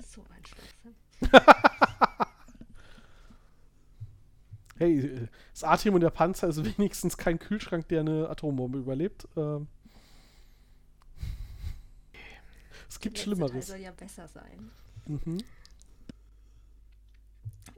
So 0.08 0.24
ein 0.30 0.46
Schwachsinn. 0.46 0.96
Hey, 4.78 5.28
das 5.54 5.64
Artium 5.64 5.96
und 5.96 6.02
der 6.02 6.10
Panzer 6.10 6.50
ist 6.50 6.64
wenigstens 6.78 7.18
kein 7.18 7.40
Kühlschrank, 7.40 7.88
der 7.88 8.02
eine 8.02 8.30
Atombombe 8.30 8.80
überlebt. 8.80 9.28
Ähm, 9.38 9.68
es 12.90 13.00
gibt 13.00 13.18
Schlimmeres. 13.18 13.68
soll 13.68 13.80
ja 13.80 13.92
besser 13.92 14.28
sein. 14.28 14.72
Mhm. 15.06 15.38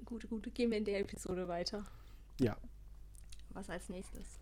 Gut, 0.06 0.30
gut, 0.30 0.54
gehen 0.54 0.72
wir 0.72 0.78
in 0.78 0.86
der 0.86 1.00
Episode 1.02 1.48
weiter. 1.48 1.86
Ja. 2.40 2.56
Was 3.50 3.70
als 3.70 3.90
nächstes? 3.90 4.40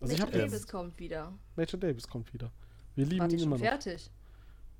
Also 0.00 0.16
Major 0.16 0.30
Davis 0.30 0.66
kommt 0.66 0.98
wieder. 0.98 1.32
Major 1.56 1.78
Davis 1.78 2.08
kommt 2.08 2.32
wieder. 2.32 2.50
Wir 2.96 3.06
lieben 3.06 3.20
Warte 3.20 3.36
ihn 3.36 3.42
immer 3.42 3.56
schon 3.56 3.64
noch. 3.66 3.70
fertig? 3.70 4.10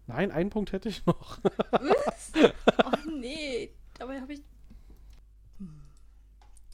Nein, 0.06 0.30
einen 0.32 0.50
Punkt 0.50 0.72
hätte 0.72 0.88
ich 0.88 1.04
noch. 1.06 1.38
Was? 1.70 2.32
Oh 2.84 3.10
nee, 3.10 3.70
dabei 3.98 4.20
habe 4.20 4.32
ich. 4.32 4.42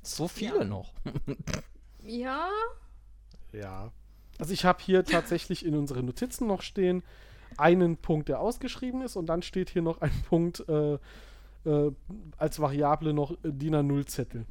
So 0.06 0.28
viele 0.28 0.58
Ja. 0.58 0.64
noch. 0.64 0.92
Ja, 2.02 2.48
Ja. 3.52 3.90
Also 4.38 4.52
ich 4.52 4.64
habe 4.64 4.82
hier 4.82 5.04
tatsächlich 5.04 5.64
in 5.64 5.74
unseren 5.74 6.04
Notizen 6.06 6.46
noch 6.46 6.62
stehen 6.62 7.02
einen 7.56 7.96
Punkt, 7.96 8.28
der 8.28 8.38
ausgeschrieben 8.38 9.02
ist 9.02 9.16
und 9.16 9.26
dann 9.26 9.42
steht 9.42 9.70
hier 9.70 9.82
noch 9.82 10.02
ein 10.02 10.12
Punkt 10.28 10.62
äh, 10.68 10.98
äh, 11.64 11.92
als 12.36 12.60
Variable 12.60 13.12
noch 13.14 13.32
äh, 13.32 13.36
DIN 13.44 13.74
A0 13.74 14.06
Zettel. 14.06 14.46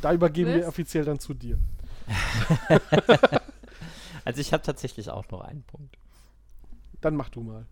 Da 0.00 0.12
übergeben 0.12 0.52
wir 0.52 0.60
Was? 0.60 0.68
offiziell 0.68 1.04
dann 1.04 1.18
zu 1.18 1.34
dir. 1.34 1.58
Also 4.24 4.42
ich 4.42 4.52
habe 4.52 4.62
tatsächlich 4.62 5.08
auch 5.08 5.26
noch 5.30 5.40
einen 5.40 5.62
Punkt. 5.62 5.96
Dann 7.00 7.16
mach 7.16 7.30
du 7.30 7.40
mal. 7.40 7.64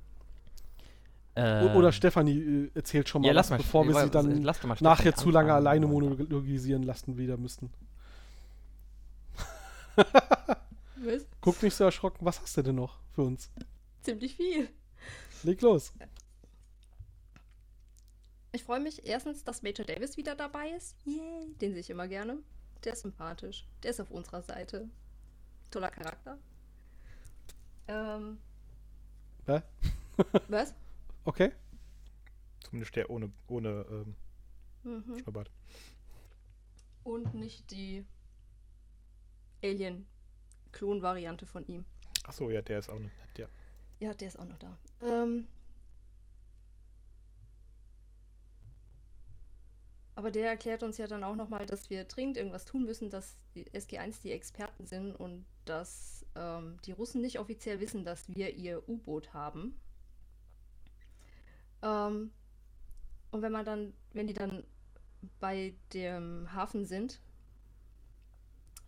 Ähm, 1.39 1.77
Oder 1.77 1.93
Stefanie 1.93 2.39
äh, 2.39 2.71
erzählt 2.75 3.11
schon 3.11 3.21
mal, 3.21 3.29
ja, 3.29 3.35
was, 3.35 3.37
lass 3.37 3.51
mal, 3.51 3.57
bevor 3.59 3.87
wir 3.87 3.95
sie 3.95 4.11
dann 4.11 4.43
lass 4.43 4.59
doch 4.59 4.69
mal 4.69 4.77
nachher 4.81 5.15
zu 5.15 5.31
lange 5.31 5.53
alleine 5.53 5.87
monologisieren 5.87 6.83
lassen 6.83 7.19
wieder 7.19 7.37
müssen. 7.37 7.71
was? 9.97 11.27
Guck 11.43 11.63
nicht 11.63 11.75
so 11.75 11.85
erschrocken. 11.85 12.25
Was 12.25 12.41
hast 12.41 12.57
du 12.57 12.63
denn 12.63 12.77
noch 12.77 12.99
für 13.15 13.23
uns? 13.23 13.51
Ziemlich 14.01 14.35
viel. 14.35 14.71
Leg 15.43 15.61
los. 15.61 15.93
Ich 18.53 18.65
freue 18.65 18.81
mich 18.81 19.07
erstens, 19.07 19.45
dass 19.45 19.63
Major 19.63 19.85
Davis 19.85 20.17
wieder 20.17 20.35
dabei 20.35 20.71
ist. 20.71 20.97
Yay. 21.05 21.55
Den 21.61 21.73
sehe 21.73 21.81
ich 21.81 21.91
immer 21.91 22.09
gerne. 22.09 22.39
Der 22.83 22.95
ist 22.95 23.03
sympathisch. 23.03 23.67
Der 23.83 23.91
ist 23.91 24.01
auf 24.01 24.11
unserer 24.11 24.41
Seite. 24.41 24.89
Toller 25.71 25.91
Charakter. 25.91 26.39
Ähm. 27.89 28.39
Hä? 29.45 29.61
Was? 30.49 30.75
Okay. 31.27 31.53
Zumindest 32.65 32.97
der 32.97 33.11
ohne, 33.11 33.31
ohne 33.49 33.85
ähm, 33.91 34.17
Mhm. 34.87 35.19
Schnurrbart. 35.19 35.51
Und 37.03 37.35
nicht 37.35 37.71
die 37.73 38.05
Alien-Klon-Variante 39.63 41.45
von 41.47 41.67
ihm. 41.67 41.85
Achso, 42.25 42.51
ja, 42.51 42.63
der 42.63 42.79
ist 42.79 42.89
auch 42.89 42.99
nett, 42.99 43.11
ja. 43.39 43.49
Ja, 43.99 44.15
der 44.15 44.29
ist 44.29 44.39
auch 44.39 44.45
noch 44.45 44.59
da. 44.59 44.79
Ähm, 45.03 45.49
aber 50.15 50.31
der 50.31 50.49
erklärt 50.51 50.83
uns 50.83 50.99
ja 50.99 51.07
dann 51.07 51.25
auch 51.25 51.35
nochmal, 51.37 51.67
dass 51.67 51.91
wir 51.91 52.05
dringend 52.05 52.37
irgendwas 52.37 52.65
tun 52.65 52.85
müssen, 52.85 53.11
dass 53.11 53.37
die 53.55 53.65
SG1 53.71 54.23
die 54.23 54.33
Experten 54.33 54.87
sind 54.87 55.15
und 55.17 55.45
dass 55.65 56.25
ähm, 56.37 56.79
die 56.85 56.93
Russen 56.93 57.21
nicht 57.21 57.39
offiziell 57.41 57.81
wissen, 57.81 58.05
dass 58.05 58.29
wir 58.29 58.55
ihr 58.55 58.89
U-Boot 58.89 59.35
haben. 59.35 59.77
Ähm, 61.87 62.33
und 63.31 63.43
wenn 63.43 63.53
man 63.53 63.65
dann, 63.65 63.93
wenn 64.13 64.27
die 64.27 64.35
dann 64.35 64.65
bei 65.39 65.75
dem 65.93 66.53
Hafen 66.53 66.85
sind, 66.85 67.21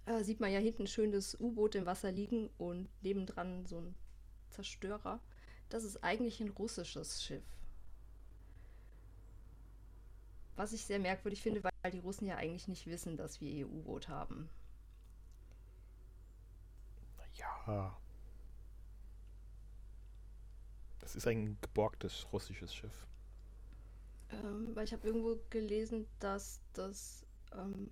äh, 0.06 0.22
sieht 0.24 0.40
man 0.40 0.50
ja 0.50 0.58
hinten 0.58 0.86
schön 0.86 1.12
das 1.12 1.38
U-Boot 1.38 1.74
im 1.74 1.86
Wasser 1.86 2.10
liegen 2.10 2.50
und 2.58 2.88
nebendran 3.02 3.66
so 3.66 3.78
ein 3.78 3.94
Zerstörer. 4.50 5.20
Das 5.68 5.84
ist 5.84 6.02
eigentlich 6.02 6.40
ein 6.40 6.50
russisches 6.50 7.22
Schiff. 7.22 7.44
Was 10.56 10.72
ich 10.72 10.84
sehr 10.84 10.98
merkwürdig 10.98 11.40
finde, 11.40 11.62
weil 11.62 11.92
die 11.92 12.00
Russen 12.00 12.26
ja 12.26 12.36
eigentlich 12.36 12.66
nicht 12.66 12.86
wissen, 12.86 13.16
dass 13.16 13.40
wir 13.40 13.50
ihr 13.50 13.68
U-Boot 13.68 14.08
haben. 14.08 14.48
Ja. 17.34 17.96
Das 21.08 21.16
ist 21.16 21.26
ein 21.26 21.58
geborgtes 21.62 22.30
russisches 22.34 22.74
Schiff. 22.74 23.06
Ähm, 24.28 24.76
weil 24.76 24.84
ich 24.84 24.92
habe 24.92 25.06
irgendwo 25.06 25.38
gelesen, 25.48 26.06
dass 26.18 26.60
das 26.74 27.24
ähm, 27.54 27.90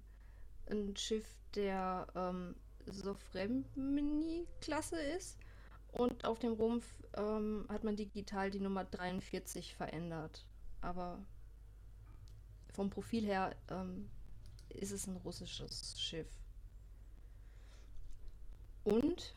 ein 0.71 0.95
Schiff 0.97 1.27
der 1.55 2.07
ähm, 2.15 2.55
Sofremni-Klasse 2.85 5.01
ist. 5.01 5.39
Und 5.93 6.27
auf 6.27 6.41
dem 6.41 6.53
Rumpf 6.53 6.85
ähm, 7.15 7.65
hat 7.71 7.85
man 7.85 7.97
digital 7.97 8.51
die 8.51 8.61
Nummer 8.61 8.85
43 8.85 9.75
verändert. 9.75 10.47
Aber 10.83 11.25
vom 12.75 12.91
Profil 12.91 13.25
her 13.25 13.57
ähm, 13.71 14.11
ist 14.69 14.93
es 14.93 15.07
ein 15.07 15.17
russisches 15.17 15.99
Schiff. 15.99 16.29
Und 18.85 19.35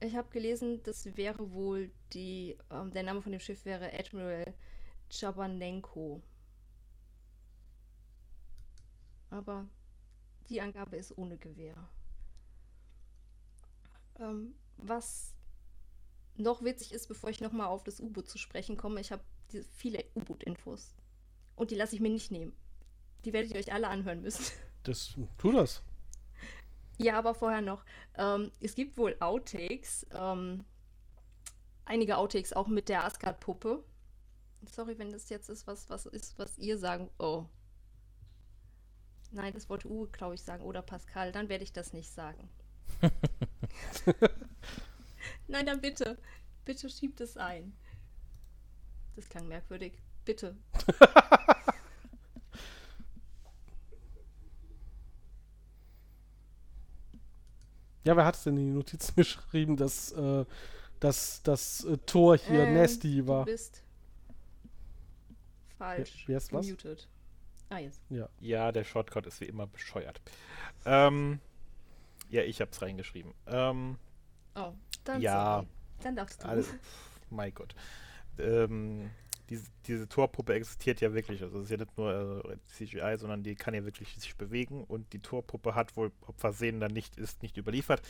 ich 0.00 0.16
habe 0.16 0.30
gelesen, 0.30 0.82
das 0.82 1.16
wäre 1.16 1.52
wohl 1.52 1.90
die, 2.12 2.56
ähm, 2.70 2.90
der 2.90 3.02
Name 3.02 3.22
von 3.22 3.32
dem 3.32 3.40
Schiff 3.40 3.64
wäre 3.64 3.92
Admiral 3.92 4.54
Chabanenko. 5.10 6.22
Aber 9.30 9.68
die 10.48 10.60
Angabe 10.60 10.96
ist 10.96 11.16
ohne 11.16 11.36
Gewehr. 11.36 11.76
Ähm, 14.18 14.54
was 14.76 15.34
noch 16.36 16.62
witzig 16.64 16.92
ist, 16.92 17.06
bevor 17.06 17.30
ich 17.30 17.40
nochmal 17.40 17.66
auf 17.66 17.84
das 17.84 18.00
U-Boot 18.00 18.28
zu 18.28 18.38
sprechen 18.38 18.76
komme, 18.76 19.00
ich 19.00 19.12
habe 19.12 19.22
viele 19.72 20.04
U-Boot-Infos. 20.14 20.94
Und 21.56 21.70
die 21.70 21.74
lasse 21.74 21.94
ich 21.94 22.00
mir 22.00 22.10
nicht 22.10 22.30
nehmen. 22.30 22.54
Die 23.24 23.32
werdet 23.32 23.52
ihr 23.52 23.58
euch 23.58 23.72
alle 23.72 23.88
anhören 23.88 24.22
müssen. 24.22 24.44
Das, 24.82 25.14
tu 25.36 25.52
das. 25.52 25.82
Ja, 27.02 27.16
aber 27.16 27.34
vorher 27.34 27.62
noch. 27.62 27.82
Ähm, 28.16 28.52
es 28.60 28.74
gibt 28.74 28.98
wohl 28.98 29.16
Outtakes. 29.20 30.06
Ähm, 30.12 30.64
einige 31.86 32.18
Outtakes 32.18 32.52
auch 32.52 32.68
mit 32.68 32.90
der 32.90 33.04
Asgard-Puppe. 33.04 33.82
Sorry, 34.70 34.98
wenn 34.98 35.10
das 35.10 35.30
jetzt 35.30 35.48
ist, 35.48 35.66
was, 35.66 35.88
was 35.88 36.04
ist, 36.04 36.38
was 36.38 36.58
ihr 36.58 36.76
sagen. 36.76 37.08
Oh. 37.18 37.46
Nein, 39.30 39.54
das 39.54 39.70
wollte 39.70 39.88
Uwe, 39.88 40.08
glaube 40.08 40.34
ich, 40.34 40.42
sagen. 40.42 40.62
Oder 40.62 40.82
Pascal. 40.82 41.32
Dann 41.32 41.48
werde 41.48 41.64
ich 41.64 41.72
das 41.72 41.94
nicht 41.94 42.10
sagen. 42.10 42.50
Nein, 45.48 45.64
dann 45.64 45.80
bitte. 45.80 46.18
Bitte 46.66 46.90
schiebt 46.90 47.22
es 47.22 47.38
ein. 47.38 47.72
Das 49.16 49.26
klang 49.30 49.48
merkwürdig. 49.48 49.94
Bitte. 50.26 50.54
Ja, 58.04 58.16
wer 58.16 58.24
hat 58.24 58.36
es 58.36 58.44
denn 58.44 58.56
in 58.56 58.66
die 58.66 58.72
Notizen 58.72 59.14
geschrieben, 59.16 59.76
dass 59.76 60.12
äh, 60.12 60.44
dass 61.00 61.42
das 61.42 61.84
äh, 61.84 61.96
Tor 61.98 62.36
hier 62.36 62.62
Ähm, 62.64 62.74
nasty 62.74 63.26
war? 63.26 63.44
Du 63.44 63.52
bist 63.52 63.82
falsch. 65.78 66.24
wer 66.26 66.36
ist 66.38 66.52
was? 66.52 66.66
Gemutet. 66.66 67.08
Ah, 67.70 67.78
jetzt. 67.78 68.00
Ja, 68.40 68.72
der 68.72 68.84
Shortcut 68.84 69.26
ist 69.26 69.40
wie 69.40 69.44
immer 69.46 69.66
bescheuert. 69.66 70.20
Ähm, 70.84 71.40
ja, 72.28 72.42
ich 72.42 72.60
hab's 72.60 72.82
reingeschrieben. 72.82 73.32
Ähm, 73.46 73.96
Oh, 74.56 74.72
dann 75.04 75.22
Ja. 75.22 75.54
sorry. 75.60 75.68
Dann 76.02 76.16
darfst 76.16 76.42
du. 76.42 76.48
also, 76.48 76.72
mein 77.30 77.54
Gott. 77.54 77.74
Ähm, 78.38 79.10
diese, 79.50 79.64
diese 79.86 80.08
Torpuppe 80.08 80.54
existiert 80.54 81.00
ja 81.00 81.12
wirklich. 81.12 81.42
Also 81.42 81.58
es 81.58 81.64
ist 81.64 81.70
ja 81.70 81.76
nicht 81.76 81.98
nur 81.98 82.44
äh, 82.44 82.56
CGI, 82.68 83.16
sondern 83.18 83.42
die 83.42 83.56
kann 83.56 83.74
ja 83.74 83.84
wirklich 83.84 84.14
sich 84.14 84.36
bewegen 84.36 84.84
und 84.84 85.12
die 85.12 85.18
Torpuppe 85.18 85.74
hat 85.74 85.96
wohl, 85.96 86.12
ob 86.26 86.38
versehen 86.38 86.78
dann 86.78 86.92
nicht 86.92 87.16
ist, 87.18 87.42
nicht 87.42 87.56
überliefert. 87.56 88.00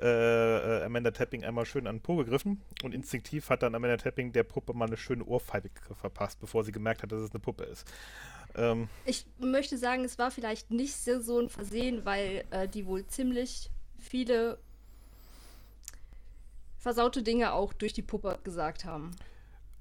Äh, 0.00 0.06
äh, 0.06 0.84
Amanda 0.84 1.10
Tapping 1.10 1.44
einmal 1.44 1.66
schön 1.66 1.86
an 1.86 1.96
den 1.96 2.02
Po 2.02 2.16
gegriffen 2.16 2.62
und 2.82 2.94
instinktiv 2.94 3.50
hat 3.50 3.62
dann 3.62 3.74
Amanda 3.74 3.98
Tapping 3.98 4.32
der 4.32 4.44
Puppe 4.44 4.72
mal 4.72 4.86
eine 4.86 4.96
schöne 4.96 5.24
Ohrfeige 5.24 5.70
verpasst, 6.00 6.40
bevor 6.40 6.64
sie 6.64 6.72
gemerkt 6.72 7.02
hat, 7.02 7.12
dass 7.12 7.20
es 7.20 7.30
eine 7.32 7.40
Puppe 7.40 7.64
ist. 7.64 7.86
Ähm, 8.56 8.88
Ich 9.04 9.26
möchte 9.38 9.76
sagen, 9.76 10.04
es 10.04 10.18
war 10.18 10.30
vielleicht 10.30 10.70
nicht 10.70 10.94
so, 10.96 11.38
ein 11.38 11.50
Versehen, 11.50 12.06
weil 12.06 12.44
äh, 12.50 12.66
die 12.66 12.86
wohl 12.86 13.06
ziemlich 13.06 13.70
viele 13.98 14.58
versaute 16.78 17.22
Dinge 17.22 17.52
auch 17.52 17.74
durch 17.74 17.92
die 17.92 18.02
Puppe 18.02 18.38
gesagt 18.42 18.86
haben. 18.86 19.10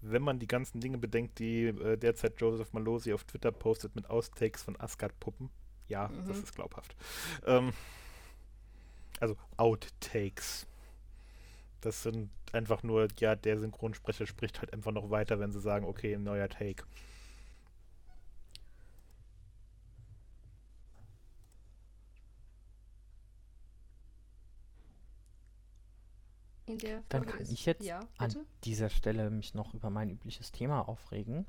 Wenn 0.01 0.21
man 0.21 0.39
die 0.39 0.47
ganzen 0.47 0.79
Dinge 0.79 0.97
bedenkt, 0.97 1.39
die 1.39 1.65
äh, 1.65 1.97
derzeit 1.97 2.39
Joseph 2.39 2.73
Malosi 2.73 3.13
auf 3.13 3.23
Twitter 3.23 3.51
postet 3.51 3.95
mit 3.95 4.09
Outtakes 4.09 4.63
von 4.63 4.79
Asgard-Puppen, 4.79 5.49
ja, 5.87 6.09
das 6.27 6.39
ist 6.39 6.55
glaubhaft. 6.55 6.95
Ähm, 7.45 7.71
also 9.19 9.35
Outtakes. 9.55 10.67
Das 11.81 12.03
sind 12.03 12.29
einfach 12.51 12.83
nur, 12.83 13.07
ja, 13.19 13.35
der 13.35 13.59
Synchronsprecher 13.59 14.27
spricht 14.27 14.59
halt 14.59 14.73
einfach 14.73 14.91
noch 14.91 15.09
weiter, 15.09 15.39
wenn 15.39 15.51
sie 15.51 15.61
sagen, 15.61 15.85
okay, 15.85 16.17
neuer 16.17 16.49
Take. 16.49 16.83
In 26.67 26.77
der 26.77 27.01
Dann 27.09 27.21
Folge 27.23 27.31
kann 27.37 27.41
ist- 27.41 27.51
ich 27.51 27.65
jetzt 27.65 27.83
Ja, 27.85 28.01
an 28.17 28.35
dieser 28.63 28.89
Stelle 28.89 29.29
mich 29.29 29.53
noch 29.53 29.73
über 29.73 29.89
mein 29.89 30.09
übliches 30.09 30.51
Thema 30.51 30.87
aufregen. 30.87 31.45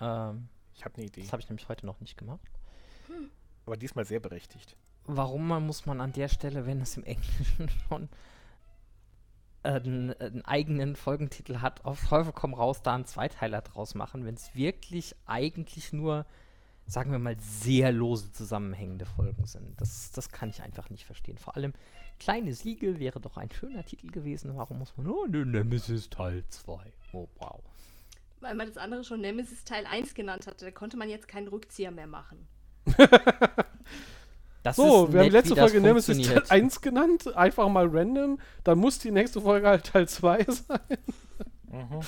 Ähm, 0.00 0.48
Ich 0.74 0.84
habe 0.84 0.96
eine 0.96 1.06
Idee. 1.06 1.22
das 1.22 1.32
habe 1.32 1.40
ich 1.40 1.48
nämlich 1.48 1.68
heute 1.68 1.86
noch 1.86 2.00
nicht 2.00 2.16
gemacht. 2.18 2.40
Aber 3.64 3.76
diesmal 3.76 4.04
sehr 4.04 4.20
berechtigt. 4.20 4.76
Warum 5.04 5.46
man 5.48 5.64
muss 5.66 5.86
man 5.86 6.00
an 6.00 6.12
der 6.12 6.28
Stelle, 6.28 6.66
wenn 6.66 6.80
es 6.80 6.96
im 6.96 7.04
Englischen 7.04 7.68
schon 7.88 8.08
einen, 9.62 10.12
einen 10.20 10.44
eigenen 10.44 10.96
Folgentitel 10.96 11.58
hat, 11.60 11.84
auf 11.84 12.08
Teufel 12.08 12.32
komm 12.32 12.54
raus, 12.54 12.82
da 12.82 12.94
einen 12.94 13.04
Zweiteiler 13.06 13.62
draus 13.62 13.94
machen, 13.94 14.24
wenn 14.24 14.34
es 14.34 14.54
wirklich 14.54 15.14
eigentlich 15.26 15.92
nur, 15.92 16.26
sagen 16.86 17.12
wir 17.12 17.18
mal, 17.18 17.36
sehr 17.40 17.92
lose 17.92 18.32
zusammenhängende 18.32 19.06
Folgen 19.06 19.46
sind. 19.46 19.80
Das, 19.80 20.12
das 20.12 20.30
kann 20.30 20.50
ich 20.50 20.62
einfach 20.62 20.90
nicht 20.90 21.04
verstehen. 21.04 21.38
Vor 21.38 21.56
allem, 21.56 21.72
Kleine 22.18 22.54
Siegel 22.54 22.98
wäre 22.98 23.20
doch 23.20 23.36
ein 23.36 23.50
schöner 23.50 23.84
Titel 23.84 24.10
gewesen. 24.10 24.56
Warum 24.56 24.78
muss 24.78 24.96
man, 24.96 25.06
oh, 25.06 25.26
ne, 25.26 25.44
Nemesis 25.44 26.08
Teil 26.08 26.44
2. 26.48 26.92
Oh, 27.12 27.28
wow. 27.38 27.60
Weil 28.40 28.54
man 28.54 28.66
das 28.66 28.78
andere 28.78 29.04
schon 29.04 29.20
Nemesis 29.20 29.64
Teil 29.64 29.86
1 29.86 30.14
genannt 30.14 30.46
hatte, 30.46 30.64
da 30.64 30.70
konnte 30.70 30.96
man 30.96 31.08
jetzt 31.08 31.28
keinen 31.28 31.48
Rückzieher 31.48 31.90
mehr 31.90 32.06
machen. 32.06 32.46
Das 34.62 34.74
So, 34.74 35.04
ist 35.04 35.12
wir 35.12 35.20
haben 35.20 35.26
nett, 35.26 35.26
die 35.26 35.36
letzte 35.36 35.54
Folge 35.54 35.80
Nemesis 35.80 36.06
Teil 36.16 36.24
funktioniert. 36.24 36.50
1 36.50 36.80
genannt, 36.80 37.36
einfach 37.36 37.68
mal 37.68 37.86
random. 37.86 38.40
Dann 38.64 38.78
muss 38.78 38.98
die 38.98 39.12
nächste 39.12 39.40
Folge 39.40 39.68
halt 39.68 39.84
Teil 39.86 40.08
2 40.08 40.44
sein. 40.48 40.80
Mhm. 41.70 42.00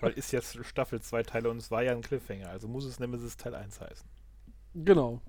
Weil 0.00 0.12
ist 0.12 0.32
jetzt 0.32 0.58
Staffel 0.64 1.00
2 1.00 1.22
Teile 1.22 1.50
und 1.50 1.58
es 1.58 1.70
war 1.70 1.82
ja 1.82 1.92
ein 1.92 2.02
Cliffhanger, 2.02 2.48
also 2.48 2.68
muss 2.68 2.84
es 2.84 2.98
Nemesis 2.98 3.36
Teil 3.36 3.54
1 3.54 3.80
heißen. 3.80 4.08
Genau. 4.74 5.20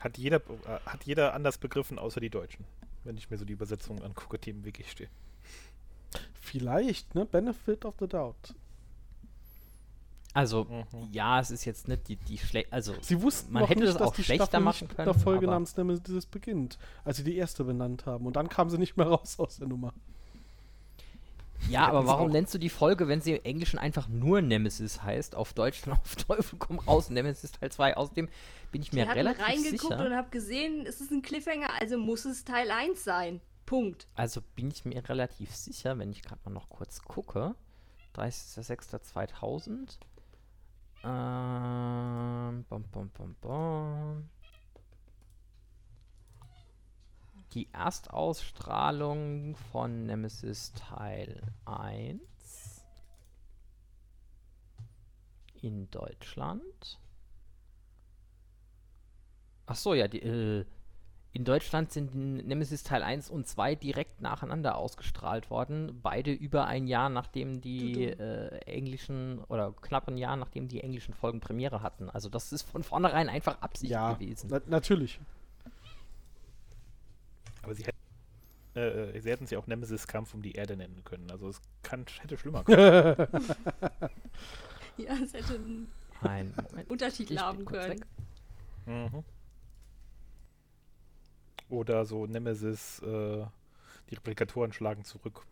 Hat 0.00 0.18
jeder, 0.18 0.36
äh, 0.36 0.80
hat 0.84 1.04
jeder 1.04 1.34
anders 1.34 1.58
begriffen, 1.58 1.98
außer 1.98 2.20
die 2.20 2.30
Deutschen. 2.30 2.64
Wenn 3.04 3.16
ich 3.16 3.30
mir 3.30 3.38
so 3.38 3.44
die 3.44 3.52
Übersetzungen 3.54 4.02
angucke, 4.02 4.38
die 4.38 4.50
im 4.50 4.64
Wiki 4.64 4.84
stehen. 4.84 5.10
Vielleicht, 6.40 7.14
ne? 7.14 7.24
Benefit 7.24 7.84
of 7.84 7.94
the 8.00 8.06
doubt. 8.06 8.54
Also, 10.34 10.64
Mhm. 10.64 10.84
ja, 11.12 11.40
es 11.40 11.50
ist 11.50 11.64
jetzt 11.64 11.88
nicht 11.88 12.08
die, 12.08 12.16
die 12.16 12.36
schlecht. 12.36 12.70
Also, 12.70 12.94
Sie 13.00 13.22
wussten 13.22 13.52
Man 13.54 13.62
noch 13.62 13.70
hätte 13.70 13.80
nicht, 13.80 13.88
es 13.88 13.96
dass 13.96 14.08
auch 14.08 14.14
schlechter 14.14 14.46
Staffel 14.46 14.60
machen 14.60 14.88
können, 14.88 15.06
der 15.06 15.14
Folge 15.14 15.46
namens 15.46 15.76
Nemesis 15.78 16.26
beginnt, 16.26 16.78
als 17.04 17.16
sie 17.16 17.24
die 17.24 17.36
erste 17.36 17.64
benannt 17.64 18.04
haben. 18.04 18.26
Und 18.26 18.36
dann 18.36 18.50
kam 18.50 18.68
sie 18.68 18.76
nicht 18.76 18.98
mehr 18.98 19.06
raus 19.06 19.38
aus 19.38 19.56
der 19.56 19.68
Nummer. 19.68 19.94
Ja, 21.68 21.86
aber 21.88 22.06
warum 22.06 22.30
nennst 22.30 22.54
du 22.54 22.58
die 22.58 22.68
Folge, 22.68 23.08
wenn 23.08 23.20
sie 23.20 23.32
im 23.32 23.44
Englischen 23.44 23.78
einfach 23.78 24.08
nur 24.08 24.40
Nemesis 24.42 25.02
heißt, 25.02 25.34
auf 25.34 25.52
Deutsch 25.52 25.82
dann 25.82 25.94
auf 25.94 26.16
Teufel 26.16 26.58
komm 26.58 26.78
raus, 26.78 27.10
Nemesis 27.10 27.52
Teil 27.52 27.70
2? 27.70 27.96
Außerdem 27.96 28.28
bin 28.72 28.82
ich 28.82 28.92
mir 28.92 29.02
Ich 29.02 29.08
habe 29.08 29.18
relativ 29.20 29.44
reingeguckt 29.46 29.82
sicher. 29.82 30.06
und 30.06 30.14
habe 30.14 30.30
gesehen, 30.30 30.84
es 30.86 31.00
ist 31.00 31.10
ein 31.10 31.22
Cliffhanger, 31.22 31.70
also 31.80 31.98
muss 31.98 32.24
es 32.24 32.44
Teil 32.44 32.70
1 32.70 33.02
sein. 33.02 33.40
Punkt. 33.64 34.06
Also 34.14 34.40
bin 34.54 34.70
ich 34.70 34.84
mir 34.84 35.08
relativ 35.08 35.54
sicher, 35.54 35.98
wenn 35.98 36.12
ich 36.12 36.22
gerade 36.22 36.40
mal 36.44 36.52
noch 36.52 36.68
kurz 36.68 37.02
gucke. 37.02 37.54
30.06.2000. 38.14 39.98
Ähm, 41.04 42.64
bom, 42.68 42.84
bom, 42.90 43.10
bom, 43.10 43.36
bom. 43.40 44.28
Die 47.56 47.72
Erstausstrahlung 47.72 49.56
von 49.72 50.04
Nemesis 50.04 50.74
Teil 50.74 51.40
1 51.64 52.20
in 55.62 55.90
Deutschland. 55.90 57.00
Ach 59.64 59.74
so, 59.74 59.94
ja, 59.94 60.06
die, 60.06 60.20
äh, 60.20 60.66
in 61.32 61.44
Deutschland 61.44 61.92
sind 61.92 62.14
Nemesis 62.14 62.82
Teil 62.82 63.02
1 63.02 63.30
und 63.30 63.46
2 63.46 63.74
direkt 63.74 64.20
nacheinander 64.20 64.76
ausgestrahlt 64.76 65.48
worden. 65.48 66.00
Beide 66.02 66.32
über 66.32 66.66
ein 66.66 66.86
Jahr, 66.86 67.08
nachdem 67.08 67.62
die 67.62 68.04
äh, 68.04 68.58
englischen, 68.66 69.38
oder 69.48 69.72
knapp 69.80 70.08
ein 70.08 70.18
Jahr, 70.18 70.36
nachdem 70.36 70.68
die 70.68 70.82
englischen 70.82 71.14
Folgen 71.14 71.40
Premiere 71.40 71.80
hatten. 71.80 72.10
Also 72.10 72.28
das 72.28 72.52
ist 72.52 72.64
von 72.64 72.82
vornherein 72.82 73.30
einfach 73.30 73.62
Absicht 73.62 73.92
ja, 73.92 74.12
gewesen. 74.12 74.48
na 74.50 74.60
natürlich. 74.66 75.20
Aber 77.66 77.74
sie 77.74 77.84
hätten, 77.84 78.78
äh, 78.78 79.20
sie 79.20 79.28
hätten 79.28 79.46
sie 79.48 79.56
auch 79.56 79.66
Nemesis 79.66 80.06
Kampf 80.06 80.34
um 80.34 80.40
die 80.40 80.52
Erde 80.52 80.76
nennen 80.76 81.02
können. 81.04 81.28
Also 81.32 81.48
es 81.48 81.60
kann, 81.82 82.06
hätte 82.20 82.38
schlimmer 82.38 82.62
können. 82.64 83.28
Ja, 84.98 85.12
es 85.22 85.34
hätte 85.34 85.56
einen 85.56 85.92
Ein 86.22 86.54
Moment. 86.56 86.90
Untertitel 86.90 87.38
haben 87.38 87.66
können. 87.66 88.02
mhm. 88.86 89.24
Oder 91.68 92.06
so 92.06 92.26
Nemesis, 92.26 93.00
äh, 93.00 93.44
die 94.08 94.14
Replikatoren 94.14 94.72
schlagen 94.72 95.04
zurück. 95.04 95.44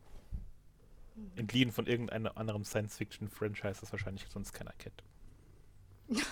Entliehen 1.36 1.72
von 1.72 1.86
irgendeinem 1.86 2.32
anderen 2.36 2.64
Science-Fiction-Franchise, 2.64 3.80
das 3.80 3.92
wahrscheinlich 3.92 4.26
sonst 4.30 4.54
keiner 4.54 4.72
kennt. 4.78 5.02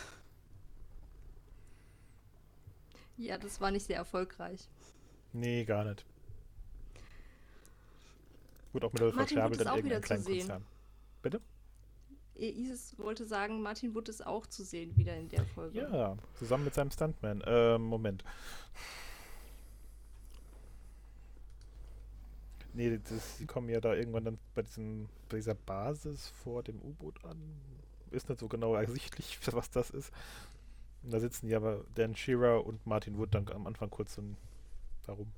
Ja, 3.19 3.39
das 3.39 3.61
war 3.61 3.71
nicht 3.71 3.87
sehr 3.87 3.97
erfolgreich. 3.97 4.69
Nee, 5.33 5.65
gar 5.65 5.85
nicht. 5.85 6.05
Wurde 8.73 8.87
auch 8.87 8.93
mit 8.93 9.03
Martin 9.15 9.39
ist 9.39 9.61
dann 9.61 9.69
auch 9.69 9.77
irgendein 9.77 9.85
wieder 9.85 10.03
zu 10.03 10.07
kleinen. 10.07 10.25
Konzern. 10.25 10.65
Bitte? 11.23 11.41
Isis 12.35 12.99
wollte 12.99 13.27
sagen, 13.27 13.63
Martin 13.63 13.95
Wood 13.95 14.09
ist 14.09 14.27
auch 14.27 14.47
zu 14.47 14.65
sehen 14.65 14.97
wieder 14.97 15.17
in 15.17 15.29
der 15.29 15.45
Folge. 15.45 15.81
Ja, 15.81 16.17
zusammen 16.35 16.65
mit 16.65 16.75
seinem 16.75 16.91
Stuntman. 16.91 17.43
Ähm, 17.47 17.83
Moment. 17.83 18.25
Nee, 22.75 22.99
das, 22.99 23.37
die 23.39 23.47
kommen 23.47 23.69
ja 23.69 23.81
da 23.81 23.95
irgendwann 23.95 24.25
dann 24.25 24.39
bei, 24.55 24.63
diesem, 24.63 25.09
bei 25.29 25.37
dieser 25.37 25.55
Basis 25.55 26.29
vor 26.29 26.63
dem 26.63 26.81
U-Boot 26.81 27.23
an. 27.25 27.37
Ist 28.11 28.29
nicht 28.31 28.41
so 28.41 28.49
genau 28.49 28.75
ersichtlich, 28.75 29.39
was 29.53 29.71
das 29.71 29.91
ist. 29.91 30.11
Und 31.03 31.13
da 31.13 31.21
sitzen 31.21 31.49
ja 31.49 31.59
aber 31.59 31.85
Dan 31.95 32.17
Shearer 32.17 32.65
und 32.65 32.87
Martin 32.87 33.19
Wood 33.19 33.35
dann 33.35 33.49
am 33.49 33.67
Anfang 33.67 33.91
kurz 33.91 34.15
so 34.15 34.23
darum. 35.05 35.33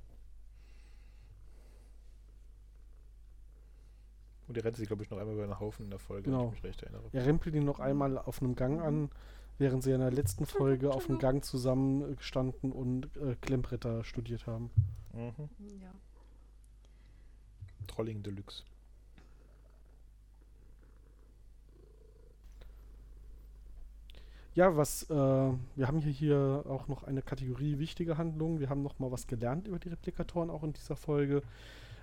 Und 4.47 4.55
die 4.57 4.61
rennt 4.61 4.77
sich, 4.77 4.87
glaube 4.87 5.03
ich, 5.03 5.09
noch 5.09 5.17
einmal 5.17 5.33
über 5.33 5.45
den 5.47 5.59
Haufen 5.59 5.85
in 5.85 5.89
der 5.89 5.99
Folge, 5.99 6.27
wenn 6.27 6.33
Genau. 6.33 6.45
ich 6.47 6.51
mich 6.53 6.63
recht 6.63 6.83
erinnere. 6.83 7.03
Er 7.11 7.25
rempelt 7.25 7.55
ihn 7.55 7.65
noch 7.65 7.79
einmal 7.79 8.17
auf 8.19 8.41
einem 8.41 8.55
Gang 8.55 8.79
an, 8.79 9.09
während 9.57 9.83
sie 9.83 9.91
in 9.91 10.01
der 10.01 10.11
letzten 10.11 10.45
Folge 10.45 10.91
auf 10.91 11.09
einem 11.09 11.17
Gang 11.17 11.43
zusammen 11.43 12.11
äh, 12.11 12.15
gestanden 12.15 12.71
und 12.71 13.15
äh, 13.17 13.35
Klemmbretter 13.41 14.03
studiert 14.03 14.45
haben. 14.45 14.69
Mhm. 15.13 15.49
Ja. 15.81 15.91
Trolling 17.87 18.21
Deluxe. 18.21 18.63
Ja, 24.55 24.77
was, 24.77 25.03
äh, 25.09 25.13
wir 25.13 25.87
haben 25.87 25.99
hier, 25.99 26.13
hier 26.13 26.63
auch 26.69 26.87
noch 26.87 27.03
eine 27.03 27.21
Kategorie 27.21 27.77
wichtige 27.77 28.17
Handlungen. 28.17 28.61
Wir 28.61 28.69
haben 28.69 28.83
noch 28.83 28.99
mal 28.99 29.11
was 29.11 29.27
gelernt 29.27 29.67
über 29.67 29.79
die 29.79 29.89
Replikatoren 29.89 30.49
auch 30.49 30.63
in 30.63 30.71
dieser 30.71 30.95
Folge. 30.95 31.43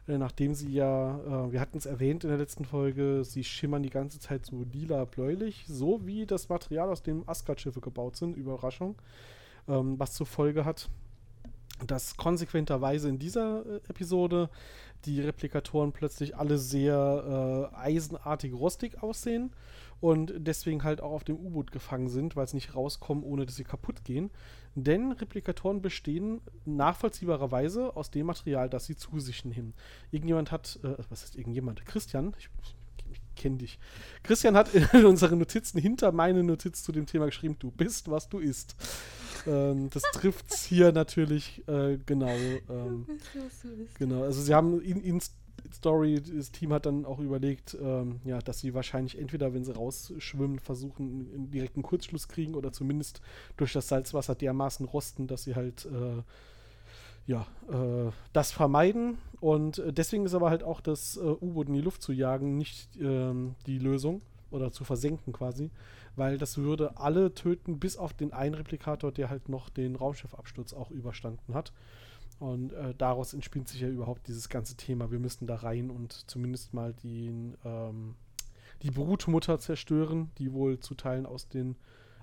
Äh, 0.07 0.19
nachdem 0.19 0.53
sie 0.53 0.71
ja, 0.71 1.19
äh, 1.47 1.53
wir 1.53 1.61
hatten 1.61 1.79
es 1.79 1.87
erwähnt 1.87 2.25
in 2.25 2.29
der 2.29 2.39
letzten 2.39 2.67
Folge, 2.67 3.25
sie 3.25 3.43
schimmern 3.43 3.83
die 3.83 3.89
ganze 3.89 4.21
Zeit 4.21 4.45
so 4.45 4.65
lila-bläulich, 4.71 5.65
so 5.67 6.05
wie 6.05 6.27
das 6.27 6.51
Material, 6.51 6.91
aus 6.91 7.03
dem 7.03 7.27
Asgard-Schiffe 7.27 7.81
gebaut 7.81 8.17
sind. 8.17 8.37
Überraschung. 8.37 8.97
Ähm, 9.67 9.99
was 9.99 10.13
zur 10.13 10.27
Folge 10.27 10.67
hat, 10.67 10.91
dass 11.87 12.19
konsequenterweise 12.19 13.09
in 13.09 13.19
dieser 13.19 13.65
äh, 13.65 13.77
Episode 13.89 14.51
die 15.07 15.23
Replikatoren 15.23 15.93
plötzlich 15.93 16.37
alle 16.37 16.59
sehr 16.59 17.71
äh, 17.73 17.77
eisenartig 17.77 18.53
rostig 18.53 19.03
aussehen 19.03 19.53
und 20.03 20.35
deswegen 20.37 20.83
halt 20.83 21.01
auch 21.01 21.13
auf 21.13 21.23
dem 21.23 21.37
U-Boot 21.37 21.71
gefangen 21.71 22.09
sind, 22.09 22.35
weil 22.35 22.49
sie 22.49 22.57
nicht 22.57 22.75
rauskommen, 22.75 23.23
ohne 23.23 23.47
dass 23.47 23.55
sie 23.55 23.63
kaputt 23.63 24.03
gehen. 24.03 24.33
Denn 24.75 25.13
Replikatoren 25.13 25.81
bestehen 25.81 26.41
nachvollziehbarerweise 26.65 27.95
aus 27.97 28.11
dem 28.11 28.27
Material, 28.27 28.69
das 28.69 28.87
sie 28.87 28.97
zu 28.97 29.21
sich 29.21 29.45
nehmen. 29.45 29.75
Irgendjemand 30.11 30.51
hat, 30.51 30.81
äh, 30.83 30.97
was 31.09 31.23
ist 31.23 31.37
irgendjemand? 31.37 31.87
Christian, 31.87 32.35
ich, 32.37 32.49
ich 33.13 33.21
kenne 33.37 33.59
dich. 33.59 33.79
Christian 34.25 34.57
hat 34.57 34.75
in 34.75 34.85
unseren 35.07 35.39
Notizen 35.39 35.79
hinter 35.79 36.11
meine 36.11 36.43
Notiz 36.43 36.83
zu 36.83 36.91
dem 36.91 37.07
Thema 37.07 37.27
geschrieben, 37.27 37.55
du 37.61 37.71
bist, 37.71 38.11
was 38.11 38.29
du 38.29 38.41
isst. 38.41 38.75
Ähm, 39.47 39.89
das 39.91 40.03
trifft 40.13 40.53
hier 40.53 40.91
natürlich 40.91 41.63
äh, 41.69 41.97
genau. 42.05 42.35
Ähm, 42.69 43.07
genau, 44.01 44.25
also 44.25 44.43
sie 44.43 44.53
haben 44.53 44.81
in, 44.81 45.01
in 45.01 45.21
Story, 45.73 46.21
das 46.21 46.53
Team 46.53 46.73
hat 46.73 46.87
dann 46.87 47.05
auch 47.05 47.19
überlegt, 47.19 47.77
ähm, 47.81 48.21
ja, 48.25 48.39
dass 48.41 48.61
sie 48.61 48.75
wahrscheinlich 48.75 49.19
entweder, 49.19 49.55
wenn 49.55 49.65
sie 49.65 49.75
rausschwimmen, 49.75 50.59
versuchen, 50.59 51.31
einen 51.35 51.51
direkten 51.51 51.83
Kurzschluss 51.83 52.29
kriegen 52.29 52.55
oder 52.55 52.73
zumindest 52.73 53.21
durch 53.57 53.73
das 53.73 53.89
Salzwasser 53.89 54.35
dermaßen 54.35 54.87
rosten, 54.87 55.27
dass 55.27 55.45
sie 55.45 55.55
halt 55.55 55.87
äh, 55.87 56.23
ja, 57.27 57.47
äh, 57.71 58.11
das 58.33 58.53
vermeiden. 58.53 59.19
Und 59.41 59.79
äh, 59.79 59.93
deswegen 59.93 60.27
ist 60.27 60.35
aber 60.35 60.51
halt 60.51 60.63
auch 60.63 60.81
das 60.81 61.17
äh, 61.17 61.21
U-Boot 61.21 61.69
in 61.69 61.75
die 61.75 61.81
Luft 61.81 62.03
zu 62.03 62.13
jagen 62.13 62.59
nicht 62.59 62.97
ähm, 63.01 63.55
die 63.67 63.79
Lösung 63.79 64.23
oder 64.51 64.71
zu 64.71 64.85
versenken 64.85 65.33
quasi, 65.33 65.71
weil 66.15 66.39
das 66.39 66.59
würde 66.59 66.97
alle 66.99 67.35
töten, 67.35 67.79
bis 67.79 67.97
auf 67.97 68.13
den 68.13 68.33
einen 68.33 68.55
Replikator, 68.55 69.11
der 69.11 69.31
halt 69.31 69.49
noch 69.49 69.71
den 69.71 69.97
Raumschiffabsturz 69.97 70.75
auch 70.75 70.91
überstanden 70.91 71.55
hat. 71.55 71.73
Und 72.43 72.73
äh, 72.73 72.93
daraus 72.99 73.35
entspinnt 73.35 73.69
sich 73.69 73.83
ja 73.83 73.89
überhaupt 73.89 74.27
dieses 74.27 74.49
ganze 74.49 74.77
Thema. 74.77 75.13
Wir 75.13 75.21
müssen 75.21 75.47
da 75.47 75.55
rein 75.55 75.93
und 75.93 76.29
zumindest 76.29 76.75
mal 76.75 76.93
den, 76.93 77.57
ähm, 77.65 78.17
die 78.83 78.91
Brutmutter 78.91 79.61
zerstören, 79.61 80.33
die 80.39 80.53
wohl 80.53 80.81
zu 80.81 80.97
Teilen 80.97 81.25
aus, 81.25 81.49
den, 81.49 81.77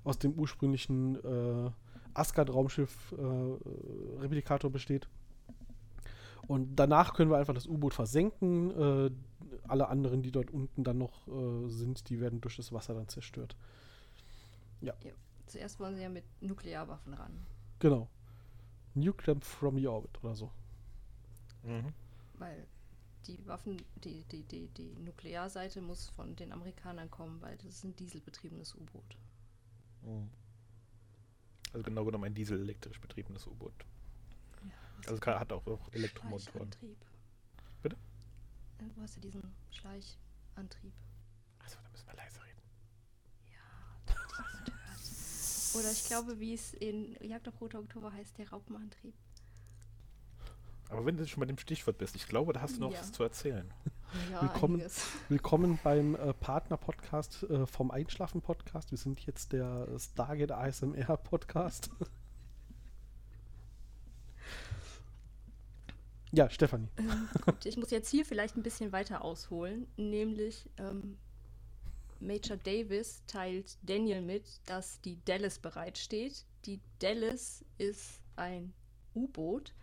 aus 0.04 0.20
dem 0.20 0.34
ursprünglichen 0.34 1.16
äh, 1.24 1.72
Asgard-Raumschiff 2.16 3.14
äh, 3.14 4.20
Replikator 4.20 4.70
besteht. 4.70 5.08
Und 6.50 6.76
danach 6.76 7.14
können 7.14 7.32
wir 7.32 7.38
einfach 7.38 7.54
das 7.54 7.66
U-Boot 7.66 7.94
versenken. 7.94 8.72
Äh, 8.72 9.12
alle 9.70 9.88
anderen, 9.88 10.22
die 10.22 10.34
dort 10.34 10.52
unten 10.52 10.84
dann 10.84 10.98
noch 10.98 11.30
äh, 11.30 11.70
sind, 11.70 12.10
die 12.10 12.20
werden 12.20 12.42
durch 12.42 12.58
das 12.58 12.74
Wasser 12.74 12.94
dann 12.94 13.08
zerstört. 13.08 13.56
Ja. 14.82 14.96
ja. 15.02 15.14
Zuerst 15.46 15.80
wollen 15.80 15.96
sie 15.96 16.02
ja 16.02 16.10
mit 16.10 16.26
Nuklearwaffen 16.42 17.14
ran. 17.14 17.46
Genau. 17.80 18.10
Nuke 19.00 19.24
them 19.24 19.42
from 19.42 19.78
your 19.78 19.94
orbit 19.94 20.24
oder 20.24 20.36
so. 20.36 20.52
Mhm. 21.64 21.94
Weil 22.38 22.68
die 23.28 23.46
Waffen, 23.48 23.78
die, 24.04 24.24
die, 24.26 24.44
die, 24.44 24.68
die 24.70 24.96
Nuklearseite 24.98 25.82
muss 25.82 26.10
von 26.10 26.36
den 26.36 26.52
Amerikanern 26.52 27.12
kommen, 27.12 27.42
weil 27.42 27.58
das 27.58 27.68
ist 27.68 27.84
ein 27.84 27.96
dieselbetriebenes 27.96 28.76
U-Boot. 28.76 29.18
Mhm. 30.04 30.30
Also 31.74 31.84
genau 31.84 32.04
genommen 32.06 32.26
ein 32.26 32.34
dieselelektrisch 32.34 33.00
betriebenes 33.00 33.46
U-Boot. 33.46 33.74
Ja, 34.64 34.72
also 35.12 35.22
hat 35.22 35.52
auch, 35.52 35.66
auch 35.68 35.94
Elektromotoren. 35.94 36.72
Bitte? 37.82 37.96
Äh, 38.80 38.90
du 38.96 39.02
hast 39.02 39.16
ja 39.16 39.22
diesen 39.22 39.44
Schleichantrieb. 39.72 40.94
Achso, 41.60 41.78
da 41.84 41.90
müssen 41.90 42.08
wir 42.08 42.16
leise 42.16 42.42
reden. 42.44 42.62
Ja, 43.52 43.60
oder 45.76 45.92
ich 45.92 46.06
glaube, 46.06 46.40
wie 46.40 46.54
es 46.54 46.74
in 46.74 47.16
Jagd 47.22 47.48
auf 47.48 47.60
Roter 47.62 47.80
Oktober 47.80 48.14
heißt, 48.14 48.38
der 48.38 48.50
Raupenantrieb. 48.50 49.14
Aber 50.90 51.06
wenn 51.06 51.18
du 51.18 51.28
schon 51.28 51.40
bei 51.40 51.46
dem 51.46 51.58
Stichwort 51.58 51.98
bist, 52.00 52.16
ich 52.16 52.28
glaube, 52.28 52.52
da 52.54 52.62
hast 52.62 52.78
du 52.78 52.82
noch 52.82 52.92
ja. 52.92 53.00
was 53.00 53.12
zu 53.12 53.22
erzählen. 53.22 53.72
Ja, 54.32 54.42
willkommen, 54.42 54.82
willkommen 55.30 55.80
beim 55.84 56.16
äh, 56.16 56.34
Partner-Podcast 56.34 57.44
äh, 57.44 57.68
vom 57.68 57.92
Einschlafen-Podcast. 57.92 58.90
Wir 58.90 58.98
sind 58.98 59.24
jetzt 59.28 59.54
der 59.54 59.88
Stargate 60.00 60.52
ASMR-Podcast. 60.52 61.92
ja, 66.32 66.50
Stefanie. 66.50 66.88
Ähm, 66.98 67.30
gut, 67.46 67.68
ich 67.68 67.78
muss 67.78 67.92
jetzt 67.92 68.10
hier 68.10 68.26
vielleicht 68.26 68.58
ein 68.58 68.64
bisschen 68.64 68.92
weiter 68.92 69.24
ausholen, 69.24 69.86
nämlich 69.96 70.68
ähm, 70.78 71.20
Major 72.20 72.58
Davis 72.58 73.24
teilt 73.28 73.78
Daniel 73.82 74.22
mit, 74.22 74.46
dass 74.66 75.00
die 75.02 75.24
Dallas 75.26 75.60
bereitsteht. 75.60 76.46
Die 76.66 76.80
Dallas 77.00 77.64
ist 77.78 78.20
ein 78.36 78.74
U-Boot 79.16 79.74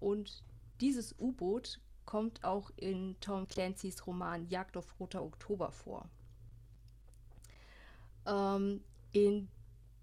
und 0.00 0.42
dieses 0.80 1.14
U-Boot 1.18 1.80
kommt 2.04 2.42
auch 2.44 2.70
in 2.76 3.16
Tom 3.20 3.46
Clancy's 3.46 4.06
Roman 4.06 4.48
Jagd 4.48 4.76
auf 4.76 4.98
Roter 4.98 5.22
Oktober 5.22 5.70
vor. 5.70 6.08
Ähm, 8.26 8.82
in 9.12 9.48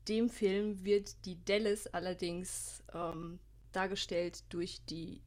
dem 0.07 0.29
Film 0.29 0.83
wird 0.83 1.25
die 1.25 1.43
Dallas 1.45 1.87
allerdings 1.87 2.83
ähm, 2.93 3.39
dargestellt 3.71 4.43
durch 4.49 4.83
die 4.85 5.21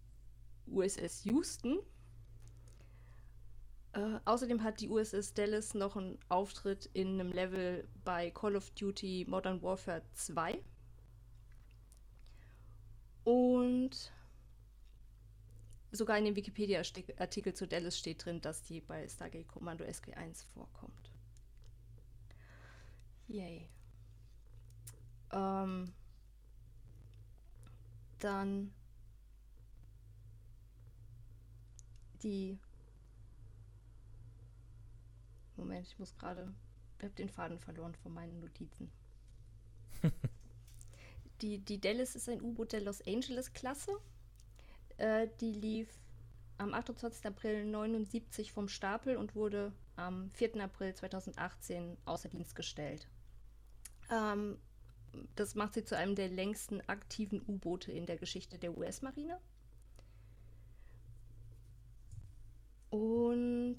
USS 0.67 1.25
Houston 1.25 1.79
äh, 3.95 4.19
außerdem 4.25 4.63
hat 4.63 4.81
die 4.81 4.89
USS 4.89 5.35
Dallas 5.35 5.75
noch 5.75 5.97
einen 5.97 6.19
Auftritt 6.29 6.89
in 6.95 7.21
einem 7.21 7.31
Level 7.33 7.87
bei 8.05 8.31
Call 8.31 8.57
of 8.57 8.71
Duty 8.71 9.27
Modern 9.29 9.63
Warfare 9.63 10.03
2. 10.15 10.63
Und 13.25 14.13
sogar 15.93 16.19
in 16.19 16.25
dem 16.25 16.37
Wikipedia-Artikel 16.37 17.55
zu 17.55 17.69
Dallas 17.69 17.99
steht 17.99 18.25
drin, 18.25 18.41
dass 18.41 18.63
die 18.63 18.81
bei 18.81 19.07
Stargate 19.09 19.47
Commando 19.47 19.85
SG1 19.85 20.47
vorkommt. 20.55 21.13
Yay. 23.29 23.69
Ähm, 25.33 25.93
dann 28.19 28.73
die 32.23 32.59
Moment, 35.63 35.87
ich 35.87 35.99
muss 35.99 36.17
gerade. 36.17 36.53
Ich 36.99 37.05
habe 37.05 37.15
den 37.15 37.29
Faden 37.29 37.59
verloren 37.59 37.95
von 37.95 38.13
meinen 38.13 38.41
Notizen. 38.41 38.91
die, 41.41 41.59
die 41.59 41.81
Dallas 41.81 42.15
ist 42.15 42.29
ein 42.29 42.43
U-Boot 42.43 42.73
der 42.73 42.81
Los 42.81 43.01
Angeles-Klasse. 43.07 43.93
Äh, 44.99 45.29
die 45.41 45.53
lief 45.53 45.89
am 46.59 46.75
28. 46.75 47.27
April 47.27 47.65
79 47.65 48.53
vom 48.53 48.69
Stapel 48.69 49.17
und 49.17 49.35
wurde 49.35 49.73
am 49.97 50.31
4. 50.33 50.63
April 50.63 50.95
2018 50.95 51.97
außer 52.05 52.29
Dienst 52.29 52.55
gestellt. 52.55 53.09
Ähm, 54.11 54.59
das 55.35 55.55
macht 55.55 55.75
sie 55.75 55.85
zu 55.85 55.97
einem 55.97 56.15
der 56.15 56.29
längsten 56.29 56.81
aktiven 56.89 57.43
U-Boote 57.47 57.93
in 57.93 58.07
der 58.07 58.17
Geschichte 58.17 58.59
der 58.59 58.77
US-Marine. 58.77 59.39
Und 62.91 63.77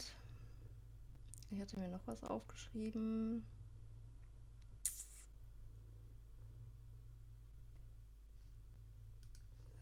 ich 1.54 1.62
hatte 1.62 1.80
mir 1.80 1.88
noch 1.88 2.06
was 2.08 2.24
aufgeschrieben. 2.24 3.46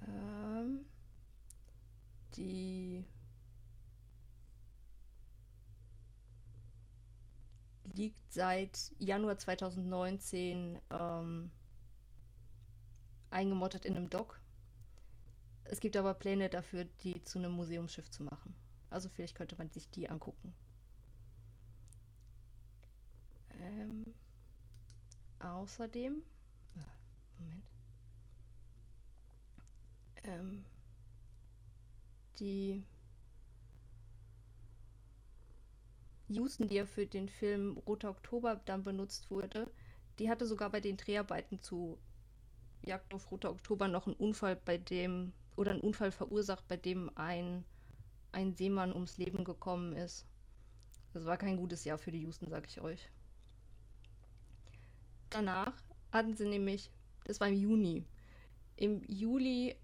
Ähm, 0.06 0.86
die 2.36 3.06
liegt 7.94 8.34
seit 8.34 8.92
Januar 9.00 9.38
2019 9.38 10.78
ähm, 10.90 11.52
eingemottet 13.30 13.86
in 13.86 13.96
einem 13.96 14.10
Dock. 14.10 14.42
Es 15.64 15.80
gibt 15.80 15.96
aber 15.96 16.14
Pläne 16.16 16.50
dafür, 16.50 16.84
die 17.04 17.24
zu 17.24 17.40
einem 17.40 17.54
Museumsschiff 17.54 18.10
zu 18.10 18.24
machen. 18.24 18.54
Also 18.90 19.08
vielleicht 19.08 19.36
könnte 19.36 19.56
man 19.56 19.70
sich 19.70 19.90
die 19.90 20.10
angucken. 20.10 20.54
Ähm, 23.62 24.06
außerdem. 25.40 26.24
Moment. 27.38 27.64
Ähm, 30.24 30.66
die 32.40 32.84
Houston, 36.28 36.68
die 36.68 36.76
ja 36.76 36.86
für 36.86 37.06
den 37.06 37.30
Film 37.30 37.78
Roter 37.78 38.10
Oktober 38.10 38.62
dann 38.66 38.84
benutzt 38.84 39.30
wurde, 39.30 39.70
die 40.20 40.30
hatte 40.30 40.46
sogar 40.46 40.70
bei 40.70 40.80
den 40.80 40.98
Dreharbeiten 40.98 41.62
zu 41.62 42.00
Jagd 42.84 43.14
auf 43.14 43.30
Roter 43.32 43.52
Oktober 43.52 43.88
noch 43.88 44.08
einen 44.08 44.16
Unfall, 44.16 44.56
bei 44.56 44.78
dem, 44.78 45.34
oder 45.56 45.72
einen 45.72 45.82
Unfall 45.82 46.12
verursacht, 46.12 46.68
bei 46.68 46.78
dem 46.78 47.12
ein, 47.16 47.64
ein 48.32 48.56
Seemann 48.56 48.94
ums 48.94 49.18
Leben 49.18 49.44
gekommen 49.44 49.94
ist. 49.94 50.26
Das 51.14 51.26
war 51.26 51.38
kein 51.38 51.58
gutes 51.58 51.84
Jahr 51.84 51.98
für 51.98 52.12
die 52.12 52.22
Houston, 52.22 52.50
sag 52.50 52.68
ich 52.68 52.82
euch 52.82 53.12
danach 55.32 55.74
hatten 56.12 56.36
sie 56.36 56.48
nämlich, 56.48 56.92
das 57.26 57.40
war 57.40 57.48
im 57.48 57.56
Juni, 57.56 58.06
im 58.76 59.04
Juli 59.08 59.76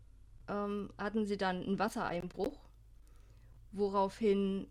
ähm, 0.48 0.92
hatten 0.98 1.26
sie 1.26 1.38
dann 1.38 1.64
einen 1.64 1.80
Wassereinbruch, 1.80 2.58
woraufhin 3.72 4.68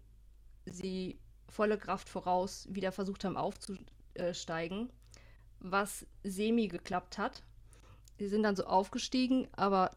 sie 0.64 1.18
volle 1.48 1.78
Kraft 1.78 2.08
voraus 2.08 2.66
wieder 2.70 2.92
versucht 2.92 3.24
haben 3.24 3.36
aufzu 3.36 3.76
äh, 4.14 4.34
steigen, 4.34 4.90
was 5.60 6.06
semi 6.24 6.68
geklappt 6.68 7.18
hat. 7.18 7.42
Die 8.18 8.26
sind 8.26 8.42
dann 8.42 8.56
so 8.56 8.64
aufgestiegen, 8.64 9.48
aber 9.52 9.96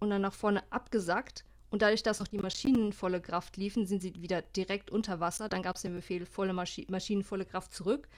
und 0.00 0.10
dann 0.10 0.22
nach 0.22 0.32
vorne 0.32 0.62
abgesackt. 0.72 1.44
Und 1.70 1.82
dadurch, 1.82 2.02
dass 2.02 2.18
noch 2.18 2.26
die 2.26 2.38
Maschinen 2.38 2.92
volle 2.92 3.20
Kraft 3.20 3.56
liefen, 3.56 3.86
sind 3.86 4.02
sie 4.02 4.20
wieder 4.20 4.42
direkt 4.42 4.90
unter 4.90 5.20
Wasser. 5.20 5.48
Dann 5.48 5.62
gab 5.62 5.76
es 5.76 5.82
den 5.82 5.94
Befehl, 5.94 6.26
volle 6.26 6.52
Maschi 6.52 6.86
Maschinen, 6.90 7.22
volle 7.22 7.44
Kraft 7.44 7.72
zurück. 7.72 8.08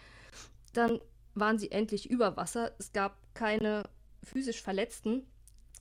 Dann 0.73 1.01
waren 1.35 1.59
sie 1.59 1.71
endlich 1.71 2.11
über 2.11 2.37
Wasser. 2.37 2.73
Es 2.79 2.93
gab 2.93 3.17
keine 3.35 3.85
physisch 4.23 4.63
Verletzten, 4.63 5.27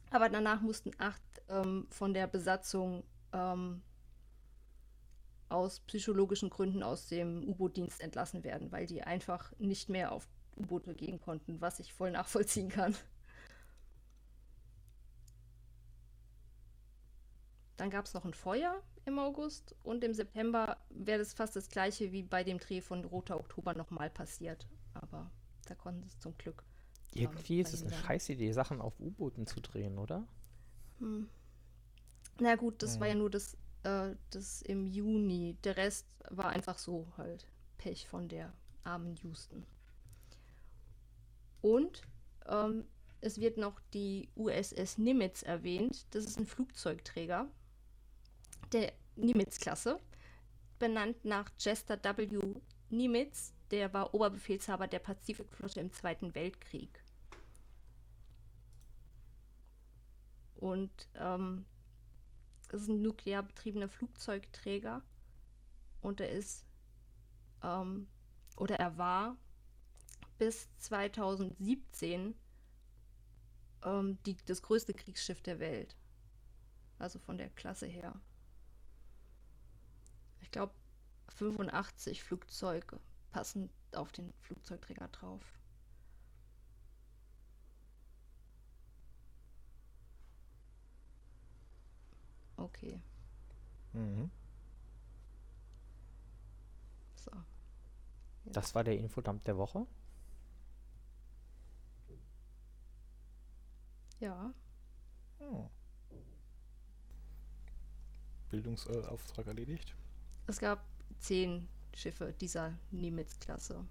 aber 0.10 0.30
danach 0.30 0.62
mussten 0.62 0.92
acht 0.98 1.22
ähm, 1.50 1.88
von 1.90 2.14
der 2.14 2.28
Besatzung 2.28 3.04
ähm, 3.34 3.82
aus 5.50 5.82
psychologischen 5.82 6.50
Gründen 6.50 6.82
aus 6.82 7.08
dem 7.08 7.48
U-Boot-Dienst 7.48 8.02
entlassen 8.02 8.44
werden, 8.44 8.72
weil 8.72 8.86
die 8.86 9.04
einfach 9.04 9.52
nicht 9.60 9.90
mehr 9.90 10.12
auf 10.12 10.28
U-Boote 10.56 10.96
gehen 10.96 11.20
konnten, 11.20 11.60
was 11.62 11.80
ich 11.80 11.94
voll 11.94 12.12
nachvollziehen 12.12 12.70
kann. 12.70 12.96
Dann 17.78 17.90
gab 17.90 18.06
es 18.06 18.14
noch 18.14 18.26
ein 18.26 18.34
Feuer 18.34 18.82
im 19.06 19.18
August 19.18 19.76
und 19.84 20.04
im 20.04 20.14
September 20.14 20.78
wäre 20.90 21.20
das 21.20 21.34
fast 21.34 21.56
das 21.56 21.70
gleiche 21.70 22.12
wie 22.12 22.22
bei 22.22 22.44
dem 22.44 22.60
Dreh 22.60 22.80
von 22.80 23.04
Roter 23.04 23.40
Oktober 23.40 23.74
nochmal 23.74 24.10
passiert. 24.10 24.68
Aber 24.94 25.32
da 25.72 25.76
konnten 25.76 26.02
sie 26.04 26.10
es 26.10 26.20
zum 26.20 26.38
Glück. 26.38 26.64
Irgendwie 27.14 27.60
ähm, 27.60 27.62
ist 27.62 27.74
es 27.74 27.82
eine 27.82 27.90
verhindern. 27.90 28.08
scheiß 28.08 28.30
Idee, 28.30 28.52
Sachen 28.52 28.82
auf 28.82 29.00
U-Booten 29.00 29.48
zu 29.48 29.62
drehen, 29.62 29.98
oder? 29.98 30.28
Hm. 31.00 31.30
Na 32.40 32.56
gut, 32.56 32.84
das 32.84 33.00
war 33.00 33.08
ja 33.08 33.16
nur 33.16 33.30
das, 33.30 33.56
äh, 33.84 34.16
das 34.32 34.62
im 34.64 34.86
Juni. 34.86 35.58
Der 35.64 35.78
Rest 35.78 36.08
war 36.30 36.50
einfach 36.50 36.78
so 36.78 37.08
halt 37.18 37.48
Pech 37.78 38.08
von 38.08 38.28
der 38.28 38.54
armen 38.84 39.16
Houston. 39.18 39.66
Und 41.62 42.02
ähm, 42.48 42.86
es 43.22 43.40
wird 43.40 43.58
noch 43.58 43.80
die 43.94 44.30
USS 44.36 44.98
Nimitz 44.98 45.44
erwähnt. 45.44 46.06
Das 46.12 46.26
ist 46.26 46.38
ein 46.38 46.46
Flugzeugträger 46.46 47.48
der 48.74 48.94
Nimitz-Klasse, 49.16 50.00
benannt 50.80 51.24
nach 51.24 51.50
Chester 51.58 52.00
W. 52.04 52.28
Nimitz. 52.90 53.54
Der 53.72 53.94
war 53.94 54.14
Oberbefehlshaber 54.14 54.88
der 54.88 55.00
Pazifikflotte 55.00 55.80
im 55.80 55.92
Zweiten 55.92 56.36
Weltkrieg. 56.36 57.04
Und 60.56 61.10
ähm, 61.16 61.66
ist 62.72 62.88
ein 62.88 63.02
nuklear 63.02 63.44
betriebener 63.44 63.90
Flugzeugträger. 63.90 65.02
Und 66.02 66.20
er 66.20 66.30
ist, 66.30 66.66
ähm, 67.64 68.08
oder 68.58 68.76
er 68.76 68.98
war 68.98 69.38
bis 70.38 70.70
2017 70.78 72.36
ähm, 73.84 74.24
die, 74.24 74.36
das 74.46 74.62
größte 74.62 74.94
Kriegsschiff 74.94 75.42
der 75.42 75.60
Welt. 75.60 75.96
Also 77.00 77.20
von 77.20 77.38
der 77.38 77.50
Klasse 77.50 77.88
her. 77.88 78.20
Ich 80.42 80.52
glaube, 80.52 80.74
85 81.30 82.24
Flugzeuge 82.24 83.00
passen 83.32 83.70
auf 83.94 84.12
den 84.12 84.34
Flugzeugträger 84.42 85.08
drauf. 85.10 85.42
Okay, 92.58 93.02
Mhm. 93.94 94.30
so. 97.16 97.32
Das 98.46 98.76
war 98.76 98.84
der 98.84 98.98
Infodump 98.98 99.44
der 99.46 99.58
Woche. 99.58 99.86
Ja, 104.20 104.54
Hm. 105.40 105.70
Bildungsauftrag 108.50 109.48
erledigt. 109.48 109.96
es 110.48 110.60
gab 110.60 110.84
zehn 111.20 111.68
Schiffe 111.94 112.34
dieser 112.40 112.78
Nimitz-Klasse. 112.92 113.86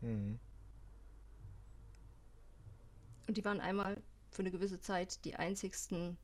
Mhm. 0.00 0.38
Und 3.26 3.36
die 3.36 3.44
waren 3.44 3.60
einmal 3.60 4.02
für 4.30 4.42
eine 4.42 4.50
gewisse 4.50 4.80
Zeit 4.80 5.24
die 5.24 5.36
einzigsten. 5.36 6.16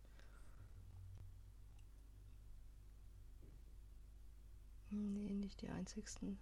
Nee, 4.90 5.34
nicht 5.34 5.60
die 5.60 5.68
einzigsten. 5.68 6.38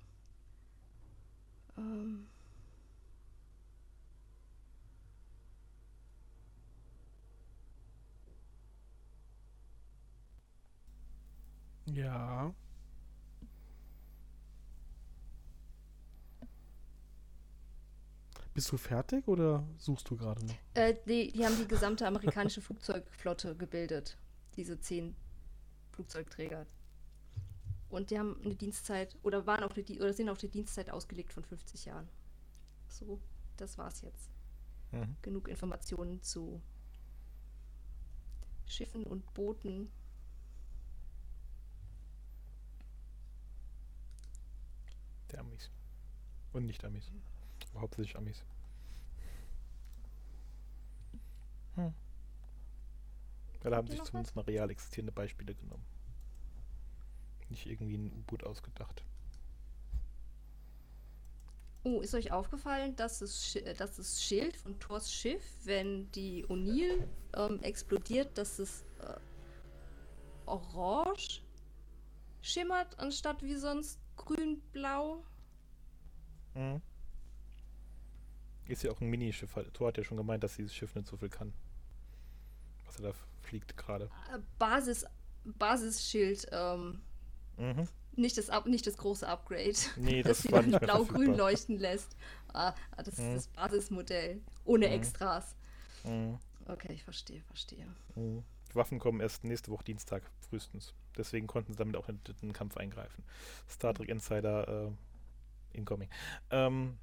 Ähm, 1.77 2.29
Ja. 11.87 12.55
Bist 18.55 18.71
du 18.71 18.77
fertig 18.77 19.27
oder 19.27 19.67
suchst 19.79 20.09
du 20.09 20.17
gerade 20.17 20.45
noch? 20.47 20.55
äh, 20.75 20.95
die, 21.07 21.33
die 21.33 21.45
haben 21.45 21.57
die 21.59 21.67
gesamte 21.67 22.07
amerikanische 22.07 22.61
Flugzeugflotte 22.61 23.57
gebildet. 23.57 24.17
Diese 24.57 24.79
zehn 24.79 25.17
Flugzeugträger. 25.91 26.67
Und 27.89 28.11
die 28.11 28.19
haben 28.19 28.41
eine 28.45 28.55
Dienstzeit 28.55 29.17
oder 29.23 29.47
waren 29.47 29.65
auf 29.65 29.73
eine, 29.77 29.85
oder 29.99 30.13
sind 30.13 30.29
auf 30.29 30.41
eine 30.41 30.51
Dienstzeit 30.51 30.91
ausgelegt 30.91 31.33
von 31.33 31.45
50 31.45 31.85
Jahren. 31.87 32.09
So, 32.89 33.21
das 33.57 33.77
war's 33.77 34.03
jetzt. 34.03 34.31
Mhm. 34.93 35.17
genug 35.23 35.49
Informationen 35.49 36.23
zu 36.23 36.63
Schiffen 38.67 39.05
und 39.05 39.33
Booten. 39.35 39.91
Der 45.35 45.41
Amis. 45.41 45.69
Und 46.53 46.67
nicht 46.67 46.85
Amis. 46.85 47.11
Aber 47.73 47.81
hauptsächlich 47.81 48.17
Amis. 48.17 48.45
Hm. 51.75 51.93
Ja, 53.65 53.71
da 53.71 53.77
haben 53.77 53.89
sich 53.89 54.01
zumindest 54.05 54.37
mal 54.37 54.43
real 54.43 54.71
existierende 54.71 55.11
Beispiele 55.11 55.57
genommen. 55.57 55.85
Nicht 57.49 57.67
irgendwie 57.67 57.97
ein 57.97 58.13
U-Boot 58.13 58.45
ausgedacht. 58.45 59.03
Oh, 61.83 62.01
ist 62.01 62.15
euch 62.15 62.31
aufgefallen, 62.31 62.95
dass 62.95 63.19
das, 63.19 63.57
äh, 63.57 63.75
dass 63.75 63.97
das 63.97 64.23
Schild 64.23 64.57
von 64.57 64.79
Thors 64.79 65.13
Schiff, 65.13 65.43
wenn 65.65 66.13
die 66.13 66.47
O'Neill 66.47 67.09
ähm, 67.35 67.61
explodiert, 67.63 68.39
dass 68.39 68.61
es 68.61 68.85
äh, 69.01 69.19
orange 70.47 71.43
schimmert, 72.41 72.97
anstatt 73.01 73.43
wie 73.43 73.57
sonst 73.57 73.99
grün-blau? 74.17 75.25
Mhm. 76.55 76.81
Ist 78.67 78.83
ja 78.83 78.91
auch 78.91 79.01
ein 79.01 79.11
Minischiff. 79.11 79.55
Thor 79.75 79.89
hat 79.89 79.99
ja 79.99 80.05
schon 80.05 80.17
gemeint, 80.17 80.43
dass 80.43 80.57
dieses 80.57 80.75
Schiff 80.75 80.95
nicht 80.95 81.07
so 81.07 81.17
viel 81.17 81.29
kann. 81.29 81.53
Was 82.87 82.97
er 82.99 83.13
da 83.13 83.13
fliegt 83.43 83.77
gerade. 83.77 84.07
Äh, 84.33 84.39
Basis, 84.59 85.05
Basisschild, 85.45 86.47
ähm, 86.53 87.03
Mhm. 87.59 87.87
nicht, 88.17 88.39
das, 88.39 88.49
Up- 88.51 88.67
nicht 88.67 88.87
das 88.87 88.97
große 88.97 89.29
Upgrade. 89.29 89.75
Nee, 89.97 90.23
das 90.23 90.43
das 90.43 90.67
mehr 90.67 90.79
blau-grün 90.81 91.35
leuchten 91.37 91.79
lässt. 91.79 92.17
Ah, 92.55 92.75
ah, 92.97 93.03
das 93.03 93.19
Mhm. 93.19 93.25
ist 93.35 93.35
das 93.35 93.49
Basismodell. 93.49 94.41
Ohne 94.65 94.87
Mhm. 94.87 94.93
Extras. 94.95 95.55
Mhm. 96.05 96.39
Okay, 96.67 96.93
ich 96.95 97.05
verstehe, 97.05 97.43
verstehe. 97.43 97.87
Mhm. 98.15 98.43
Die 98.71 98.75
Waffen 98.75 98.99
kommen 98.99 99.21
erst 99.21 99.45
nächste 99.45 99.71
Woche 99.71 99.85
Dienstag 99.85 100.23
frühestens. 100.49 100.95
Deswegen 101.17 101.47
konnten 101.47 101.73
sie 101.73 101.79
damit 101.79 101.97
auch 101.97 102.09
in 102.09 102.21
den 102.43 102.53
Kampf 102.53 102.77
eingreifen. 102.77 103.25
Star 103.69 103.95
Trek 103.95 104.09
Insider 104.09 104.87
äh, 104.87 104.91
incoming. 105.77 106.09
Ähm, 106.51 106.97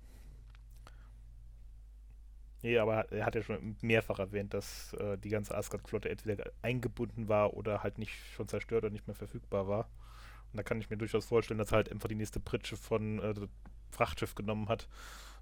nee, 2.61 2.77
aber 2.77 3.11
er 3.11 3.25
hat 3.25 3.35
ja 3.35 3.41
schon 3.41 3.75
mehrfach 3.81 4.19
erwähnt, 4.19 4.53
dass 4.53 4.93
äh, 4.93 5.17
die 5.17 5.29
ganze 5.29 5.55
Asgard-Flotte 5.55 6.09
entweder 6.09 6.51
eingebunden 6.61 7.27
war 7.27 7.53
oder 7.53 7.83
halt 7.83 7.97
nicht 7.97 8.13
schon 8.35 8.47
zerstört 8.47 8.83
oder 8.83 8.91
nicht 8.91 9.07
mehr 9.07 9.15
verfügbar 9.15 9.67
war. 9.67 9.89
Und 10.51 10.57
da 10.57 10.63
kann 10.63 10.79
ich 10.79 10.89
mir 10.89 10.97
durchaus 10.97 11.25
vorstellen, 11.25 11.57
dass 11.57 11.71
er 11.71 11.77
halt 11.77 11.91
einfach 11.91 12.09
die 12.09 12.15
nächste 12.15 12.39
Pritsche 12.39 12.75
von 12.75 13.19
äh, 13.19 13.33
Frachtschiff 13.91 14.35
genommen 14.35 14.67
hat, 14.69 14.87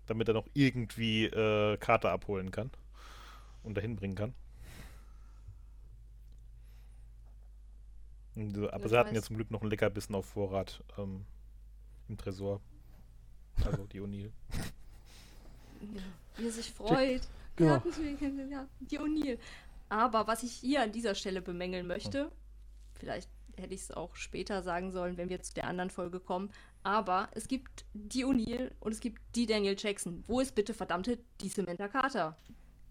damit 0.06 0.28
er 0.28 0.34
noch 0.34 0.48
irgendwie 0.54 1.26
äh, 1.26 1.78
Karte 1.78 2.10
abholen 2.10 2.52
kann 2.52 2.70
und 3.64 3.76
dahin 3.76 3.96
bringen 3.96 4.16
kann. 4.16 4.34
Und, 8.29 8.29
äh, 8.29 8.29
Aber 8.40 8.80
Das 8.80 8.92
sie 8.92 8.98
hatten 8.98 9.16
ja 9.16 9.22
zum 9.22 9.36
Glück 9.36 9.52
noch 9.52 9.62
ein 9.62 9.70
Leckerbissen 9.70 10.16
auf 10.16 10.26
Vorrat 10.26 10.84
ähm, 10.98 11.26
im 12.08 12.18
Tresor. 12.18 12.62
Also 13.66 13.86
die 13.86 14.02
O'Neill. 14.02 14.32
Ja, 15.82 16.02
wie 16.36 16.46
er 16.48 16.52
sich 16.52 16.74
freut. 16.74 17.22
Genau. 17.56 17.82
Ja, 18.20 18.46
ja, 18.50 18.68
die 18.82 19.00
O'Neill. 19.00 19.40
Aber 19.88 20.28
was 20.28 20.44
ich 20.44 20.52
hier 20.52 20.82
an 20.84 20.92
dieser 20.92 21.16
Stelle 21.16 21.42
bemängeln 21.42 21.88
möchte, 21.88 22.34
vielleicht 22.96 23.30
hätte 23.56 23.74
ich 23.74 23.82
es 23.82 23.92
auch 23.92 24.16
später 24.16 24.62
sagen 24.62 24.92
sollen, 24.92 25.18
wenn 25.18 25.30
wir 25.30 25.42
zu 25.42 25.54
der 25.54 25.68
anderen 25.68 25.90
Folge 25.90 26.20
kommen. 26.20 26.50
Aber 26.84 27.30
es 27.32 27.48
gibt 27.48 27.86
die 27.94 28.26
O'Neill 28.26 28.72
und 28.80 28.92
es 28.92 29.00
gibt 29.00 29.22
die 29.36 29.46
Daniel 29.46 29.76
Jackson. 29.78 30.24
Wo 30.28 30.40
ist 30.40 30.56
bitte 30.56 30.74
verdammte 30.74 31.18
die 31.42 31.50
Samantha 31.50 31.88
Carter? 31.88 32.38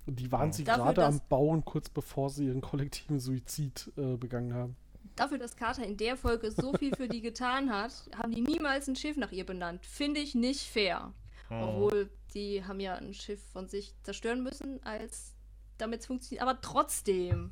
Und 0.07 0.19
die 0.19 0.31
waren 0.33 0.53
sie 0.53 0.65
Dafür, 0.65 0.85
gerade 0.85 1.05
am 1.05 1.21
Bauen, 1.29 1.65
kurz 1.65 1.89
bevor 1.89 2.31
sie 2.31 2.47
ihren 2.47 2.61
kollektiven 2.61 3.21
Suizid 3.21 3.93
äh, 3.97 4.17
begangen 4.17 4.55
haben. 4.55 4.77
Dafür, 5.19 5.39
dass 5.39 5.57
Carter 5.57 5.85
in 5.85 5.97
der 5.97 6.17
Folge 6.17 6.53
so 6.53 6.73
viel 6.75 6.95
für 6.95 7.09
die 7.09 7.21
getan 7.21 7.73
hat, 7.73 7.93
haben 8.17 8.31
die 8.33 8.41
niemals 8.41 8.87
ein 8.87 8.95
Schiff 8.95 9.17
nach 9.17 9.33
ihr 9.33 9.45
benannt. 9.45 9.85
Finde 9.85 10.21
ich 10.21 10.37
nicht 10.37 10.63
fair. 10.63 11.13
Obwohl, 11.51 12.09
die 12.35 12.65
haben 12.65 12.79
ja 12.79 12.95
ein 12.95 13.15
Schiff 13.15 13.43
von 13.53 13.69
sich 13.69 13.95
zerstören 14.03 14.45
müssen, 14.45 14.81
als 14.85 15.35
damit 15.77 16.01
es 16.01 16.07
funktioniert. 16.07 16.43
Aber 16.43 16.61
trotzdem. 16.61 17.51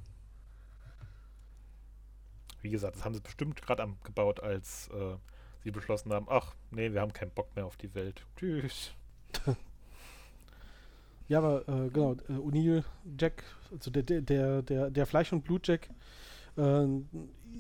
Wie 2.61 2.71
gesagt, 2.71 2.97
das 2.97 3.05
haben 3.05 3.15
sie 3.15 3.21
bestimmt 3.21 3.61
gerade 3.63 3.89
gebaut, 4.05 4.41
als 4.41 4.89
äh, 4.89 5.17
sie 5.65 5.73
beschlossen 5.73 6.13
haben, 6.13 6.27
ach, 6.29 6.55
nee, 6.71 6.93
wir 6.93 7.01
haben 7.01 7.13
keinen 7.13 7.33
Bock 7.33 7.55
mehr 7.57 7.67
auf 7.67 7.77
die 7.77 7.95
Welt. 7.95 8.25
Tschüss. 8.37 8.93
Ja, 11.29 11.39
aber 11.39 11.69
äh, 11.69 11.89
genau, 11.91 12.13
äh, 12.13 12.35
O'Neill, 12.35 12.85
Jack, 13.19 13.43
also 13.73 13.91
der, 13.91 14.05
der, 14.05 14.21
der, 14.21 14.63
der, 14.63 14.91
der 14.91 15.07
Fleisch- 15.07 15.33
und 15.33 15.43
Blut-Jack, 15.43 15.91
äh, 16.57 16.87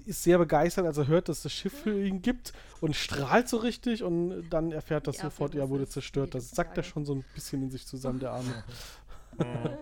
ist 0.04 0.22
sehr 0.22 0.38
begeistert, 0.38 0.86
als 0.86 0.98
er 0.98 1.08
hört, 1.08 1.28
dass 1.28 1.38
es 1.38 1.42
das 1.44 1.52
Schiff 1.52 1.72
für 1.72 2.00
ihn 2.00 2.22
gibt 2.22 2.52
und 2.80 2.94
strahlt 2.94 3.48
so 3.48 3.56
richtig 3.56 4.02
und 4.02 4.48
dann 4.50 4.72
erfährt 4.72 5.06
das 5.06 5.16
Die 5.16 5.22
sofort, 5.22 5.54
ja, 5.54 5.62
Abwehrwaffe 5.62 5.70
wurde 5.80 5.88
zerstört. 5.88 6.34
Das 6.34 6.50
sackt 6.50 6.76
er 6.76 6.84
schon 6.84 7.04
so 7.04 7.14
ein 7.14 7.24
bisschen 7.34 7.62
in 7.62 7.70
sich 7.70 7.86
zusammen, 7.86 8.20
der 8.20 8.32
Arme. 8.32 8.64
Nein, 9.38 9.78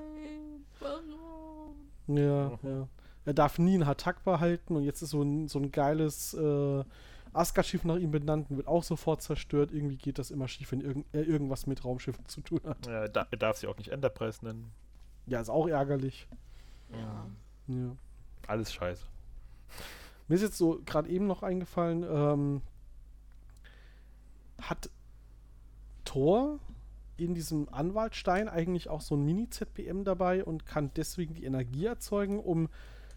warum? 0.81 2.17
Ja, 2.17 2.59
ja. 2.63 2.89
Er 3.27 3.35
darf 3.35 3.59
nie 3.59 3.75
einen 3.75 3.87
Hatak 3.87 4.23
behalten 4.25 4.77
und 4.77 4.85
jetzt 4.85 5.03
ist 5.03 5.11
so 5.11 5.23
ein, 5.23 5.49
so 5.49 5.59
ein 5.59 5.73
geiles 5.73 6.35
äh, 6.35 6.85
Asgard-Schiff 7.33 7.85
nach 7.85 7.97
ihm 7.97 8.11
benannt 8.11 8.51
und 8.51 8.57
wird 8.59 8.69
auch 8.69 8.83
sofort 8.83 9.23
zerstört. 9.23 9.73
Irgendwie 9.73 9.97
geht 9.97 10.19
das 10.19 10.31
immer 10.31 10.47
schief, 10.47 10.73
wenn 10.73 10.81
irgend, 10.81 11.07
er 11.13 11.27
irgendwas 11.27 11.67
mit 11.67 11.85
Raumschiffen 11.85 12.27
zu 12.27 12.43
tun 12.43 12.61
hat. 12.65 12.87
Ja, 12.87 13.09
da, 13.09 13.27
er 13.31 13.39
darf 13.39 13.57
sie 13.57 13.67
auch 13.67 13.77
nicht 13.77 13.89
Enterprise 13.89 14.45
nennen. 14.45 14.71
Ja, 15.27 15.41
ist 15.41 15.49
auch 15.49 15.67
ärgerlich. 15.67 16.29
Ja. 16.93 17.27
Ja. 17.69 17.97
Alles 18.47 18.73
scheiße. 18.73 19.05
Mir 20.29 20.37
ist 20.37 20.43
jetzt 20.43 20.59
so 20.59 20.81
gerade 20.85 21.09
eben 21.09 21.27
noch 21.27 21.43
eingefallen, 21.43 22.05
ähm, 22.09 22.63
hat 24.61 24.91
Thor 26.05 26.59
in 27.17 27.35
diesem 27.35 27.69
Anwaltstein 27.71 28.49
eigentlich 28.49 28.89
auch 28.89 29.01
so 29.01 29.15
ein 29.17 29.25
Mini-ZPM 29.25 30.05
dabei 30.05 30.45
und 30.45 30.67
kann 30.67 30.91
deswegen 30.97 31.35
die 31.35 31.45
Energie 31.45 31.85
erzeugen, 31.85 32.39
um 32.39 32.69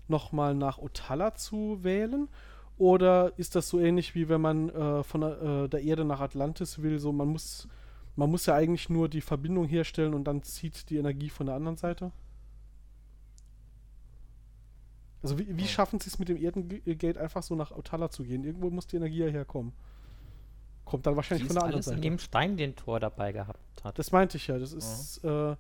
nochmal 0.08 0.54
nach 0.54 0.78
Otala 0.78 1.36
zu 1.36 1.84
wählen? 1.84 2.28
Oder 2.78 3.34
ist 3.38 3.56
das 3.56 3.70
so 3.70 3.80
ähnlich 3.80 4.14
wie 4.14 4.30
wenn 4.30 4.42
man 4.42 4.70
äh, 4.70 5.04
von 5.04 5.22
der, 5.22 5.42
äh, 5.42 5.70
der 5.70 5.82
Erde 5.82 6.06
nach 6.06 6.22
Atlantis 6.22 6.82
will? 6.82 7.00
So, 7.00 7.12
man 7.12 7.30
muss, 7.30 7.68
man 8.16 8.30
muss 8.30 8.46
ja 8.46 8.54
eigentlich 8.54 8.90
nur 8.90 9.10
die 9.10 9.22
Verbindung 9.22 9.66
herstellen 9.66 10.14
und 10.14 10.26
dann 10.26 10.44
zieht 10.44 10.90
die 10.90 10.98
Energie 10.98 11.30
von 11.30 11.48
der 11.48 11.56
anderen 11.56 11.78
Seite? 11.78 12.12
Also 15.24 15.38
wie, 15.40 15.58
wie 15.58 15.62
Ja. 15.62 15.68
schaffen 15.68 16.00
sie 16.00 16.10
es 16.10 16.20
mit 16.20 16.30
dem 16.30 16.38
Erdengate 16.38 17.20
einfach 17.20 17.44
so 17.44 17.56
nach 17.56 17.72
Otala 17.72 18.10
zu 18.10 18.24
gehen? 18.24 18.44
Irgendwo 18.44 18.70
muss 18.70 18.88
die 18.88 18.98
Energie 18.98 19.20
ja 19.20 19.28
herkommen. 19.28 19.74
Kommt 20.86 21.06
dann 21.06 21.14
Die 21.14 21.18
wahrscheinlich 21.18 21.44
ist 21.48 21.54
von 21.54 21.56
der 21.56 21.64
anderen 21.64 21.78
alles 21.78 21.88
in 21.88 21.92
Seite. 21.96 22.02
dem 22.02 22.20
Stein, 22.20 22.56
den 22.58 22.76
Tor 22.76 23.00
dabei 23.00 23.32
gehabt 23.32 23.84
hat. 23.84 23.98
Das 24.00 24.12
meinte 24.12 24.38
ich 24.38 24.48
ja. 24.48 24.58
Das 24.58 24.72
ist, 24.74 25.24
äh, 25.24 25.56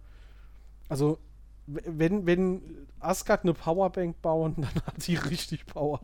also, 0.90 1.18
wenn, 1.66 2.26
wenn 2.26 2.88
Asgard 3.00 3.44
eine 3.44 3.54
Powerbank 3.54 4.22
bauen, 4.22 4.56
dann 4.58 4.76
hat 4.86 5.02
sie 5.02 5.16
richtig 5.16 5.66
Power. 5.66 6.00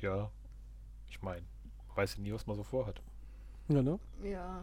Ja. 0.00 0.30
Ich 1.08 1.20
meine, 1.22 1.42
weiß 1.96 2.16
ja 2.16 2.22
nie, 2.22 2.32
was 2.32 2.46
man 2.46 2.54
so 2.56 2.62
vorhat. 2.62 3.00
Ja, 3.68 3.82
ne? 3.82 3.98
Ja. 4.22 4.62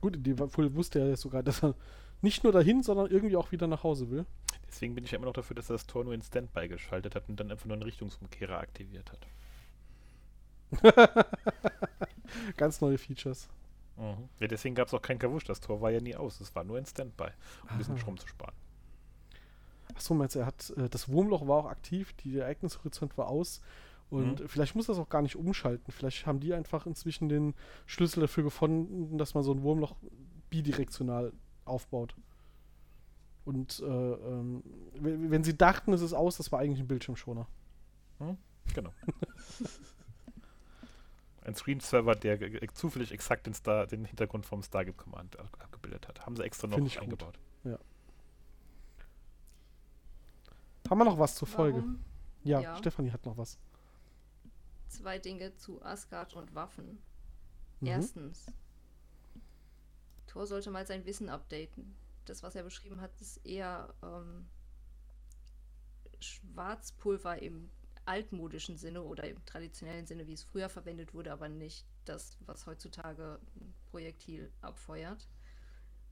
Gut, 0.00 0.16
in 0.16 0.22
Fall 0.50 0.74
wusste 0.74 0.98
er 1.00 1.06
ja 1.08 1.16
sogar, 1.16 1.42
dass 1.42 1.62
er 1.62 1.74
nicht 2.20 2.42
nur 2.44 2.52
dahin, 2.52 2.82
sondern 2.82 3.06
irgendwie 3.10 3.36
auch 3.36 3.52
wieder 3.52 3.66
nach 3.66 3.82
Hause 3.82 4.10
will. 4.10 4.26
Deswegen 4.74 4.96
bin 4.96 5.04
ich 5.04 5.12
ja 5.12 5.18
immer 5.18 5.26
noch 5.26 5.34
dafür, 5.34 5.54
dass 5.54 5.70
er 5.70 5.74
das 5.74 5.86
Tor 5.86 6.02
nur 6.02 6.14
in 6.14 6.22
Standby 6.22 6.66
geschaltet 6.66 7.14
hat 7.14 7.28
und 7.28 7.38
dann 7.38 7.48
einfach 7.48 7.66
nur 7.66 7.74
einen 7.74 7.84
Richtungsumkehrer 7.84 8.58
aktiviert 8.58 9.12
hat. 9.12 9.28
Ganz 12.56 12.80
neue 12.80 12.98
Features. 12.98 13.48
Mhm. 13.96 14.28
Ja, 14.40 14.48
deswegen 14.48 14.74
gab 14.74 14.88
es 14.88 14.94
auch 14.94 15.00
kein 15.00 15.20
Kavusch. 15.20 15.44
Das 15.44 15.60
Tor 15.60 15.80
war 15.80 15.92
ja 15.92 16.00
nie 16.00 16.16
aus. 16.16 16.40
Es 16.40 16.56
war 16.56 16.64
nur 16.64 16.76
in 16.76 16.86
Standby, 16.86 17.28
um 17.62 17.68
ein 17.68 17.78
bisschen 17.78 17.94
Aha. 17.94 18.00
Strom 18.00 18.18
zu 18.18 18.26
sparen. 18.26 18.54
Achso, 19.94 20.12
meinst 20.14 20.34
du, 20.34 20.40
er 20.40 20.46
hat, 20.46 20.70
äh, 20.70 20.88
das 20.88 21.08
Wurmloch 21.08 21.46
war 21.46 21.58
auch 21.58 21.66
aktiv, 21.70 22.12
die 22.24 22.38
Ereignishorizont 22.38 23.16
war 23.16 23.28
aus. 23.28 23.60
Und 24.10 24.40
Mhm. 24.40 24.48
vielleicht 24.48 24.74
muss 24.74 24.86
das 24.86 24.98
auch 24.98 25.08
gar 25.08 25.22
nicht 25.22 25.36
umschalten. 25.36 25.92
Vielleicht 25.92 26.26
haben 26.26 26.40
die 26.40 26.52
einfach 26.52 26.84
inzwischen 26.86 27.28
den 27.28 27.54
Schlüssel 27.86 28.22
dafür 28.22 28.42
gefunden, 28.42 29.18
dass 29.18 29.34
man 29.34 29.44
so 29.44 29.52
ein 29.52 29.62
Wurmloch 29.62 29.94
bidirektional 30.50 31.32
aufbaut. 31.64 32.16
Und 33.44 33.80
äh, 33.80 33.84
ähm, 33.84 34.62
wenn 34.94 35.44
sie 35.44 35.56
dachten, 35.56 35.92
es 35.92 36.00
ist 36.00 36.12
aus, 36.14 36.36
das 36.38 36.50
war 36.52 36.60
eigentlich 36.60 36.80
ein 36.80 36.88
Bildschirmschoner. 36.88 37.46
Genau. 38.74 38.92
Ein 41.42 41.54
Screen-Server, 41.54 42.14
der 42.14 42.38
zufällig 42.72 43.12
exakt 43.12 43.46
den, 43.46 43.52
Star, 43.52 43.86
den 43.86 44.06
Hintergrund 44.06 44.46
vom 44.46 44.62
Stargate 44.62 44.96
Command 44.96 45.38
ab- 45.38 45.54
abgebildet 45.60 46.08
hat. 46.08 46.24
Haben 46.24 46.36
sie 46.36 46.42
extra 46.42 46.66
noch 46.68 46.76
Find 46.78 46.98
eingebaut. 46.98 47.38
Haben 50.88 50.98
wir 50.98 51.04
noch 51.04 51.18
was 51.18 51.34
zur 51.34 51.48
Folge? 51.48 51.78
Warum? 51.78 52.00
Ja, 52.44 52.60
Ja. 52.60 52.76
Stefanie 52.76 53.10
hat 53.10 53.24
noch 53.26 53.36
was. 53.36 53.58
Zwei 54.88 55.18
Dinge 55.18 55.54
zu 55.56 55.82
Asgard 55.82 56.34
und 56.34 56.54
Waffen. 56.54 56.98
Mhm. 57.80 57.88
Erstens, 57.88 58.46
Thor 60.26 60.46
sollte 60.46 60.70
mal 60.70 60.86
sein 60.86 61.04
Wissen 61.04 61.28
updaten. 61.28 61.94
Das, 62.24 62.42
was 62.42 62.54
er 62.54 62.62
beschrieben 62.62 63.00
hat, 63.00 63.20
ist 63.20 63.44
eher 63.44 63.94
ähm, 64.02 64.46
Schwarzpulver 66.20 67.40
im 67.42 67.70
altmodischen 68.06 68.76
Sinne 68.76 69.02
oder 69.02 69.28
im 69.28 69.44
traditionellen 69.46 70.06
Sinne, 70.06 70.26
wie 70.26 70.34
es 70.34 70.42
früher 70.42 70.68
verwendet 70.68 71.14
wurde, 71.14 71.32
aber 71.32 71.48
nicht 71.48 71.86
das, 72.04 72.36
was 72.40 72.66
heutzutage 72.66 73.40
ein 73.56 73.74
Projektil 73.90 74.50
abfeuert. 74.60 75.28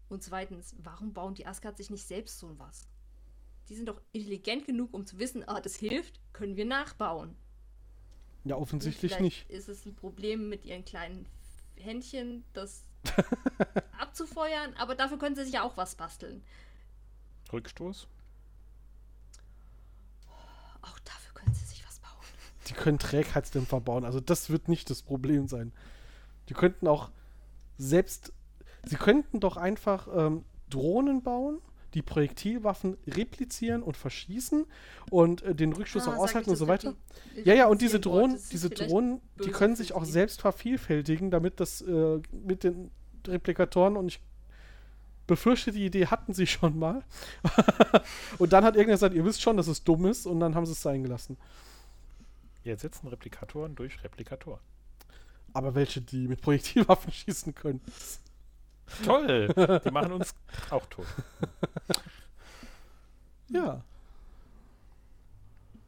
Und 0.09 0.23
zweitens, 0.23 0.75
warum 0.79 1.13
bauen 1.13 1.35
die 1.35 1.47
Asgard 1.47 1.77
sich 1.77 1.91
nicht 1.91 2.07
selbst 2.07 2.39
so 2.39 2.59
was? 2.59 2.89
Die 3.69 3.75
sind 3.75 3.87
doch 3.89 4.01
intelligent 4.13 4.67
genug, 4.67 4.93
um 4.93 5.07
zu 5.07 5.19
wissen, 5.19 5.47
ah, 5.49 5.61
das 5.61 5.77
hilft, 5.77 6.21
können 6.33 6.57
wir 6.57 6.67
nachbauen. 6.67 7.37
Ja, 8.45 8.57
offensichtlich 8.57 9.19
nicht. 9.21 9.49
Ist 9.49 9.69
es 9.69 9.87
ein 9.87 9.95
Problem 9.95 10.49
mit 10.49 10.65
ihren 10.65 10.85
kleinen 10.85 11.27
Händchen, 11.77 12.45
das 12.53 12.85
abzufeuern, 14.13 14.75
aber 14.79 14.95
dafür 14.95 15.19
können 15.19 15.35
sie 15.35 15.45
sich 15.45 15.55
ja 15.55 15.63
auch 15.63 15.77
was 15.77 15.95
basteln. 15.95 16.43
Rückstoß? 17.53 18.07
Auch 20.83 20.99
dafür 21.01 21.35
können 21.35 21.55
sie 21.55 21.65
sich 21.65 21.85
was 21.87 21.99
bauen. 21.99 22.11
Die 22.69 22.75
können 22.75 22.99
Trägheitsdämpfer 22.99 23.81
bauen. 23.81 24.05
Also 24.05 24.21
das 24.21 24.51
wird 24.51 24.69
nicht 24.69 24.91
das 24.91 25.03
Problem 25.03 25.49
sein. 25.49 25.73
Die 26.49 26.55
könnten 26.55 26.87
auch 26.89 27.11
selbst. 27.79 28.33
Sie 28.85 28.97
könnten 28.97 29.41
doch 29.41 29.57
einfach 29.57 30.09
ähm, 30.15 30.45
Drohnen 30.69 31.23
bauen, 31.23 31.61
die 31.95 32.03
Projektilwaffen 32.03 32.99
replizieren 33.07 33.83
und 33.83 33.97
verschießen 33.97 34.67
und 35.11 35.43
äh, 35.43 35.55
den 35.55 35.73
Rückstoß 35.73 36.09
Ah, 36.09 36.15
auch 36.15 36.19
aushalten 36.19 36.51
und 36.51 36.57
so 36.57 36.69
weiter. 36.69 36.95
Ja, 37.45 37.55
ja, 37.55 37.67
und 37.67 37.81
diese 37.81 38.01
Drohnen, 38.01 38.39
diese 38.51 38.71
Drohnen, 38.71 39.21
die 39.45 39.51
können 39.51 39.77
sich 39.77 39.93
auch 39.93 40.05
selbst 40.05 40.41
vervielfältigen, 40.41 41.31
damit 41.31 41.61
das 41.61 41.81
äh, 41.83 42.21
mit 42.33 42.65
den 42.65 42.91
Replikatoren 43.29 43.97
und 43.97 44.09
ich 44.09 44.21
befürchte, 45.27 45.73
die 45.73 45.87
Idee 45.87 46.07
hatten 46.07 46.35
sie 46.35 46.47
schon 46.47 46.79
mal. 46.79 47.03
und 48.39 48.53
dann 48.53 48.65
hat 48.65 48.75
irgendwer 48.75 48.95
gesagt, 48.95 49.15
ihr 49.15 49.25
wisst 49.25 49.43
schon, 49.43 49.57
dass 49.57 49.67
es 49.67 49.85
dumm 49.85 50.07
ist 50.07 50.27
und 50.27 50.41
dann 50.41 50.55
haben 50.55 50.67
sie 50.67 50.73
es 50.73 50.83
sein 50.83 51.03
gelassen. 51.03 51.37
Wir 52.63 52.73
ersetzen 52.73 53.09
Replikatoren 53.09 53.75
durch 53.75 54.03
Replikatoren. 54.05 54.61
Aber 55.53 55.75
welche, 55.75 56.01
die 56.01 56.29
mit 56.29 56.41
Projektilwaffen 56.41 57.13
schießen 57.13 57.55
können. 57.55 57.81
Toll! 59.05 59.49
Die 59.85 59.91
machen 59.91 60.13
uns 60.13 60.35
auch 60.71 60.87
tot. 60.87 61.07
Ja. 63.53 63.85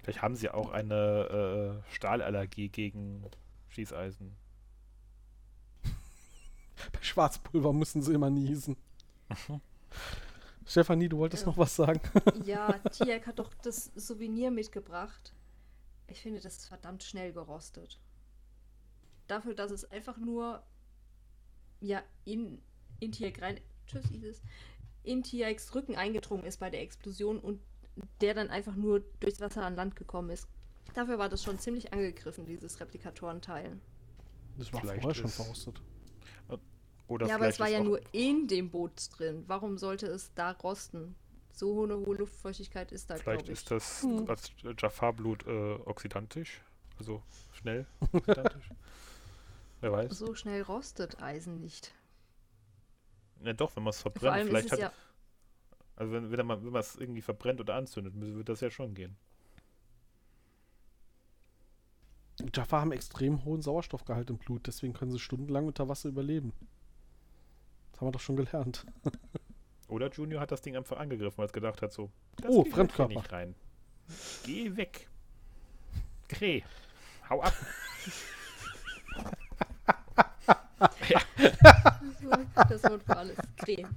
Vielleicht 0.03 0.21
haben 0.21 0.37
sie 0.37 0.51
auch 0.51 0.71
eine 0.71 1.81
äh, 1.89 1.95
Stahlallergie 1.95 2.69
gegen 2.69 3.25
Schießeisen. 3.71 4.37
Schwarzpulver 7.15 7.73
müssen 7.73 8.03
sie 8.03 8.13
immer 8.13 8.29
niesen. 8.29 8.77
Stefanie, 10.67 11.09
du 11.09 11.19
wolltest 11.19 11.45
Ja. 11.45 11.49
noch 11.51 11.59
was 11.59 11.77
sagen? 11.77 12.01
Ja, 12.45 12.73
Tiak 12.91 13.27
hat 13.29 13.39
doch 13.39 13.55
das 13.63 13.93
Souvenir 13.95 14.51
mitgebracht. 14.51 15.33
Ich 16.09 16.21
finde, 16.23 16.41
das 16.41 16.57
ist 16.57 16.67
verdammt 16.67 17.05
schnell 17.05 17.33
gerostet. 17.33 18.01
Dafür, 19.29 19.55
dass 19.55 19.71
es 19.71 19.89
einfach 19.91 20.19
nur 20.19 20.63
ja 21.81 22.03
in, 22.25 22.61
in 22.99 23.13
Tiak 23.13 23.41
rein. 23.41 23.61
Tschüss, 23.87 24.11
Isis. 24.11 24.43
In 25.05 25.23
Tiaks 25.23 25.73
Rücken 25.75 25.95
eingedrungen 25.97 26.45
ist 26.45 26.59
bei 26.59 26.69
der 26.71 26.81
Explosion 26.83 27.39
und 27.39 27.61
der 28.21 28.35
dann 28.35 28.49
einfach 28.51 28.75
nur 28.75 29.05
durchs 29.21 29.41
Wasser 29.41 29.65
an 29.65 29.77
Land 29.77 29.95
gekommen 29.95 30.31
ist. 30.31 30.49
Dafür 30.95 31.19
war 31.19 31.29
das 31.29 31.45
schon 31.45 31.59
ziemlich 31.61 31.93
angegriffen, 31.93 32.45
dieses 32.47 32.81
Replikatorenteil. 32.81 33.79
Das 34.59 34.73
war 34.73 34.81
Vielleicht 34.81 35.03
vorher 35.03 35.15
schon 35.15 35.27
ist- 35.27 35.37
verrostet. 35.37 35.81
Oder 37.09 37.27
ja, 37.27 37.35
aber 37.37 37.49
es 37.49 37.61
war 37.61 37.69
ja 37.69 37.83
nur 37.83 38.01
in 38.13 38.49
dem 38.49 38.71
Boot 38.71 38.93
drin. 39.19 39.45
Warum 39.47 39.77
sollte 39.79 40.07
es 40.07 40.33
da 40.35 40.53
rosten? 40.53 41.15
So 41.53 41.75
hohe 41.75 41.97
hohe 42.05 42.17
Luftfeuchtigkeit 42.17 42.91
ist 42.93 43.11
da, 43.11 43.17
Vielleicht 43.17 43.41
glaube 43.45 43.53
ich. 43.53 43.59
ist 43.59 43.71
das 43.71 44.03
Hm. 44.03 44.27
das 44.27 44.51
Jafar-Blut 44.79 45.47
äh, 45.47 45.75
oxidantisch. 45.85 46.61
Also 46.99 47.23
schnell 47.53 47.87
oxidantisch. 48.13 48.69
Wer 49.81 49.93
weiß. 49.93 50.19
so 50.19 50.35
schnell 50.35 50.63
rostet 50.63 51.21
Eisen 51.23 51.61
nicht. 51.61 51.93
Ja, 53.43 53.53
doch, 53.53 53.77
wenn 53.77 53.83
man 53.83 53.91
es 53.91 54.01
Vor 54.01 54.13
verbrennt. 54.13 54.33
allem 54.35 54.47
ist 54.47 54.51
Vielleicht 54.51 54.67
es 54.67 54.73
hat. 54.73 54.79
ja. 54.81 54.93
Also 55.97 56.13
wenn, 56.13 56.31
wenn 56.33 56.47
man 56.47 56.65
wenn 56.65 56.73
man 56.73 56.81
es 56.81 56.97
irgendwie 56.97 57.23
verbrennt 57.23 57.61
oder 57.61 57.75
anzündet, 57.75 58.15
wird 58.17 58.49
das 58.49 58.61
ja 58.61 58.71
schon 58.71 58.95
gehen. 58.95 59.17
Jaffa 62.53 62.81
haben 62.81 62.93
extrem 62.93 63.45
hohen 63.45 63.63
Sauerstoffgehalt 63.63 64.29
im 64.31 64.39
Blut, 64.39 64.67
deswegen 64.67 64.93
können 64.93 65.13
sie 65.13 65.21
stundenlang 65.21 65.67
unter 65.67 65.89
Wasser 65.89 66.09
überleben. 66.09 66.53
Das 67.95 68.01
haben 68.01 68.09
wir 68.09 68.13
doch 68.13 68.21
schon 68.21 68.35
gelernt. 68.35 68.85
Oder 69.87 70.11
Junior 70.11 70.41
hat 70.41 70.51
das 70.51 70.61
Ding 70.63 70.77
einfach 70.77 70.97
angegriffen, 70.97 71.39
weil 71.39 71.47
es 71.47 71.53
gedacht 71.53 71.81
hat, 71.81 71.93
so. 71.93 72.11
Das 72.39 72.51
Oh, 72.51 72.65
geht 72.65 72.73
hier 72.73 72.75
Fremdkörper. 72.75 73.15
nicht 73.15 73.31
rein. 73.33 73.55
Geh 74.45 74.77
weg. 74.77 75.09
Kreh. 76.29 76.63
Hau 77.31 77.41
ab. 77.41 77.55
Das 82.69 82.83
Wort 82.85 83.03
für 83.05 83.17
alles. 83.17 83.37
Creme. 83.57 83.89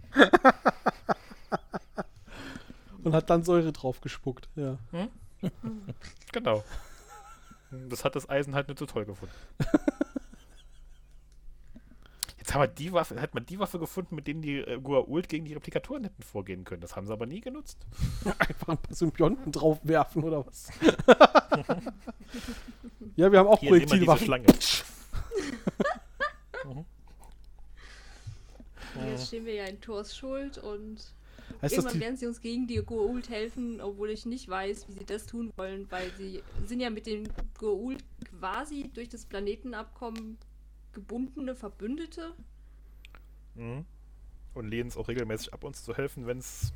Und 3.04 3.14
hat 3.14 3.30
dann 3.30 3.44
Säure 3.44 3.72
drauf 3.72 4.02
gespuckt. 4.02 4.50
Ja. 4.56 4.78
Genau. 6.32 6.64
Das 7.90 8.04
hat 8.06 8.16
das 8.16 8.30
Eisen 8.30 8.56
halt 8.56 8.68
nicht 8.68 8.80
so 8.80 8.86
toll 8.86 9.06
gefunden. 9.06 9.34
Jetzt 12.48 12.54
haben 12.54 12.62
wir 12.62 12.68
die 12.68 12.94
Waffe, 12.94 13.20
hat 13.20 13.34
man 13.34 13.46
die 13.46 13.60
Waffe 13.60 13.78
gefunden, 13.78 14.16
mit 14.16 14.26
denen 14.26 14.42
die 14.42 14.60
äh, 14.60 14.78
Goa'uld 14.78 15.28
gegen 15.28 15.44
die 15.44 15.52
Replikatoren 15.54 16.06
hätten 16.06 16.24
vorgehen 16.24 16.64
können. 16.64 16.80
Das 16.80 16.96
haben 16.96 17.06
sie 17.06 17.12
aber 17.12 17.26
nie 17.26 17.42
genutzt. 17.42 17.86
Einfach 18.40 18.70
ein 18.70 18.78
paar 18.78 18.96
Symbionten 18.96 19.52
draufwerfen 19.52 20.24
oder 20.24 20.48
was? 20.48 20.70
ja, 23.18 23.30
wir 23.30 23.40
haben 23.40 23.50
auch 23.50 23.60
Hier, 23.60 23.72
Projektilwaffen. 23.72 24.28
Schlange. 24.28 24.46
Jetzt 29.10 29.28
stehen 29.28 29.46
wir 29.46 29.56
ja 29.56 29.66
in 29.66 29.82
Thors 29.82 30.16
Schuld 30.16 30.58
und 30.58 31.02
Heißt 31.62 31.74
irgendwann 31.76 32.00
werden 32.00 32.16
sie 32.16 32.28
uns 32.28 32.40
gegen 32.40 32.66
die 32.66 32.80
Goa'uld 32.80 33.30
helfen, 33.30 33.82
obwohl 33.82 34.10
ich 34.10 34.26
nicht 34.26 34.48
weiß, 34.48 34.88
wie 34.88 34.94
sie 34.94 35.04
das 35.06 35.26
tun 35.26 35.52
wollen, 35.58 35.92
weil 35.92 36.10
sie 36.18 36.42
sind 36.66 36.80
ja 36.80 36.90
mit 36.90 37.08
den 37.08 37.28
Goa'uld 37.60 38.00
quasi 38.40 38.90
durch 38.94 39.10
das 39.10 39.26
Planetenabkommen 39.26 40.38
gebundene 40.94 41.56
Verbündete. 41.56 42.34
Mhm. 43.56 43.86
Und 44.54 44.68
lehnen 44.68 44.90
es 44.90 44.98
auch 44.98 45.08
regelmäßig 45.08 45.54
ab, 45.54 45.64
uns 45.64 45.84
zu 45.84 45.96
helfen, 45.96 46.26
wenn 46.26 46.40
es. 46.40 46.74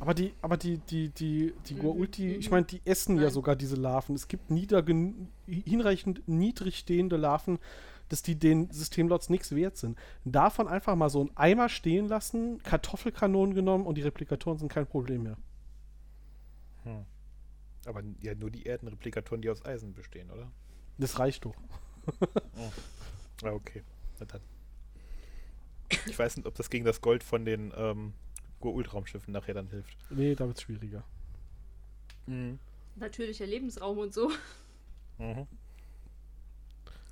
aber 0.00 0.14
die, 0.14 0.34
aber 0.42 0.56
die, 0.56 0.78
die, 0.78 1.08
die, 1.10 1.54
die 1.66 1.74
Mhm, 1.74 1.80
Goa'uld, 1.80 2.16
die, 2.16 2.34
ich 2.34 2.46
mhm. 2.46 2.52
meine, 2.52 2.66
die 2.66 2.80
essen 2.84 3.16
ja 3.16 3.24
Nein. 3.24 3.32
sogar 3.32 3.56
diese 3.56 3.76
Larven. 3.76 4.14
Es 4.14 4.26
gibt 4.28 4.50
niedergen 4.50 5.28
hinreichend 5.46 6.26
niedrig 6.26 6.78
stehende 6.78 7.16
Larven, 7.16 7.58
dass 8.08 8.22
die 8.22 8.34
den 8.34 8.70
Systemlots 8.70 9.30
nichts 9.30 9.54
wert 9.54 9.76
sind. 9.76 9.98
Davon 10.24 10.68
einfach 10.68 10.96
mal 10.96 11.08
so 11.08 11.20
einen 11.20 11.36
Eimer 11.36 11.68
stehen 11.68 12.08
lassen, 12.08 12.62
Kartoffelkanonen 12.62 13.54
genommen 13.54 13.86
und 13.86 13.96
die 13.96 14.02
Replikatoren 14.02 14.58
sind 14.58 14.70
kein 14.70 14.86
Problem 14.86 15.22
mehr. 15.22 15.36
Hm. 16.84 17.04
Aber 17.86 18.02
ja, 18.20 18.34
nur 18.34 18.50
die 18.50 18.66
Erdenreplikatoren, 18.66 19.42
die 19.42 19.50
aus 19.50 19.64
Eisen 19.64 19.94
bestehen, 19.94 20.30
oder? 20.30 20.50
Das 20.98 21.18
reicht 21.18 21.44
doch. 21.44 21.54
Ja, 23.42 23.52
okay. 23.52 23.82
Na 24.20 24.26
dann. 24.26 24.40
Ich 26.06 26.18
weiß 26.18 26.36
nicht, 26.36 26.46
ob 26.46 26.54
das 26.54 26.70
gegen 26.70 26.84
das 26.84 27.00
Gold 27.00 27.22
von 27.22 27.44
den 27.44 27.72
ähm, 27.76 28.14
Goa'uld-Raumschiffen 28.60 29.32
nachher 29.32 29.54
dann 29.54 29.68
hilft. 29.68 29.96
Nee, 30.10 30.34
da 30.34 30.46
wird 30.46 30.56
es 30.56 30.62
schwieriger. 30.62 31.04
Natürlicher 32.96 33.46
Lebensraum 33.46 33.98
und 33.98 34.14
so. 34.14 34.30
Mhm. 35.18 35.46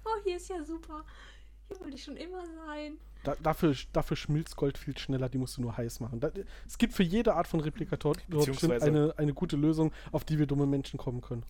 Oh, 0.04 0.22
hier 0.24 0.36
ist 0.36 0.48
ja 0.48 0.64
super. 0.64 1.04
Hier 1.68 1.80
wollte 1.80 1.96
ich 1.96 2.04
schon 2.04 2.16
immer 2.16 2.44
sein. 2.46 2.96
Da, 3.22 3.36
dafür, 3.42 3.76
dafür 3.92 4.16
schmilzt 4.16 4.56
Gold 4.56 4.78
viel 4.78 4.96
schneller, 4.96 5.28
die 5.28 5.36
musst 5.36 5.58
du 5.58 5.62
nur 5.62 5.76
heiß 5.76 6.00
machen. 6.00 6.20
Da, 6.20 6.30
es 6.66 6.78
gibt 6.78 6.94
für 6.94 7.02
jede 7.02 7.34
Art 7.34 7.46
von 7.46 7.60
Replikator 7.60 8.16
eine, 8.80 9.14
eine 9.18 9.34
gute 9.34 9.56
Lösung, 9.56 9.92
auf 10.10 10.24
die 10.24 10.38
wir 10.38 10.46
dumme 10.46 10.66
Menschen 10.66 10.98
kommen 10.98 11.20
können. 11.20 11.44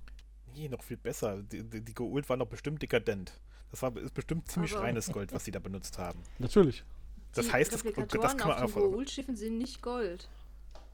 Nee, 0.54 0.68
noch 0.68 0.82
viel 0.82 0.96
besser. 0.96 1.42
Die, 1.42 1.62
die, 1.62 1.80
die 1.80 1.94
Goa'uld 1.94 2.28
waren 2.28 2.38
doch 2.40 2.46
bestimmt 2.48 2.82
dekadent. 2.82 3.32
Das 3.70 3.82
war 3.82 3.96
ist 3.96 4.14
bestimmt 4.14 4.50
ziemlich 4.50 4.72
Aber- 4.74 4.82
reines 4.84 5.06
Gold, 5.12 5.32
was 5.32 5.44
sie 5.44 5.50
da 5.50 5.58
benutzt 5.60 5.98
haben. 5.98 6.20
Natürlich. 6.38 6.84
Das 7.32 7.46
die 7.46 7.52
heißt, 7.52 7.72
das, 7.72 7.82
das 7.82 7.86
Replikatoren 7.96 8.36
kann 8.36 8.48
man 8.48 8.56
auf 8.58 8.62
einfach. 8.76 8.80
den 8.80 8.90
Goa'uld-Schiffen 8.92 9.36
sind 9.36 9.58
nicht 9.58 9.82
Gold. 9.82 10.28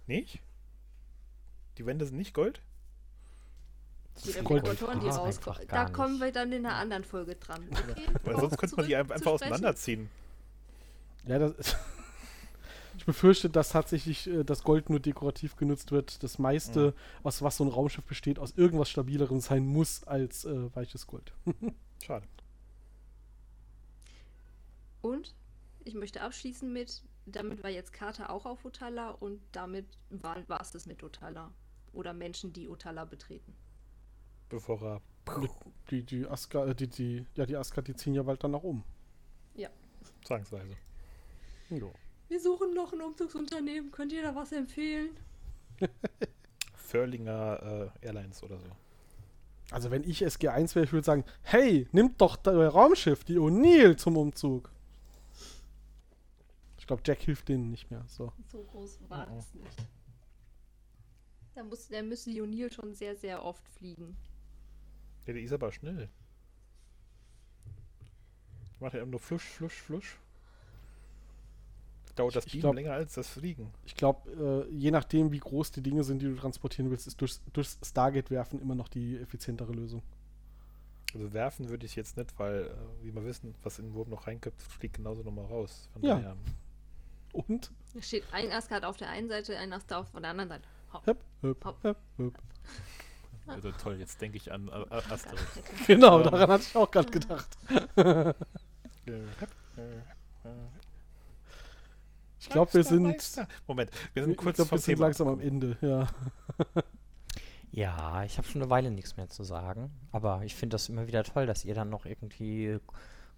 Nicht? 0.07 0.41
Die 1.79 1.87
Wände 1.87 2.05
sind 2.07 2.17
nicht 2.17 2.35
Gold? 2.35 2.61
Die 4.25 4.31
ist 4.31 4.45
Gold. 4.45 4.63
Replikatoren, 4.65 5.01
die 5.01 5.09
rauskommen. 5.09 5.67
Da 5.69 5.89
kommen 5.91 6.21
wir 6.21 6.33
dann 6.33 6.53
in 6.53 6.65
einer 6.67 6.77
anderen 6.77 7.05
Folge 7.05 7.37
dran. 7.37 7.67
Okay? 7.71 8.03
Weil 8.25 8.41
sonst 8.41 8.59
könnte 8.59 8.77
man 8.77 8.87
die 8.87 8.97
einfach 8.97 9.27
auseinanderziehen. 9.27 10.09
Ja, 11.27 11.39
das 11.39 11.77
ich 13.07 13.15
befürchte, 13.15 13.49
dass 13.49 13.71
tatsächlich 13.71 14.27
äh, 14.27 14.45
das 14.45 14.65
Gold 14.65 14.91
nur 14.91 14.99
dekorativ 14.99 15.57
genutzt 15.57 15.93
wird. 15.93 16.23
Das 16.23 16.39
meiste, 16.39 16.95
aus 17.23 17.41
was 17.41 17.57
so 17.57 17.65
ein 17.65 17.71
Raumschiff 17.71 18.05
besteht, 18.05 18.39
aus 18.39 18.53
irgendwas 18.57 18.91
stabilerem 18.91 19.41
sein 19.41 19.65
muss 19.65 20.05
als 20.05 20.45
äh, 20.45 20.75
weiches 20.75 21.07
Gold. 21.07 21.33
Schade. 22.05 22.27
Und 25.03 25.35
ich 25.85 25.95
möchte 25.95 26.21
abschließen 26.21 26.73
mit, 26.73 27.03
damit 27.27 27.63
war 27.63 27.71
jetzt 27.71 27.93
Carter 27.93 28.31
auch 28.31 28.45
auf 28.45 28.65
Otala 28.65 29.11
und 29.11 29.41
damit 29.53 29.87
war 30.11 30.61
es 30.61 30.73
das 30.73 30.87
mit 30.87 31.03
Otala. 31.05 31.53
Oder 31.93 32.13
Menschen, 32.13 32.53
die 32.53 32.69
Otala 32.69 33.05
betreten. 33.05 33.55
Bevor 34.49 34.83
er. 34.83 35.01
Die, 35.91 36.03
die 36.03 36.27
Aska, 36.27 36.67
äh, 36.67 36.75
die, 36.75 36.89
die, 36.89 37.27
ja, 37.37 37.47
die 37.47 37.57
Aska, 37.57 37.83
die 37.83 37.95
ziehen 37.95 38.15
ja 38.15 38.23
bald 38.23 38.43
dann 38.43 38.51
nach 38.53 38.63
oben. 38.63 38.85
Zwangsweise. 40.25 40.77
Jo. 41.71 41.93
Wir 42.29 42.41
suchen 42.41 42.75
noch 42.75 42.93
ein 42.93 43.01
Umzugsunternehmen. 43.01 43.91
Könnt 43.93 44.13
ihr 44.13 44.23
da 44.23 44.35
was 44.35 44.53
empfehlen? 44.53 45.11
Förlinger 46.75 47.93
äh, 48.03 48.07
Airlines 48.07 48.43
oder 48.43 48.59
so. 48.59 48.67
Also 49.71 49.91
wenn 49.91 50.05
ich 50.05 50.25
SG1 50.25 50.75
wäre, 50.75 50.85
ich 50.85 50.93
würde 50.93 51.05
sagen, 51.05 51.25
hey, 51.43 51.89
nimmt 51.93 52.21
doch 52.21 52.39
euer 52.47 52.71
Raumschiff, 52.71 53.25
die 53.25 53.39
O'Neill, 53.39 53.97
zum 53.97 54.17
Umzug. 54.17 54.71
Ich 56.79 56.87
glaube, 56.87 57.03
Jack 57.05 57.19
hilft 57.23 57.49
denen 57.49 57.71
nicht 57.73 57.91
mehr. 57.91 58.05
So. 58.07 58.33
So 58.51 58.63
groß 58.63 59.01
war 59.09 59.29
Mhm. 59.29 59.39
es 59.39 59.55
nicht. 59.55 59.77
Da 61.55 61.65
muss, 61.65 61.89
der 61.89 62.03
müsste 62.05 62.31
die 62.31 62.41
O'Neill 62.43 62.73
schon 62.73 62.95
sehr, 62.95 63.17
sehr 63.17 63.43
oft 63.45 63.67
fliegen. 63.71 64.17
Ja, 65.27 65.33
die 65.33 65.41
ist 65.43 65.53
aber 65.53 65.73
schnell. 65.73 66.09
Macht 68.79 68.95
ja 68.95 69.01
immer 69.01 69.13
nur 69.13 69.21
Flusch, 69.21 69.43
Flusch, 69.45 69.81
Flusch. 69.83 70.19
Dauert 72.17 72.35
das 72.35 72.47
Ich 72.47 72.53
Beam 72.53 72.61
glaub- 72.63 72.75
länger 72.75 72.93
als 72.93 73.15
das 73.15 73.29
Fliegen. 73.29 73.71
Ich 73.85 73.95
glaube, 73.95 74.67
äh, 74.69 74.75
je 74.75 74.91
nachdem, 74.91 75.31
wie 75.33 75.39
groß 75.39 75.71
die 75.73 75.83
Dinge 75.83 76.03
sind, 76.03 76.21
die 76.23 76.27
du 76.27 76.35
transportieren 76.35 76.91
willst, 76.91 77.07
ist 77.07 77.21
durchs, 77.21 77.41
durchs 77.53 77.79
Stargate 77.85 78.31
werfen 78.31 78.59
immer 78.61 78.75
noch 78.75 78.89
die 78.89 79.17
effizientere 79.19 79.73
Lösung. 79.73 80.03
Also 81.15 81.33
werfen 81.33 81.69
würde 81.69 81.87
ich 81.87 81.95
jetzt 81.95 82.17
nicht, 82.17 82.39
weil, 82.39 82.65
äh, 82.67 83.05
wie 83.05 83.15
wir 83.15 83.25
wissen, 83.25 83.55
was 83.63 83.79
in 83.79 83.87
den 83.87 83.95
Wurm 83.95 84.09
noch 84.11 84.27
reinkommt, 84.27 84.61
fliegt 84.61 84.97
genauso 84.97 85.23
nochmal 85.23 85.45
raus. 85.47 85.89
Von 85.93 86.03
Ja. 86.03 86.15
daher. 86.17 86.37
Und? 87.33 87.71
Da 87.95 88.03
steht 88.03 88.25
ein 88.33 88.51
Asgard 88.51 88.85
auf 88.85 88.97
der 88.97 89.09
einen 89.11 89.29
Seite, 89.29 89.57
ein 89.59 89.73
Asgard 89.73 90.01
auf 90.07 90.21
der 90.21 90.31
anderen 90.31 90.49
Seite. 90.49 90.65
Hopp. 90.93 91.07
Höp, 91.07 91.19
höp, 91.43 91.65
Hopp. 91.65 91.83
höp, 91.85 91.97
höp. 92.17 92.39
Also 93.47 93.71
toll, 93.73 93.97
jetzt 94.01 94.21
denke 94.21 94.39
ich 94.39 94.51
an 94.51 94.69
äh, 94.69 94.73
Asterix. 94.91 95.43
Genau, 95.87 96.19
Ja. 96.21 96.31
daran 96.31 96.49
hatte 96.51 96.65
ich 96.67 96.77
auch 96.77 96.91
gerade 96.91 97.11
gedacht. 97.11 97.47
Ich 102.47 102.53
glaube, 102.53 102.73
wir 102.75 102.85
sind, 102.85 103.03
Meister. 103.03 103.49
Moment, 103.67 103.91
wir 104.15 104.23
sind 104.23 104.33
ich 104.33 104.39
kurz 104.39 104.55
glaub, 104.55 104.69
vom 104.69 104.79
wir 104.79 104.83
sind 104.83 104.95
Thema 104.95 105.07
langsam 105.07 105.29
am. 105.29 105.41
Ende. 105.41 105.77
Ja. 105.81 106.07
Ja, 107.73 108.25
ich 108.25 108.39
habe 108.39 108.49
schon 108.49 108.63
eine 108.63 108.71
Weile 108.71 108.91
nichts 108.91 109.19
mehr 109.19 109.29
zu 109.29 109.45
sagen. 109.45 109.91
Aber 110.11 110.41
ich 110.45 110.55
finde 110.55 110.77
das 110.77 110.89
immer 110.89 111.09
wieder 111.09 111.25
toll, 111.25 111.45
dass 111.45 111.67
ihr 111.67 111.75
dann 111.75 111.91
noch 111.91 112.07
irgendwie 112.07 112.79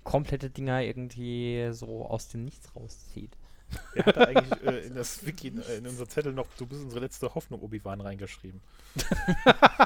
komplette 0.05 0.49
Dinger 0.49 0.83
irgendwie 0.83 1.71
so 1.73 2.07
aus 2.07 2.29
dem 2.29 2.45
Nichts 2.45 2.71
rauszieht. 2.77 3.37
Wer 3.95 4.07
hat 4.07 4.17
da 4.17 4.25
eigentlich 4.27 4.63
äh, 4.63 4.87
in 4.87 4.95
das 4.95 5.27
Wiki, 5.27 5.49
äh, 5.49 5.79
in 5.79 5.89
unser 5.89 6.09
Zettel 6.09 6.33
noch, 6.35 6.47
du 6.57 6.67
bist 6.67 6.83
unsere 6.83 7.01
letzte 7.01 7.35
Hoffnung, 7.35 7.63
Obi-Wan 7.63 8.01
reingeschrieben? 8.01 8.61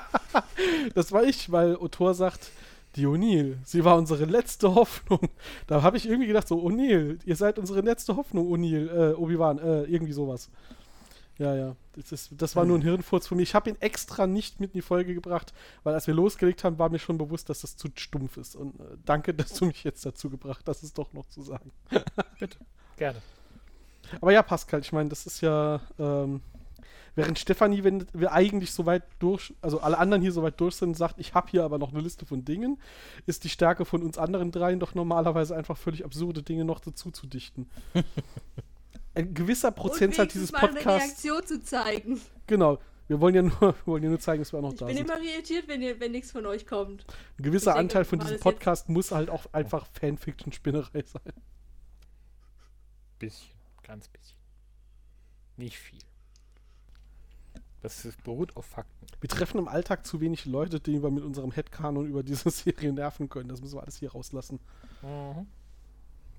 Das 0.95 1.13
war 1.13 1.25
ich, 1.25 1.51
weil 1.53 1.77
Otor 1.77 2.15
sagt, 2.15 2.51
die 2.97 3.07
O'Neill, 3.07 3.59
sie 3.65 3.85
war 3.85 3.97
unsere 3.97 4.25
letzte 4.25 4.75
Hoffnung. 4.75 5.21
Da 5.67 5.83
habe 5.83 5.97
ich 5.97 6.07
irgendwie 6.07 6.27
gedacht, 6.27 6.49
so, 6.49 6.61
O'Neill, 6.61 7.19
ihr 7.25 7.37
seid 7.37 7.59
unsere 7.59 7.81
letzte 7.81 8.17
Hoffnung, 8.17 8.49
O'Neill, 8.53 8.89
äh, 8.89 9.15
Obi-Wan, 9.15 9.59
äh, 9.59 9.83
irgendwie 9.85 10.13
sowas. 10.13 10.51
Ja, 11.39 11.55
ja. 11.55 11.77
Das, 11.95 12.13
ist, 12.13 12.31
das 12.37 12.57
war 12.57 12.65
nur 12.65 12.79
ein 12.79 12.83
Hirnfurz 12.83 13.27
von 13.27 13.37
mir. 13.37 13.43
Ich 13.43 13.55
habe 13.55 13.71
ihn 13.71 13.77
extra 13.81 14.27
nicht 14.27 14.61
mit 14.61 14.71
in 14.71 14.79
die 14.79 14.83
Folge 14.83 15.15
gebracht, 15.15 15.53
weil 15.83 15.95
als 15.95 16.07
wir 16.07 16.15
losgelegt 16.15 16.65
haben, 16.65 16.79
war 16.79 16.89
mir 16.89 16.99
schon 16.99 17.19
bewusst, 17.19 17.51
dass 17.51 17.63
das 17.63 17.77
zu 17.77 17.89
stumpf 17.97 18.37
ist. 18.37 18.57
Und 18.57 18.79
äh, 18.81 18.97
danke, 19.05 19.35
dass 19.35 19.55
du 19.55 19.67
mich 19.67 19.85
jetzt 19.85 20.05
dazu 20.05 20.31
gebracht 20.31 20.65
hast, 20.67 20.83
es 20.83 20.93
doch 20.93 21.13
noch 21.13 21.27
zu 21.27 21.43
sagen. 21.43 21.71
Gerne. 22.97 23.21
Aber 24.21 24.33
ja, 24.33 24.43
Pascal, 24.43 24.81
ich 24.81 24.93
meine, 24.93 25.09
das 25.09 25.27
ist 25.27 25.41
ja, 25.41 25.81
ähm, 25.99 26.43
während 27.15 27.39
Stefanie, 27.39 27.85
wenn 27.85 28.07
wir 28.13 28.33
eigentlich 28.33 28.73
so 28.73 28.87
weit 28.87 29.03
durch, 29.19 29.55
also 29.61 29.81
alle 29.81 29.99
anderen 29.99 30.23
hier 30.23 30.33
so 30.33 30.43
weit 30.43 30.61
durch 30.61 30.77
sind, 30.77 30.97
sagt, 30.97 31.19
ich 31.19 31.35
habe 31.35 31.51
hier 31.51 31.65
aber 31.65 31.79
noch 31.79 31.93
eine 31.93 32.01
Liste 32.01 32.27
von 32.27 32.45
Dingen, 32.45 32.81
ist 33.27 33.45
die 33.45 33.49
Stärke 33.49 33.85
von 33.85 34.03
uns 34.03 34.19
anderen 34.19 34.51
dreien 34.51 34.81
doch 34.81 34.95
normalerweise 34.95 35.57
einfach 35.57 35.77
völlig 35.77 36.05
absurde 36.05 36.43
Dinge 36.43 36.65
noch 36.65 36.81
dazu 36.81 37.11
zu 37.11 37.27
dichten. 37.27 37.69
Ein 39.15 39.35
gewisser 39.35 39.71
Prozentsatz 39.71 40.33
dieses 40.33 40.53
wenigstens 40.53 40.63
mal 40.63 40.69
eine 40.69 40.81
Podcasts, 40.81 41.25
Reaktion 41.25 41.47
zu 41.47 41.63
zeigen. 41.63 42.21
genau, 42.47 42.79
wir 43.09 43.21
wollen 43.21 43.35
ja 43.35 43.43
nur, 43.43 43.61
wir 43.61 43.87
wollen 43.87 44.03
ja 44.03 44.09
nur 44.09 44.21
zeigen, 44.21 44.43
dass 44.43 44.53
wir 44.55 44.59
auch 44.59 44.63
noch 44.63 44.73
Ich 44.73 44.79
da 44.79 44.87
bin 44.87 44.97
sind. 44.97 45.11
immer 45.11 45.21
irritiert, 45.21 45.69
wenn, 45.69 45.83
ihr, 45.83 46.01
wenn 46.01 46.13
nichts 46.13 46.31
von 46.31 46.47
euch 46.47 46.67
kommt. 46.67 47.05
Ein 47.39 47.43
gewisser 47.43 47.73
Ich 47.73 47.75
denke, 47.75 47.81
Anteil 47.81 48.05
von 48.07 48.21
diesem 48.21 48.41
Podcast 48.41 48.89
muss 48.89 49.11
halt 49.11 49.29
auch 49.29 49.53
einfach 49.53 49.87
Fanfiction-Spinnerei 49.93 51.03
sein. 51.05 51.35
Bisschen, 53.19 53.53
ganz 53.83 54.09
bisschen. 54.09 54.39
Nicht 55.59 55.79
viel. 55.79 55.99
Das 57.83 58.09
beruht 58.23 58.57
auf 58.57 58.65
Fakten. 58.65 59.07
Wir 59.21 59.29
treffen 59.29 59.59
im 59.59 59.69
Alltag 59.69 60.07
zu 60.07 60.21
wenig 60.21 60.47
Leute, 60.47 60.79
die 60.81 61.03
wir 61.03 61.11
mit 61.11 61.25
unserem 61.25 61.51
Headcanon 61.51 62.07
über 62.07 62.23
diese 62.23 62.51
Serie 62.53 62.93
nerven 62.93 63.29
können. 63.29 63.49
Das 63.49 63.61
müssen 63.61 63.77
wir 63.77 63.83
alles 63.83 63.97
hier 63.97 64.13
rauslassen. 64.13 64.61
Mhm. 65.03 65.47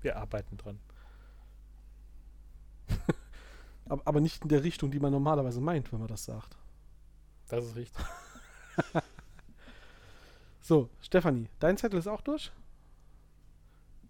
Wir 0.00 0.16
arbeiten 0.16 0.56
dran. 0.56 0.80
Aber, 3.86 4.00
aber 4.06 4.20
nicht 4.22 4.42
in 4.42 4.48
der 4.48 4.64
Richtung, 4.64 4.90
die 4.90 4.98
man 4.98 5.12
normalerweise 5.12 5.60
meint, 5.60 5.92
wenn 5.92 5.98
man 5.98 6.08
das 6.08 6.24
sagt. 6.24 6.56
Das 7.48 7.66
ist 7.66 7.76
richtig. 7.76 8.02
So, 10.66 10.88
Stefanie, 11.02 11.50
dein 11.58 11.76
Zettel 11.76 11.98
ist 11.98 12.06
auch 12.06 12.22
durch? 12.22 12.50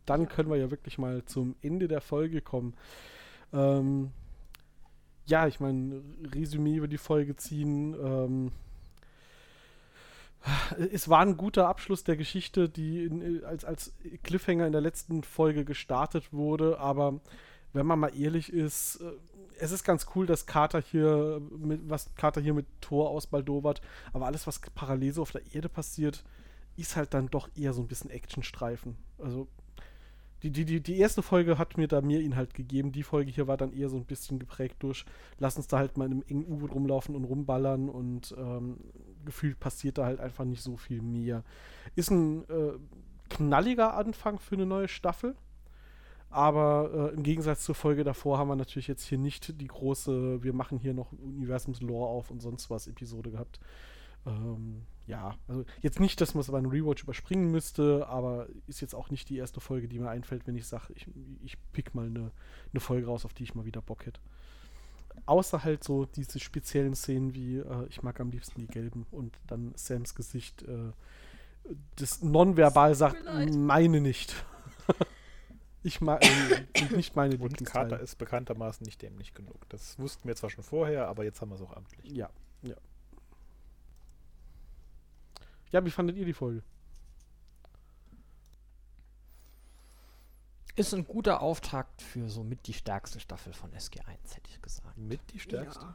Dann 0.07 0.29
können 0.29 0.51
wir 0.51 0.57
ja 0.57 0.71
wirklich 0.71 0.99
mal 0.99 1.25
zum 1.25 1.57
Ende 1.63 1.89
der 1.89 2.01
Folge 2.01 2.41
kommen. 2.41 2.77
Ähm, 3.53 4.13
ja, 5.27 5.47
ich 5.47 5.61
meine, 5.61 6.03
Resümee 6.35 6.77
über 6.77 6.89
die 6.89 6.99
Folge 6.99 7.37
ziehen. 7.37 7.95
Ähm, 7.95 8.53
es 10.93 11.09
war 11.09 11.21
ein 11.21 11.37
guter 11.37 11.69
Abschluss 11.69 12.05
der 12.05 12.17
Geschichte, 12.17 12.69
die 12.69 13.05
in, 13.05 13.45
als, 13.45 13.65
als 13.65 13.95
Cliffhanger 14.23 14.67
in 14.67 14.73
der 14.73 14.81
letzten 14.81 15.23
Folge 15.23 15.65
gestartet 15.65 16.33
wurde, 16.33 16.79
aber 16.79 17.21
wenn 17.73 17.87
man 17.87 17.99
mal 17.99 18.17
ehrlich 18.17 18.53
ist, 18.53 18.97
äh, 18.97 19.13
es 19.59 19.73
ist 19.73 19.85
ganz 19.85 20.07
cool, 20.15 20.27
dass 20.27 20.47
Carter 20.47 20.81
hier 20.81 21.41
mit, 21.51 21.89
was 21.89 22.15
Carter 22.17 22.41
hier 22.41 22.55
mit 22.55 22.67
Thor 22.81 23.11
ausbaldowert, 23.11 23.81
aber 24.13 24.27
alles, 24.27 24.47
was 24.47 24.61
parallel 24.75 25.13
so 25.13 25.23
auf 25.23 25.33
der 25.33 25.55
Erde 25.55 25.69
passiert, 25.69 26.25
ist 26.77 26.97
halt 26.97 27.15
dann 27.15 27.29
doch 27.29 27.49
eher 27.57 27.73
so 27.73 27.81
ein 27.81 27.87
bisschen 27.87 28.11
Actionstreifen. 28.11 28.97
Also 29.19 29.47
die, 30.45 30.51
die, 30.51 30.65
die, 30.67 30.81
die 30.83 30.99
erste 30.99 31.23
Folge 31.23 31.57
hat 31.57 31.79
mir 31.79 31.89
da 31.89 32.03
mehr 32.03 32.21
Inhalt 32.21 32.53
gegeben. 32.53 32.93
Die 32.93 33.03
Folge 33.03 33.31
hier 33.31 33.47
war 33.47 33.57
dann 33.57 33.73
eher 33.73 33.89
so 33.89 33.97
ein 33.97 34.05
bisschen 34.05 34.39
geprägt 34.39 34.77
durch, 34.81 35.07
lass 35.39 35.57
uns 35.57 35.69
da 35.69 35.79
halt 35.79 35.97
mal 35.97 36.05
in 36.05 36.13
einem 36.13 36.25
engen 36.29 36.45
U-Boot 36.45 36.73
rumlaufen 36.73 37.17
und 37.17 37.25
rumballern 37.25 37.89
und 37.89 38.35
ähm, 38.37 38.77
gefühlt 39.25 39.59
passiert 39.59 39.97
da 39.97 40.05
halt 40.05 40.21
einfach 40.21 40.45
nicht 40.45 40.63
so 40.63 40.77
viel 40.77 41.01
mehr. 41.01 41.45
Ist 41.97 42.11
ein 42.11 42.45
äh, 42.51 42.73
knalliger 43.31 43.95
Anfang 43.95 44.39
für 44.39 44.57
eine 44.57 44.67
neue 44.67 44.89
Staffel. 44.89 45.35
Aber 46.29 46.91
äh, 47.13 47.15
im 47.15 47.23
Gegensatz 47.23 47.63
zur 47.63 47.77
Folge 47.77 48.03
davor 48.03 48.39
haben 48.39 48.49
wir 48.49 48.57
natürlich 48.57 48.89
jetzt 48.89 49.05
hier 49.05 49.19
nicht 49.19 49.61
die 49.61 49.69
große, 49.69 50.43
wir 50.43 50.53
machen 50.53 50.79
hier 50.79 50.93
noch 50.93 51.13
Universums-Lore 51.13 52.09
auf 52.09 52.31
und 52.31 52.43
sonst 52.43 52.71
was 52.71 52.89
Episode 52.89 53.31
gehabt. 53.31 53.61
Ähm, 54.27 54.83
ja, 55.07 55.35
also 55.49 55.65
jetzt 55.83 56.01
nicht, 56.01 56.21
dass 56.21 56.35
man 56.35 56.41
es 56.41 56.51
bei 56.51 56.57
einem 56.57 56.71
Rewatch 56.71 57.03
überspringen 57.03 57.51
müsste, 57.51 58.07
aber 58.09 58.47
ist 58.67 58.81
jetzt 58.81 58.95
auch 58.95 59.11
nicht 59.11 59.29
die 59.29 59.37
erste 59.37 59.61
Folge, 59.61 59.87
die 59.87 59.99
mir 59.99 60.09
einfällt, 60.09 60.47
wenn 60.47 60.57
ich 60.57 60.67
sage, 60.67 60.95
ich, 60.95 61.07
ich 61.43 61.59
pick 61.73 61.95
mal 61.95 62.07
eine, 62.07 62.31
eine 62.73 62.81
Folge 62.81 63.07
raus, 63.07 63.25
auf 63.25 63.35
die 63.35 63.43
ich 63.43 63.55
mal 63.55 63.67
wieder 63.67 63.83
Bock 63.83 64.07
hätte. 64.07 64.21
Außer 65.27 65.63
halt 65.63 65.85
so 65.85 66.07
diese 66.07 66.41
speziellen 66.41 66.95
Szenen 66.95 67.35
wie, 67.35 67.59
äh, 67.59 67.87
ich 67.89 68.03
mag 68.03 68.19
am 68.19 68.31
liebsten 68.31 68.61
die 68.61 68.67
gelben 68.67 69.07
und 69.11 69.39
dann 69.47 69.73
Sams 69.77 70.15
Gesicht, 70.15 70.63
äh, 70.63 70.93
das 71.97 72.23
nonverbal 72.23 72.95
sagt, 72.95 73.17
meine 73.57 74.01
nicht. 74.01 74.35
ich 75.83 76.01
mag 76.01 76.25
äh, 76.25 76.95
nicht 76.97 77.15
meine 77.15 77.37
Und 77.39 77.65
Carter 77.65 78.01
ist 78.01 78.17
bekanntermaßen 78.17 78.85
nicht 78.85 79.03
dämlich 79.03 79.35
genug. 79.35 79.69
Das 79.69 79.99
wussten 79.99 80.27
wir 80.29 80.35
zwar 80.35 80.51
schon 80.51 80.65
vorher, 80.65 81.09
aber 81.09 81.25
jetzt 81.25 81.41
haben 81.41 81.51
wir 81.51 81.57
es 81.57 81.63
auch 81.63 81.77
amtlich. 81.77 82.11
Ja, 82.11 82.31
ja. 85.75 85.85
Wie 85.85 85.91
fandet 85.91 86.17
ihr 86.17 86.25
die 86.25 86.33
Folge? 86.33 86.63
Ist 90.77 90.93
ein 90.93 91.05
guter 91.07 91.41
Auftakt 91.41 92.03
für 92.03 92.29
somit 92.29 92.67
die 92.67 92.73
stärkste 92.73 93.21
Staffel 93.21 93.53
von 93.53 93.71
SG1, 93.73 94.35
hätte 94.35 94.51
ich 94.51 94.61
gesagt. 94.61 94.97
Mit 94.99 95.21
die 95.33 95.39
stärkste? 95.39 95.85
Ja. 95.85 95.95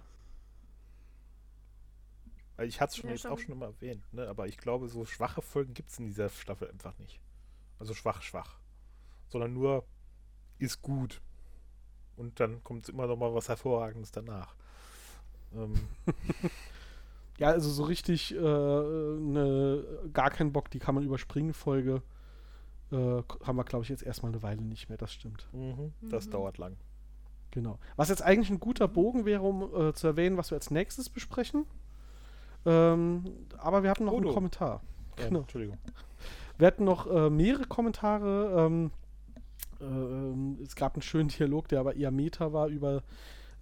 Weil 2.56 2.68
Ich 2.68 2.80
hatte 2.80 2.92
es 2.92 2.98
schon 2.98 3.08
Ja, 3.10 3.12
jetzt 3.16 3.24
schon. 3.24 3.32
auch 3.32 3.40
schon 3.40 3.52
immer 3.54 3.66
erwähnt, 3.68 4.14
ne? 4.14 4.28
aber 4.28 4.48
ich 4.48 4.58
glaube, 4.58 4.88
so 4.88 5.06
schwache 5.06 5.42
Folgen 5.42 5.74
gibt 5.74 5.90
es 5.90 6.00
in 6.00 6.06
dieser 6.06 6.30
Staffel 6.30 6.70
einfach 6.70 6.98
nicht. 6.98 7.20
Also 7.78 7.94
schwach, 7.94 8.22
schwach. 8.22 8.58
Sondern 9.28 9.54
nur 9.54 9.86
ist 10.60 10.82
gut. 10.82 11.22
Und 12.16 12.40
dann 12.40 12.64
kommt 12.64 12.88
immer 12.90 13.08
noch 13.08 13.18
mal 13.18 13.34
was 13.34 13.50
Hervorragendes 13.50 14.12
danach. 14.12 14.56
Ähm, 15.54 15.74
Ja, 17.40 17.48
also 17.48 17.70
so 17.70 17.84
richtig 17.84 18.36
äh, 18.36 18.38
eine 18.38 19.84
gar 20.14 20.30
keinen 20.30 20.52
Bock, 20.52 20.70
die 20.70 20.80
kann 20.80 20.94
man 20.96 21.04
überspringen 21.04 21.54
Folge. 21.54 22.02
Äh, 22.92 22.96
haben 23.44 23.56
wir, 23.56 23.64
glaube 23.64 23.84
ich, 23.84 23.90
jetzt 23.90 24.04
erstmal 24.04 24.32
eine 24.32 24.42
Weile 24.44 24.62
nicht 24.62 24.90
mehr, 24.90 24.98
das 24.98 25.14
stimmt. 25.14 25.48
Das 26.02 26.26
Mhm. 26.28 26.32
dauert 26.32 26.58
lang. 26.58 26.76
Genau. 27.52 27.80
Was 27.96 28.10
jetzt 28.10 28.22
eigentlich 28.22 28.50
ein 28.50 28.60
guter 28.60 28.88
Bogen 28.88 29.26
wäre, 29.26 29.42
um 29.42 29.74
äh, 29.74 29.94
zu 29.94 30.08
erwähnen, 30.08 30.38
was 30.38 30.52
wir 30.52 30.56
als 30.58 30.70
nächstes 30.70 31.10
besprechen. 31.10 31.66
Ähm, 32.66 33.24
aber 33.58 33.84
wir 33.84 33.90
hatten 33.90 34.06
noch 34.06 34.14
Odo. 34.14 34.28
einen 34.28 34.34
Kommentar. 34.36 34.82
Ja, 35.18 35.28
Genau. 35.28 35.40
Entschuldigung. 35.42 35.78
Wir 36.58 36.68
hatten 36.68 36.84
noch 36.84 37.08
äh, 37.08 37.30
mehrere 37.30 37.66
Kommentare. 37.66 38.66
Ähm, 38.68 38.92
äh, 39.80 39.86
ähm, 39.86 40.58
es 40.62 40.76
gab 40.76 40.96
einen 40.96 41.02
schönen 41.02 41.30
Dialog, 41.30 41.68
der 41.70 41.80
aber 41.80 41.96
eher 41.96 42.12
Meta 42.12 42.52
war 42.54 42.68
über. 42.68 43.02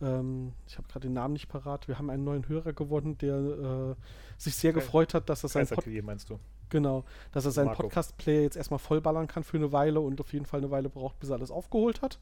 Ähm, 0.02 0.54
ich 0.68 0.78
habe 0.78 0.88
gerade 0.88 1.08
den 1.08 1.14
Namen 1.14 1.34
nicht 1.34 1.48
parat. 1.48 1.88
Wir 1.88 1.98
haben 1.98 2.10
einen 2.10 2.24
neuen 2.24 2.48
Hörer 2.48 2.74
gewonnen, 2.74 3.18
der 3.18 3.36
äh, 3.36 3.96
sich 4.38 4.56
sehr 4.56 4.74
Ke- 4.74 4.80
gefreut 4.80 5.14
hat, 5.14 5.30
dass 5.30 5.44
er 5.44 5.50
seinen, 5.50 5.68
Pod 5.68 5.86
meinst 6.04 6.30
du? 6.30 6.40
genau, 6.70 7.04
dass 7.32 7.46
er 7.46 7.52
seinen. 7.52 7.74
Podcast-Player 7.74 8.42
jetzt 8.42 8.58
erstmal 8.58 8.80
vollballern 8.80 9.28
kann 9.28 9.44
für 9.44 9.58
eine 9.58 9.72
Weile 9.72 10.00
und 10.00 10.20
auf 10.22 10.34
jeden 10.34 10.46
Fall 10.46 10.60
eine 10.60 10.70
Weile 10.72 10.90
braucht, 10.90 11.20
bis 11.20 11.30
er 11.30 11.36
alles 11.38 11.52
aufgeholt 11.52 12.02
hat. 12.02 12.20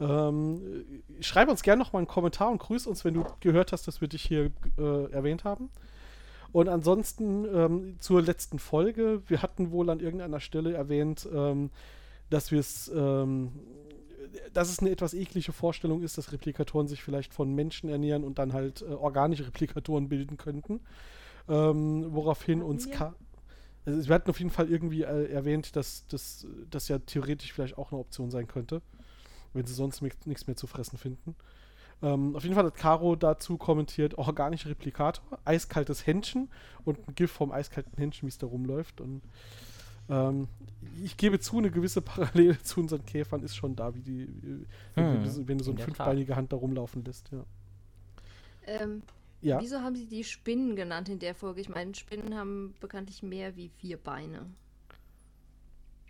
Ähm, 0.00 0.84
äh, 1.18 1.22
schreib 1.22 1.48
uns 1.48 1.62
gerne 1.62 1.82
noch 1.82 1.92
mal 1.92 1.98
einen 1.98 2.08
Kommentar 2.08 2.50
und 2.50 2.58
grüß 2.58 2.86
uns, 2.86 3.04
wenn 3.04 3.14
du 3.14 3.24
gehört 3.40 3.72
hast, 3.72 3.86
dass 3.86 4.00
wir 4.00 4.08
dich 4.08 4.22
hier 4.22 4.50
äh, 4.78 5.10
erwähnt 5.12 5.44
haben. 5.44 5.68
Und 6.50 6.68
ansonsten 6.68 7.44
ähm, 7.44 7.96
zur 7.98 8.20
letzten 8.22 8.58
Folge. 8.58 9.22
Wir 9.26 9.42
hatten 9.42 9.70
wohl 9.70 9.88
an 9.90 10.00
irgendeiner 10.00 10.40
Stelle 10.40 10.74
erwähnt, 10.74 11.28
ähm, 11.32 11.70
dass 12.30 12.50
wir 12.50 12.60
es, 12.60 12.90
ähm, 12.94 13.52
dass 14.52 14.70
es 14.70 14.78
eine 14.78 14.90
etwas 14.90 15.14
eklige 15.14 15.52
Vorstellung 15.52 16.02
ist, 16.02 16.18
dass 16.18 16.32
Replikatoren 16.32 16.88
sich 16.88 17.02
vielleicht 17.02 17.32
von 17.32 17.54
Menschen 17.54 17.88
ernähren 17.88 18.24
und 18.24 18.38
dann 18.38 18.52
halt 18.52 18.82
äh, 18.82 18.86
organische 18.86 19.46
Replikatoren 19.46 20.08
bilden 20.08 20.36
könnten. 20.36 20.80
Ähm, 21.48 22.06
woraufhin 22.10 22.62
uns? 22.62 22.90
Ka 22.90 23.14
also 23.84 24.08
wir 24.08 24.14
hatten 24.14 24.30
auf 24.30 24.38
jeden 24.38 24.50
Fall 24.50 24.70
irgendwie 24.70 25.02
äh, 25.02 25.32
erwähnt, 25.32 25.74
dass 25.74 26.06
das 26.06 26.88
ja 26.88 27.00
theoretisch 27.00 27.52
vielleicht 27.52 27.76
auch 27.76 27.90
eine 27.90 28.00
Option 28.00 28.30
sein 28.30 28.46
könnte, 28.46 28.80
wenn 29.54 29.66
sie 29.66 29.74
sonst 29.74 30.02
nichts 30.02 30.46
mehr 30.46 30.56
zu 30.56 30.68
fressen 30.68 30.98
finden. 30.98 31.34
Ähm, 32.00 32.34
auf 32.36 32.42
jeden 32.42 32.54
Fall 32.54 32.66
hat 32.66 32.74
Caro 32.76 33.16
dazu 33.16 33.56
kommentiert, 33.56 34.18
organischer 34.18 34.70
Replikator, 34.70 35.24
eiskaltes 35.44 36.06
Händchen 36.06 36.48
und 36.84 37.08
ein 37.08 37.14
GIF 37.14 37.30
vom 37.30 37.52
eiskalten 37.52 37.96
Händchen, 37.96 38.26
wie 38.26 38.30
es 38.30 38.38
da 38.38 38.46
rumläuft. 38.46 39.00
Und 39.00 39.22
ähm, 40.12 40.48
ich 41.02 41.16
gebe 41.16 41.40
zu, 41.40 41.58
eine 41.58 41.70
gewisse 41.70 42.02
Parallele 42.02 42.58
zu 42.62 42.80
unseren 42.80 43.04
Käfern 43.06 43.42
ist 43.42 43.56
schon 43.56 43.76
da, 43.76 43.94
wie 43.94 44.02
die, 44.02 44.28
wie, 44.42 44.66
wenn, 44.94 45.24
Hm, 45.24 45.24
du, 45.24 45.48
wenn 45.48 45.58
du 45.58 45.64
so 45.64 45.72
in 45.72 45.78
eine 45.78 45.86
Tat. 45.92 46.14
fünfbeinige 46.14 46.36
Hand 46.36 46.52
da 46.52 46.56
rumlaufen 46.56 47.04
lässt. 47.04 47.30
Ja. 47.32 47.44
Ähm, 48.66 49.02
ja. 49.40 49.60
Wieso 49.60 49.80
haben 49.80 49.96
sie 49.96 50.06
die 50.06 50.24
Spinnen 50.24 50.76
genannt 50.76 51.08
in 51.08 51.18
der 51.18 51.34
Folge? 51.34 51.60
Ich 51.60 51.68
meine, 51.68 51.94
Spinnen 51.94 52.36
haben 52.36 52.76
bekanntlich 52.80 53.22
mehr 53.22 53.56
wie 53.56 53.68
vier 53.70 53.96
Beine. 53.96 54.46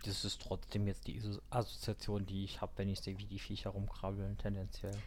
Das 0.03 0.25
ist 0.25 0.41
trotzdem 0.41 0.85
jetzt 0.87 1.07
die 1.07 1.21
Assoziation, 1.49 2.25
die 2.25 2.43
ich 2.43 2.61
habe, 2.61 2.73
wenn 2.75 2.89
ich 2.89 2.99
sehe, 2.99 3.17
wie 3.17 3.25
die 3.25 3.39
Viecher 3.39 3.69
rumkrabbeln, 3.71 4.37
tendenziell. 4.37 5.03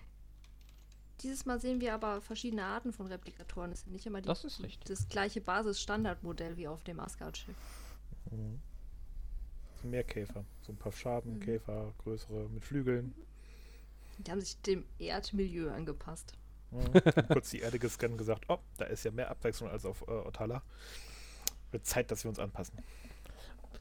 Dieses 1.20 1.44
Mal 1.46 1.60
sehen 1.60 1.80
wir 1.80 1.94
aber 1.94 2.20
verschiedene 2.20 2.64
Arten 2.64 2.92
von 2.92 3.06
Replikatoren. 3.06 3.72
Es 3.72 3.82
sind 3.82 3.92
nicht 3.92 4.06
immer 4.06 4.20
die, 4.20 4.26
Das 4.28 4.42
das 4.84 5.08
gleiche 5.08 5.40
Basis-Standardmodell 5.40 6.56
wie 6.56 6.68
auf 6.68 6.82
dem 6.84 7.00
Asgard-Schiff. 7.00 7.56
Mhm. 8.30 8.60
Mehr 9.90 10.04
Käfer. 10.04 10.44
So 10.62 10.72
ein 10.72 10.76
paar 10.76 10.92
Schaben, 10.92 11.34
Mhm. 11.34 11.40
Käfer, 11.40 11.92
größere 11.98 12.48
mit 12.48 12.64
Flügeln. 12.64 13.14
Die 14.18 14.30
haben 14.30 14.40
sich 14.40 14.60
dem 14.62 14.84
Erdmilieu 14.98 15.70
angepasst. 15.70 16.34
Mhm. 16.70 16.92
Kurz 17.28 17.50
die 17.50 17.60
Erde 17.60 17.78
gescannt 17.78 18.12
und 18.12 18.18
gesagt, 18.18 18.44
oh, 18.48 18.58
da 18.78 18.86
ist 18.86 19.04
ja 19.04 19.10
mehr 19.10 19.30
Abwechslung 19.30 19.70
als 19.70 19.84
auf 19.84 20.02
äh, 20.02 20.10
Otala. 20.10 20.62
Wird 21.70 21.86
Zeit, 21.86 22.10
dass 22.10 22.24
wir 22.24 22.28
uns 22.30 22.38
anpassen. 22.38 22.78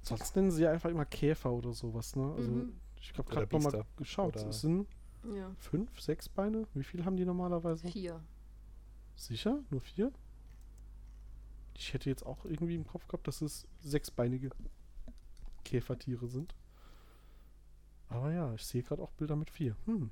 Sonst 0.02 0.36
nennen 0.36 0.52
sie 0.52 0.64
ja 0.64 0.72
einfach 0.72 0.90
immer 0.90 1.06
Käfer 1.06 1.52
oder 1.52 1.74
sowas, 1.74 2.16
ne? 2.16 2.32
Also 2.38 2.50
Mhm. 2.52 2.76
ich 3.00 3.12
habe 3.18 3.24
gerade 3.30 3.48
nochmal 3.56 3.86
geschaut. 3.98 4.36
Oder- 4.36 4.50
Es 4.50 4.62
sind 4.62 4.88
Ja. 5.34 5.52
fünf, 5.58 6.00
sechs 6.00 6.30
Beine. 6.30 6.68
Wie 6.74 6.84
viel 6.84 7.06
haben 7.06 7.16
die 7.18 7.26
normalerweise? 7.26 7.88
Vier. 7.88 8.22
Sicher? 9.16 9.64
Nur 9.72 9.82
vier? 9.82 10.12
Ich 11.78 11.94
hätte 11.94 12.10
jetzt 12.10 12.26
auch 12.26 12.46
irgendwie 12.46 12.76
im 12.76 12.86
Kopf 12.86 13.08
gehabt, 13.08 13.28
dass 13.28 13.42
es 13.42 13.68
sechsbeinige 13.82 14.50
Käfertiere 15.66 16.28
sind. 16.28 16.56
Aber 18.08 18.32
ja, 18.32 18.54
ich 18.54 18.66
sehe 18.66 18.84
gerade 18.84 19.02
auch 19.02 19.12
Bilder 19.12 19.36
mit 19.36 19.50
vier. 19.50 19.76
Hm. 19.86 20.10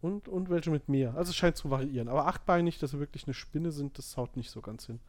Und, 0.00 0.28
und 0.28 0.50
welche 0.50 0.70
mit 0.70 0.88
mehr. 0.88 1.14
Also 1.14 1.30
es 1.30 1.36
scheint 1.36 1.56
zu 1.56 1.70
variieren. 1.70 2.08
Aber 2.08 2.26
achtbeinig, 2.26 2.78
dass 2.78 2.90
sie 2.90 2.98
wirklich 2.98 3.26
eine 3.26 3.34
Spinne 3.34 3.70
sind, 3.70 3.98
das 3.98 4.16
haut 4.16 4.36
nicht 4.36 4.50
so 4.50 4.60
ganz 4.60 4.86
hin. 4.86 5.00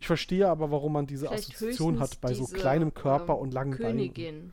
Ich 0.00 0.06
verstehe 0.06 0.48
aber, 0.48 0.70
warum 0.70 0.92
man 0.92 1.06
diese 1.06 1.26
Vielleicht 1.26 1.50
Assoziation 1.50 1.98
hat 2.00 2.20
bei 2.20 2.32
so 2.32 2.44
kleinem 2.46 2.94
Körper 2.94 3.34
ähm, 3.34 3.40
und 3.40 3.54
langen 3.54 3.72
Königin. 3.72 4.52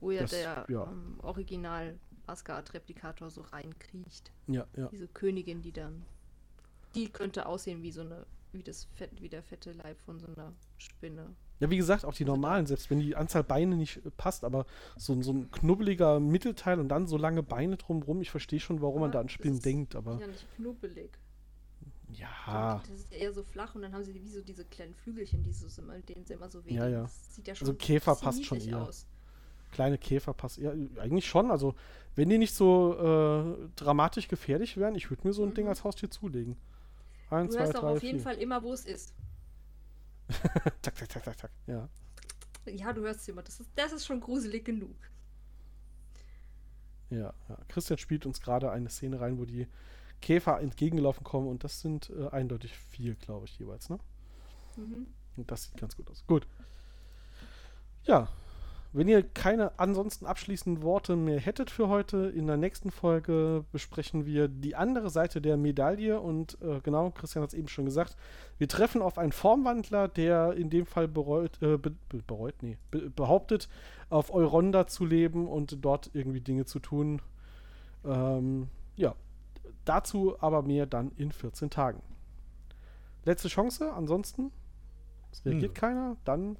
Wo 0.00 0.10
ja 0.10 0.22
Das- 0.22 0.30
der 0.30 0.66
ja. 0.68 0.84
Ähm, 0.84 1.18
Original 1.22 1.98
Asgard-Replikator 2.26 3.30
so 3.30 3.42
reinkriecht. 3.42 4.32
Beinen. 4.46 4.54
Ja, 4.54 4.66
ja. 4.76 4.88
Diese 4.88 5.08
Königin, 5.08 5.62
die 5.62 5.72
dann. 5.72 6.04
Die 6.94 7.08
könnte 7.08 7.46
aussehen 7.46 7.82
wie 7.82 7.92
so 7.92 8.00
eine. 8.00 8.24
Wie, 8.52 8.62
das 8.62 8.84
Fett, 8.96 9.10
wie 9.20 9.28
der 9.28 9.42
fette 9.42 9.72
Leib 9.72 10.00
von 10.00 10.18
so 10.18 10.26
einer 10.26 10.52
Spinne. 10.78 11.34
Ja, 11.60 11.70
wie 11.70 11.76
gesagt, 11.76 12.04
auch 12.04 12.14
die 12.14 12.24
normalen, 12.24 12.66
selbst 12.66 12.90
wenn 12.90 12.98
die 13.00 13.14
Anzahl 13.14 13.44
Beine 13.44 13.76
nicht 13.76 13.98
äh, 14.04 14.10
passt, 14.16 14.44
aber 14.44 14.66
so, 14.96 15.12
ein- 15.12 15.22
so 15.22 15.32
ein 15.32 15.50
knubbeliger 15.50 16.18
Mittelteil 16.18 16.80
und 16.80 16.88
dann 16.88 17.06
so 17.06 17.16
lange 17.16 17.42
Beine 17.42 17.76
drumrum, 17.76 18.20
ich 18.22 18.30
verstehe 18.30 18.58
schon, 18.60 18.80
warum 18.80 19.00
man 19.02 19.10
Ja, 19.10 19.14
da 19.14 19.20
an 19.20 19.28
Spinnen 19.28 19.56
ist 19.58 19.64
denkt, 19.66 19.94
aber 19.94 20.18
Ja, 20.18 20.26
nicht 20.26 20.46
knubbelig. 20.56 21.10
ja. 22.12 22.82
Das 22.88 23.00
ist 23.00 23.12
ja 23.12 23.18
eher 23.18 23.32
so 23.32 23.42
flach 23.44 23.74
und 23.74 23.82
dann 23.82 23.92
haben 23.92 24.04
sie 24.04 24.14
wie 24.14 24.26
so 24.28 24.40
diese 24.42 24.64
kleinen 24.64 24.94
Flügelchen, 24.94 25.42
die 25.42 25.52
so 25.52 25.66
immer, 25.80 25.98
denen 26.00 26.24
sie 26.24 26.34
immer 26.34 26.48
so 26.50 26.64
weh. 26.64 26.74
Ja, 26.74 26.88
ja. 26.88 27.02
Das 27.02 27.36
sieht 27.36 27.46
ja 27.46 27.52
Also 27.52 27.66
schon 27.66 27.78
Käfer 27.78 28.12
bisschen 28.14 28.24
passt 28.24 28.44
schon 28.44 28.60
eher. 28.60 28.82
aus. 28.82 29.06
Kleine 29.70 29.98
Käfer 29.98 30.32
passen. 30.34 30.64
Ja, 30.64 30.72
eigentlich 31.00 31.26
schon. 31.26 31.50
Also, 31.52 31.74
wenn 32.16 32.28
die 32.28 32.38
nicht 32.38 32.54
so 32.54 32.94
äh, 32.98 33.68
dramatisch 33.76 34.26
gefährlich 34.26 34.76
wären, 34.76 34.96
ich 34.96 35.10
würde 35.10 35.28
mir 35.28 35.32
so 35.32 35.44
ein 35.44 35.54
Ding 35.54 35.64
Mhm. 35.66 35.70
als 35.70 35.84
Haustier 35.84 36.10
zulegen. 36.10 36.56
Ein, 37.30 37.46
Du 37.46 37.52
zwei, 37.52 37.60
hörst 37.60 37.76
auch 37.76 37.80
drei, 37.80 37.88
auf 37.90 38.02
jeden 38.02 38.18
vier. 38.18 38.24
Fall 38.24 38.36
immer, 38.38 38.62
wo 38.62 38.72
es 38.72 38.84
ist. 38.84 39.14
tak, 40.82 40.94
tak, 40.94 41.08
tak, 41.08 41.24
tak, 41.24 41.36
tak. 41.36 41.50
Ja. 41.66 41.88
Ja, 42.66 42.92
du 42.92 43.02
hörst 43.02 43.20
es 43.20 43.28
immer. 43.28 43.42
Das 43.42 43.58
ist, 43.60 43.70
das 43.74 43.92
ist 43.92 44.06
schon 44.06 44.20
gruselig 44.20 44.64
genug. 44.64 44.96
Ja, 47.10 47.32
ja. 47.48 47.58
Christian 47.68 47.98
spielt 47.98 48.26
uns 48.26 48.40
gerade 48.40 48.70
eine 48.70 48.88
Szene 48.88 49.20
rein, 49.20 49.38
wo 49.38 49.44
die 49.44 49.66
Käfer 50.20 50.60
entgegengelaufen 50.60 51.24
kommen 51.24 51.48
und 51.48 51.64
das 51.64 51.80
sind 51.80 52.10
äh, 52.10 52.28
eindeutig 52.28 52.76
vier, 52.76 53.14
glaube 53.14 53.46
ich, 53.46 53.58
jeweils, 53.58 53.88
ne? 53.88 53.98
Mhm. 54.76 55.06
Und 55.36 55.50
das 55.50 55.64
sieht 55.64 55.76
ganz 55.76 55.96
gut 55.96 56.10
aus. 56.10 56.24
Gut. 56.26 56.46
Ja, 58.04 58.28
wenn 58.92 59.06
ihr 59.06 59.22
keine 59.22 59.78
ansonsten 59.78 60.26
abschließenden 60.26 60.82
Worte 60.82 61.14
mehr 61.14 61.38
hättet 61.38 61.70
für 61.70 61.88
heute, 61.88 62.32
in 62.34 62.48
der 62.48 62.56
nächsten 62.56 62.90
Folge 62.90 63.64
besprechen 63.70 64.26
wir 64.26 64.48
die 64.48 64.74
andere 64.74 65.10
Seite 65.10 65.40
der 65.40 65.56
Medaille 65.56 66.20
und 66.20 66.58
äh, 66.60 66.80
genau, 66.82 67.10
Christian 67.10 67.42
hat 67.42 67.50
es 67.52 67.58
eben 67.58 67.68
schon 67.68 67.84
gesagt, 67.84 68.16
wir 68.58 68.66
treffen 68.66 69.00
auf 69.00 69.16
einen 69.16 69.30
Formwandler, 69.30 70.08
der 70.08 70.54
in 70.54 70.70
dem 70.70 70.86
Fall 70.86 71.06
bereut, 71.06 71.62
äh, 71.62 71.78
be, 71.78 71.92
be, 72.08 72.22
bereut, 72.26 72.62
nee, 72.62 72.78
be, 72.90 73.10
behauptet, 73.10 73.68
auf 74.08 74.34
Euronda 74.34 74.88
zu 74.88 75.04
leben 75.04 75.46
und 75.46 75.84
dort 75.84 76.10
irgendwie 76.12 76.40
Dinge 76.40 76.64
zu 76.64 76.80
tun. 76.80 77.22
Ähm, 78.04 78.68
ja, 78.96 79.14
dazu 79.84 80.36
aber 80.40 80.62
mehr 80.62 80.86
dann 80.86 81.12
in 81.16 81.30
14 81.30 81.70
Tagen. 81.70 82.02
Letzte 83.24 83.48
Chance, 83.48 83.92
ansonsten, 83.92 84.50
es 85.32 85.44
reagiert 85.44 85.74
Nö. 85.74 85.80
keiner, 85.80 86.16
dann 86.24 86.56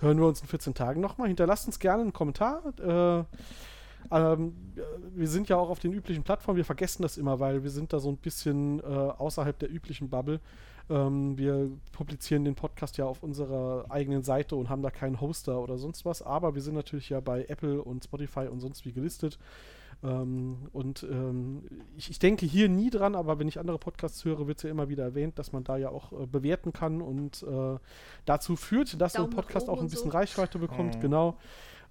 hören 0.00 0.18
wir 0.18 0.26
uns 0.26 0.40
in 0.40 0.48
14 0.48 0.74
Tagen 0.74 1.00
nochmal. 1.00 1.28
Hinterlasst 1.28 1.66
uns 1.66 1.78
gerne 1.78 2.02
einen 2.02 2.12
Kommentar. 2.12 2.62
Äh, 2.80 3.24
ähm, 4.10 4.54
wir 5.14 5.28
sind 5.28 5.48
ja 5.48 5.56
auch 5.56 5.70
auf 5.70 5.78
den 5.78 5.92
üblichen 5.92 6.24
Plattformen. 6.24 6.56
Wir 6.56 6.64
vergessen 6.64 7.02
das 7.02 7.16
immer, 7.16 7.40
weil 7.40 7.62
wir 7.62 7.70
sind 7.70 7.92
da 7.92 8.00
so 8.00 8.08
ein 8.08 8.16
bisschen 8.16 8.80
äh, 8.80 8.84
außerhalb 8.84 9.58
der 9.58 9.70
üblichen 9.70 10.08
Bubble. 10.08 10.40
Ähm, 10.90 11.38
wir 11.38 11.70
publizieren 11.92 12.44
den 12.44 12.54
Podcast 12.54 12.96
ja 12.96 13.04
auf 13.04 13.22
unserer 13.22 13.86
eigenen 13.88 14.22
Seite 14.22 14.56
und 14.56 14.68
haben 14.68 14.82
da 14.82 14.90
keinen 14.90 15.20
Hoster 15.20 15.60
oder 15.60 15.78
sonst 15.78 16.04
was. 16.04 16.22
Aber 16.22 16.54
wir 16.54 16.62
sind 16.62 16.74
natürlich 16.74 17.08
ja 17.08 17.20
bei 17.20 17.44
Apple 17.44 17.82
und 17.82 18.04
Spotify 18.04 18.48
und 18.50 18.60
sonst 18.60 18.84
wie 18.84 18.92
gelistet. 18.92 19.38
Ähm, 20.02 20.68
und 20.72 21.04
ähm, 21.04 21.62
ich, 21.96 22.10
ich 22.10 22.18
denke 22.18 22.44
hier 22.46 22.68
nie 22.68 22.90
dran, 22.90 23.14
aber 23.14 23.38
wenn 23.38 23.46
ich 23.48 23.58
andere 23.60 23.78
Podcasts 23.78 24.24
höre, 24.24 24.46
wird 24.48 24.58
es 24.58 24.64
ja 24.64 24.70
immer 24.70 24.88
wieder 24.88 25.04
erwähnt, 25.04 25.38
dass 25.38 25.52
man 25.52 25.62
da 25.64 25.76
ja 25.76 25.90
auch 25.90 26.12
äh, 26.12 26.26
bewerten 26.26 26.72
kann 26.72 27.00
und 27.00 27.42
äh, 27.44 27.78
dazu 28.24 28.56
führt, 28.56 29.00
dass 29.00 29.12
Daumen 29.12 29.26
ein 29.26 29.30
nach 29.30 29.36
Podcast 29.36 29.68
auch 29.68 29.80
ein 29.80 29.88
bisschen 29.88 30.10
so. 30.10 30.16
Reichweite 30.18 30.58
bekommt. 30.58 30.96
Mhm. 30.96 31.00
Genau. 31.00 31.36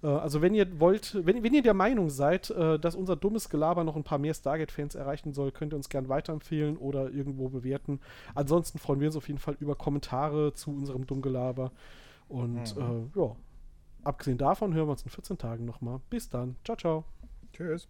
Äh, 0.02 0.08
also 0.08 0.42
wenn 0.42 0.54
ihr 0.54 0.78
wollt, 0.78 1.24
wenn, 1.24 1.42
wenn 1.42 1.54
ihr 1.54 1.62
der 1.62 1.74
Meinung 1.74 2.10
seid, 2.10 2.50
äh, 2.50 2.78
dass 2.78 2.94
unser 2.94 3.16
dummes 3.16 3.48
Gelaber 3.48 3.82
noch 3.84 3.96
ein 3.96 4.04
paar 4.04 4.18
mehr 4.18 4.34
Stargate-Fans 4.34 4.94
erreichen 4.94 5.32
soll, 5.32 5.50
könnt 5.52 5.72
ihr 5.72 5.76
uns 5.76 5.88
gern 5.88 6.08
weiterempfehlen 6.10 6.76
oder 6.76 7.10
irgendwo 7.10 7.48
bewerten. 7.48 8.00
Ansonsten 8.34 8.78
freuen 8.78 9.00
wir 9.00 9.08
uns 9.08 9.16
auf 9.16 9.28
jeden 9.28 9.40
Fall 9.40 9.56
über 9.58 9.74
Kommentare 9.74 10.52
zu 10.52 10.70
unserem 10.70 11.06
Dummgelaber. 11.06 11.72
Und 12.28 12.76
Mhm. 12.76 13.10
äh, 13.16 13.20
ja, 13.20 13.36
abgesehen 14.04 14.38
davon 14.38 14.74
hören 14.74 14.86
wir 14.88 14.92
uns 14.92 15.02
in 15.02 15.10
14 15.10 15.38
Tagen 15.38 15.64
nochmal. 15.64 16.00
Bis 16.10 16.28
dann. 16.28 16.56
Ciao, 16.64 16.76
ciao. 16.76 17.04
Tschüss. 17.52 17.88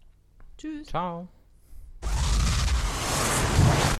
Tschüss. 0.57 0.87
Ciao. 0.87 1.27